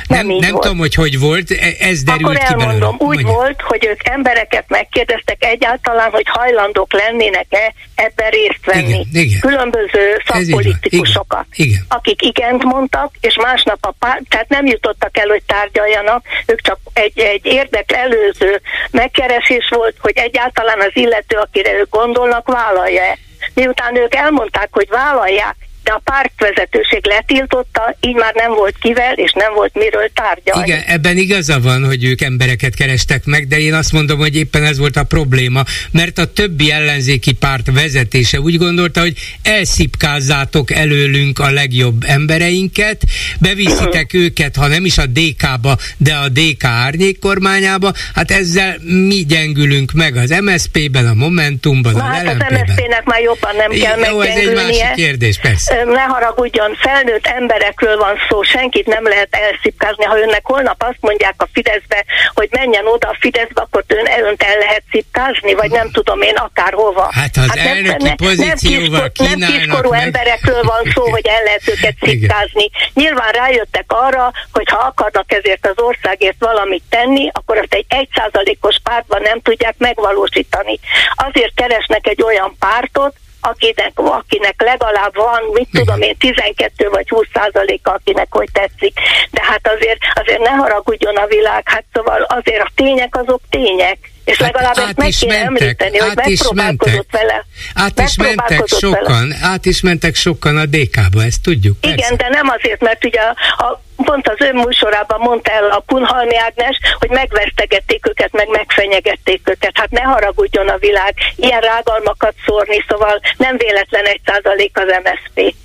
[0.08, 0.62] Nem, nem, nem volt.
[0.62, 2.96] tudom, hogy hogy volt, e- ez derült akkor ki elmondom, belőle.
[2.98, 3.34] úgy Mondja.
[3.34, 8.88] volt, hogy ők embereket megkérdeztek egyáltalán, hogy hajlandók lennének-e ebben részt venni.
[8.88, 9.40] Igen, igen.
[9.40, 11.86] Különböző szakpolitikusokat, igen, igen.
[11.88, 16.80] akik igent mondtak, és másnap a pár, tehát nem jutottak el, hogy tárgyaljanak, ők csak
[16.94, 18.62] egy, egy érdek előző
[18.92, 23.18] megkeresés volt, hogy egyáltalán az illető, akire ők gondolnak, vállalja-e
[23.54, 25.56] miután ők elmondták, hogy vállalják,
[25.88, 30.68] de a pártvezetőség letiltotta, így már nem volt kivel, és nem volt miről tárgyalni.
[30.68, 34.64] Igen, ebben igaza van, hogy ők embereket kerestek meg, de én azt mondom, hogy éppen
[34.64, 41.40] ez volt a probléma, mert a többi ellenzéki párt vezetése úgy gondolta, hogy elszipkázzátok előlünk
[41.40, 43.02] a legjobb embereinket,
[43.40, 49.26] beviszitek őket, ha nem is a DK-ba, de a DK árnyék kormányába, hát ezzel mi
[49.28, 54.00] gyengülünk meg az MSZP-ben, a Momentumban, Na, a hát az MSZP-nek már jobban nem kell
[54.12, 59.36] Jó, ez egy másik kérdés, persze ne haragudjon, felnőtt emberekről van szó, senkit nem lehet
[59.36, 60.04] elszipkázni.
[60.04, 64.44] Ha önnek holnap azt mondják a Fideszbe, hogy menjen oda a Fideszbe, akkor ön önt
[64.44, 67.10] el lehet szipkázni, vagy nem tudom én akárhova.
[67.12, 70.02] Hát az hát elnöki nem, pozícióval nem, nem kiskorú meg.
[70.02, 72.70] emberekről van szó, hogy el lehet őket szipkázni.
[72.94, 78.76] Nyilván rájöttek arra, hogy ha akarnak ezért az országért valamit tenni, akkor azt egy egyszázalékos
[78.84, 80.80] pártban nem tudják megvalósítani.
[81.16, 83.14] Azért keresnek egy olyan pártot,
[83.48, 89.00] akinek, akinek legalább van, mit tudom én, 12 vagy 20 százaléka, akinek hogy tetszik.
[89.32, 93.98] De hát azért, azért ne haragudjon a világ, hát szóval azért a tények azok tények.
[94.28, 97.46] És hát legalább ezt meg kéne mentek, említeni, hogy megpróbálkozott vele.
[97.74, 99.38] Át is mentek sokan, vele.
[99.42, 101.80] át is mentek sokan a DK-ba, ezt tudjuk.
[101.80, 101.96] Persze.
[101.98, 105.84] Igen, de nem azért, mert ugye a, a pont az ön műsorában mondta el a
[105.88, 109.72] Kunhalmi Ágnes, hogy megvesztegették őket, meg megfenyegették őket.
[109.74, 115.56] Hát ne haragudjon a világ ilyen rágalmakat szórni, szóval nem véletlen egy százalék az MSZP.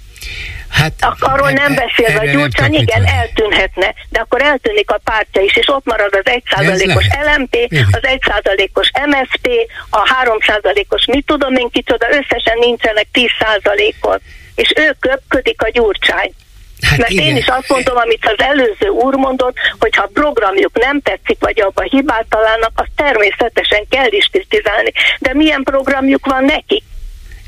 [0.72, 5.68] Hát, arról nem beszélve, a Gyurcsány igen, eltűnhetne, de akkor eltűnik a pártja is, és
[5.68, 7.56] ott marad az 1%-os LMP,
[7.90, 9.48] az 1%-os MSP,
[9.90, 14.20] a 3%-os mit tudom én kicsoda, összesen nincsenek 10%-ot,
[14.54, 16.32] és ő köpködik a Gyurcsány.
[16.82, 17.24] Hát Mert igen.
[17.24, 21.36] én is azt mondom, amit az előző úr mondott, hogy ha a programjuk nem tetszik,
[21.40, 24.92] vagy abban hibát találnak, azt természetesen kell is kritizálni.
[25.18, 26.82] De milyen programjuk van nekik?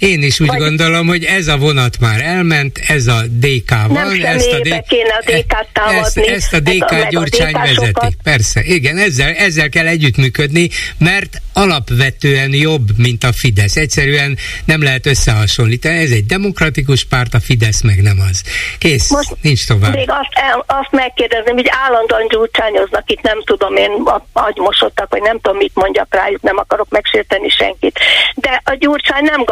[0.04, 0.58] Én is úgy Vagy...
[0.58, 3.88] gondolom, hogy ez a vonat már elment, ez a DK van.
[3.88, 4.84] Nem ezt a, D...
[4.88, 6.28] kéne a DK-t támadni.
[6.28, 8.16] Ezt, ezt a DK a, Gyurcsány vezeti.
[8.22, 10.68] Persze, igen, ezzel, ezzel kell együttműködni,
[10.98, 13.76] mert alapvetően jobb, mint a Fidesz.
[13.76, 15.98] Egyszerűen nem lehet összehasonlítani.
[15.98, 18.42] Ez egy demokratikus párt, a Fidesz meg nem az.
[18.78, 19.94] Kész, Most nincs tovább.
[19.94, 23.90] Még azt, el, azt megkérdezném, hogy állandóan gyurcsányoznak, itt nem tudom én,
[24.32, 27.98] agymosodtak, vagy nem tudom, mit mondjak rájuk, nem akarok megsérteni senkit.
[28.34, 29.44] De a gyurcsány nem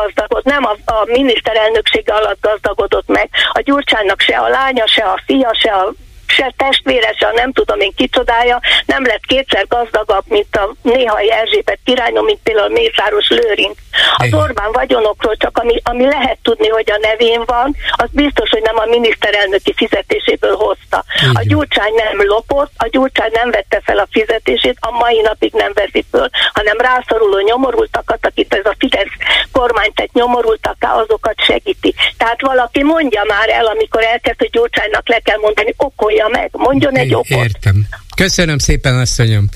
[0.43, 3.29] gazdagod nem a, a miniszterelnöksége alatt gazdagodott meg.
[3.53, 5.93] A Gyurcsánynak se a lánya, se a fia, se a
[6.33, 11.33] se testvére, se a nem tudom én kicsodája, nem lett kétszer gazdagabb, mint a néhai
[11.33, 13.79] Erzsébet királynő, mint például Mészáros Lőrinc.
[14.17, 18.63] Az Orbán vagyonokról csak ami, ami lehet tudni, hogy a nevén van, az biztos, hogy
[18.63, 21.05] nem a miniszterelnöki fizetéséből hozta.
[21.21, 21.35] Igen.
[21.35, 25.73] A Gyurcsány nem lopott, a Gyurcsány nem vette fel a fizetését, a mai napig nem
[25.75, 29.17] veszi föl, hanem rászoruló nyomorultakat, akit ez a Fidesz
[29.53, 31.95] kormány tett nyomorultaká, azokat segíti.
[32.17, 36.97] Tehát valaki mondja már el, amikor elkezd, hogy Gyurcsánynak le kell mondani, okolja meg, mondjon
[36.97, 37.29] egy okot.
[37.29, 37.87] Értem.
[38.17, 39.49] Köszönöm szépen, asszonyom.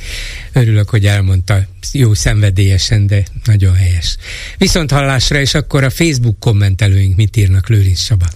[0.53, 1.59] Örülök, hogy elmondta.
[1.93, 4.17] Jó szenvedélyesen, de nagyon helyes.
[4.59, 8.27] Viszont hallásra, és akkor a Facebook kommentelőink mit írnak, Lőrinc Saba.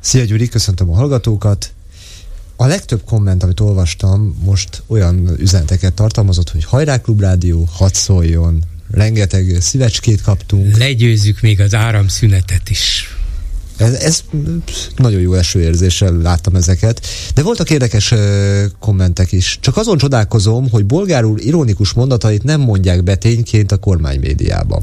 [0.00, 1.72] Szia Gyuri, köszöntöm a hallgatókat.
[2.56, 9.56] A legtöbb komment, amit olvastam, most olyan üzeneteket tartalmazott, hogy hajrá klubrádió, hadd szóljon, rengeteg
[9.60, 10.76] szívecskét kaptunk.
[10.76, 13.16] Legyőzzük még az áramszünetet is.
[13.76, 14.22] Ez, ez
[14.96, 17.06] nagyon jó esőérzéssel láttam ezeket.
[17.34, 19.58] De voltak érdekes uh, kommentek is.
[19.60, 24.82] Csak azon csodálkozom, hogy bolgár úr ironikus mondatait nem mondják be tényként a kormány médiában.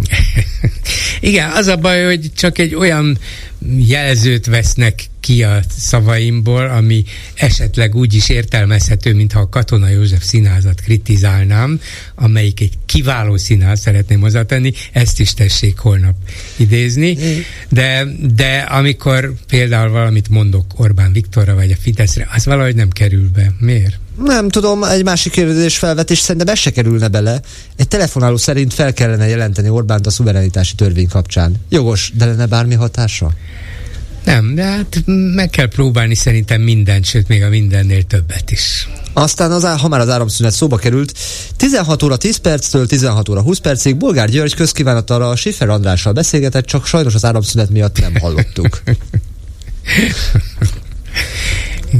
[1.19, 3.17] Igen, az a baj, hogy csak egy olyan
[3.77, 10.81] jelzőt vesznek ki a szavaimból, ami esetleg úgy is értelmezhető, mintha a Katona József színházat
[10.81, 11.79] kritizálnám,
[12.15, 16.15] amelyik egy kiváló színház, szeretném hozzátenni, ezt is tessék holnap
[16.55, 17.17] idézni,
[17.69, 23.29] de, de amikor például valamit mondok Orbán Viktorra vagy a Fideszre, az valahogy nem kerül
[23.33, 23.51] be.
[23.59, 23.99] Miért?
[24.25, 27.41] Nem tudom, egy másik kérdés felvetés szerintem ez se kerülne bele.
[27.75, 31.55] Egy telefonáló szerint fel kellene jelenteni Orbánt a szuverenitási törvény kapcsán.
[31.69, 33.33] Jogos, de lenne bármi hatása?
[34.29, 35.03] Nem, de hát
[35.35, 38.89] meg kell próbálni szerintem mindent, sőt még a mindennél többet is.
[39.13, 41.17] Aztán, az, ha már az áramszünet szóba került,
[41.55, 46.65] 16 óra 10 perctől 16 óra 20 percig Bolgár György közkívánattal a Schiffer Andrással beszélgetett,
[46.65, 48.81] csak sajnos az áramszünet miatt nem hallottuk.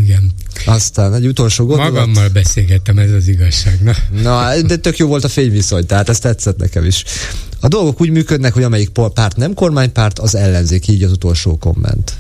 [0.04, 0.32] Igen.
[0.65, 1.91] Aztán egy utolsó gondolat.
[1.91, 3.80] Magammal beszélgettem, ez az igazság.
[3.84, 3.94] Na.
[4.22, 7.03] Na, de tök jó volt a fényviszony, tehát ez tetszett nekem is.
[7.60, 12.14] A dolgok úgy működnek, hogy amelyik párt nem kormánypárt, az ellenzék, így az utolsó komment.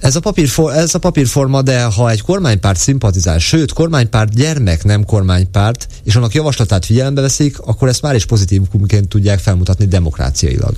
[0.00, 5.04] Ez a, papírfor, ez a papírforma, de ha egy kormánypárt szimpatizál, sőt, kormánypárt gyermek nem
[5.04, 10.74] kormánykpárt, és annak javaslatát figyelembe veszik, akkor ezt már is pozitívumként tudják felmutatni demokráciailag.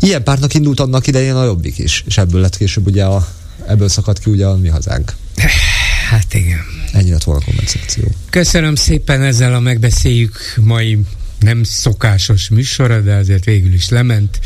[0.00, 3.26] Ilyen pártnak indult annak idején a jobbik is, és ebből lett később ugye a,
[3.66, 5.12] ebből szakadt ki ugye a mi hazánk.
[6.08, 6.64] Hát igen.
[6.92, 8.04] Ennyi lett volna a komment szekció.
[8.30, 10.98] Köszönöm szépen ezzel a megbeszéljük mai
[11.40, 14.40] nem szokásos műsora, de azért végül is lement.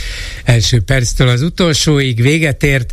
[0.45, 2.93] Első perctől az utolsóig véget ért.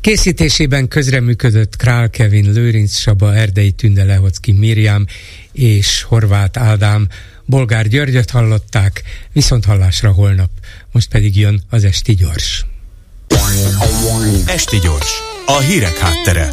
[0.00, 5.06] Készítésében közreműködött Král Kevin, Lőrinc Saba, Erdei Tünde Lehocki Miriam
[5.52, 7.08] és Horváth Ádám.
[7.44, 9.02] Bolgár Györgyöt hallották,
[9.32, 10.50] viszont hallásra holnap.
[10.92, 12.64] Most pedig jön az Esti Gyors.
[14.46, 15.10] Esti Gyors,
[15.46, 16.52] a hírek háttere.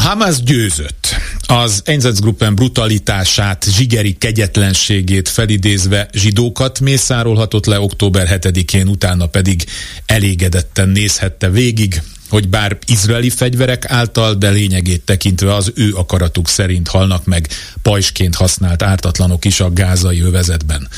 [0.00, 1.16] A Hamas győzött.
[1.46, 9.64] Az Einsatzgruppen brutalitását, zsigeri kegyetlenségét felidézve zsidókat mészárolhatott le október 7-én, utána pedig
[10.06, 16.88] elégedetten nézhette végig, hogy bár izraeli fegyverek által, de lényegét tekintve az ő akaratuk szerint
[16.88, 17.48] halnak meg
[17.82, 20.88] pajsként használt ártatlanok is a gázai övezetben.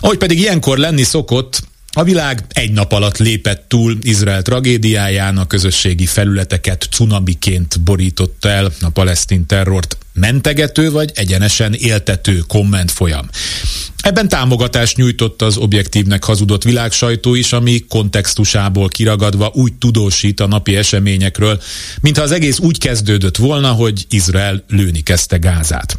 [0.00, 1.62] Ahogy pedig ilyenkor lenni szokott,
[1.98, 8.72] a világ egy nap alatt lépett túl Izrael tragédiáján, a közösségi felületeket cunamiként borította el
[8.80, 13.28] a palesztin terrort mentegető vagy egyenesen éltető komment folyam.
[14.02, 20.76] Ebben támogatást nyújtott az objektívnek hazudott világsajtó is, ami kontextusából kiragadva úgy tudósít a napi
[20.76, 21.60] eseményekről,
[22.00, 25.98] mintha az egész úgy kezdődött volna, hogy Izrael lőni kezdte Gázát.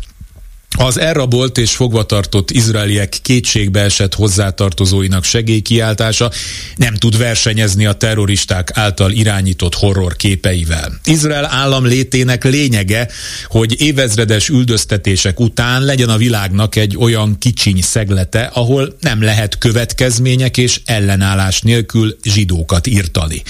[0.81, 6.31] Az elrabolt és fogvatartott izraeliek kétségbe esett hozzátartozóinak segélykiáltása
[6.75, 10.99] nem tud versenyezni a terroristák által irányított horror képeivel.
[11.03, 13.07] Izrael állam létének lényege,
[13.47, 20.57] hogy évezredes üldöztetések után legyen a világnak egy olyan kicsiny szeglete, ahol nem lehet következmények
[20.57, 23.41] és ellenállás nélkül zsidókat írtani.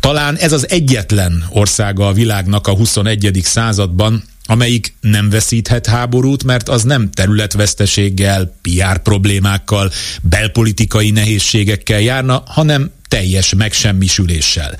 [0.00, 3.40] Talán ez az egyetlen országa a világnak a 21.
[3.42, 9.90] században, amelyik nem veszíthet háborút, mert az nem területveszteséggel, PR problémákkal,
[10.22, 14.76] belpolitikai nehézségekkel járna, hanem teljes megsemmisüléssel.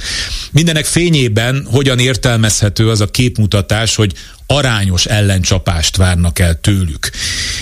[0.52, 4.12] Mindenek fényében hogyan értelmezhető az a képmutatás, hogy
[4.46, 7.10] arányos ellencsapást várnak el tőlük.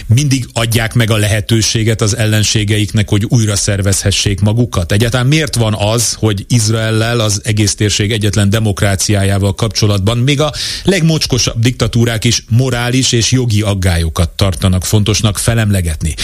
[0.07, 4.93] Mindig adják meg a lehetőséget az ellenségeiknek, hogy újra szervezhessék magukat.
[4.93, 10.53] Egyáltalán miért van az, hogy Izraellel az egész térség egyetlen demokráciájával kapcsolatban még a
[10.85, 16.15] legmocskosabb diktatúrák is morális és jogi aggályokat tartanak fontosnak felemlegetni.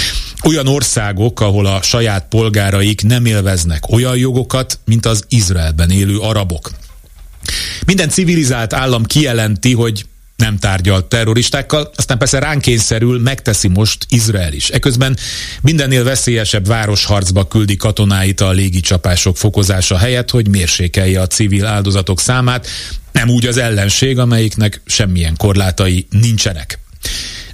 [0.44, 6.70] Olyan országok, ahol a saját polgáraik nem élveznek olyan jogokat, mint az Izraelben élő arabok.
[7.86, 10.04] Minden civilizált állam kijelenti, hogy
[10.36, 12.64] nem tárgyal terroristákkal, aztán persze ránk
[13.22, 14.68] megteszi most Izrael is.
[14.68, 15.16] Eközben
[15.60, 22.66] mindennél veszélyesebb városharcba küldi katonáit a légicsapások fokozása helyett, hogy mérsékelje a civil áldozatok számát,
[23.12, 26.78] nem úgy az ellenség, amelyiknek semmilyen korlátai nincsenek.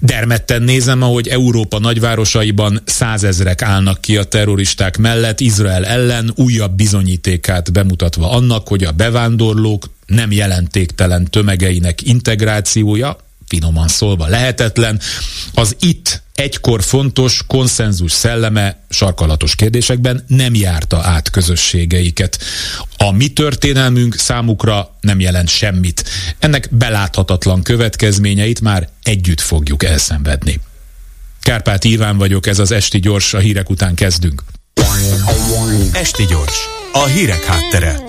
[0.01, 7.73] Dermedten nézem, ahogy Európa nagyvárosaiban százezrek állnak ki a terroristák mellett Izrael ellen, újabb bizonyítékát
[7.73, 13.17] bemutatva annak, hogy a bevándorlók nem jelentéktelen tömegeinek integrációja,
[13.51, 15.01] finoman szólva lehetetlen,
[15.55, 22.39] az itt egykor fontos konszenzus szelleme sarkalatos kérdésekben nem járta át közösségeiket.
[22.97, 26.05] A mi történelmünk számukra nem jelent semmit.
[26.39, 30.61] Ennek beláthatatlan következményeit már együtt fogjuk elszenvedni.
[31.41, 34.43] Kárpát Iván vagyok, ez az Esti Gyors, a hírek után kezdünk.
[35.93, 38.01] Esti gyors, a hírek háttere.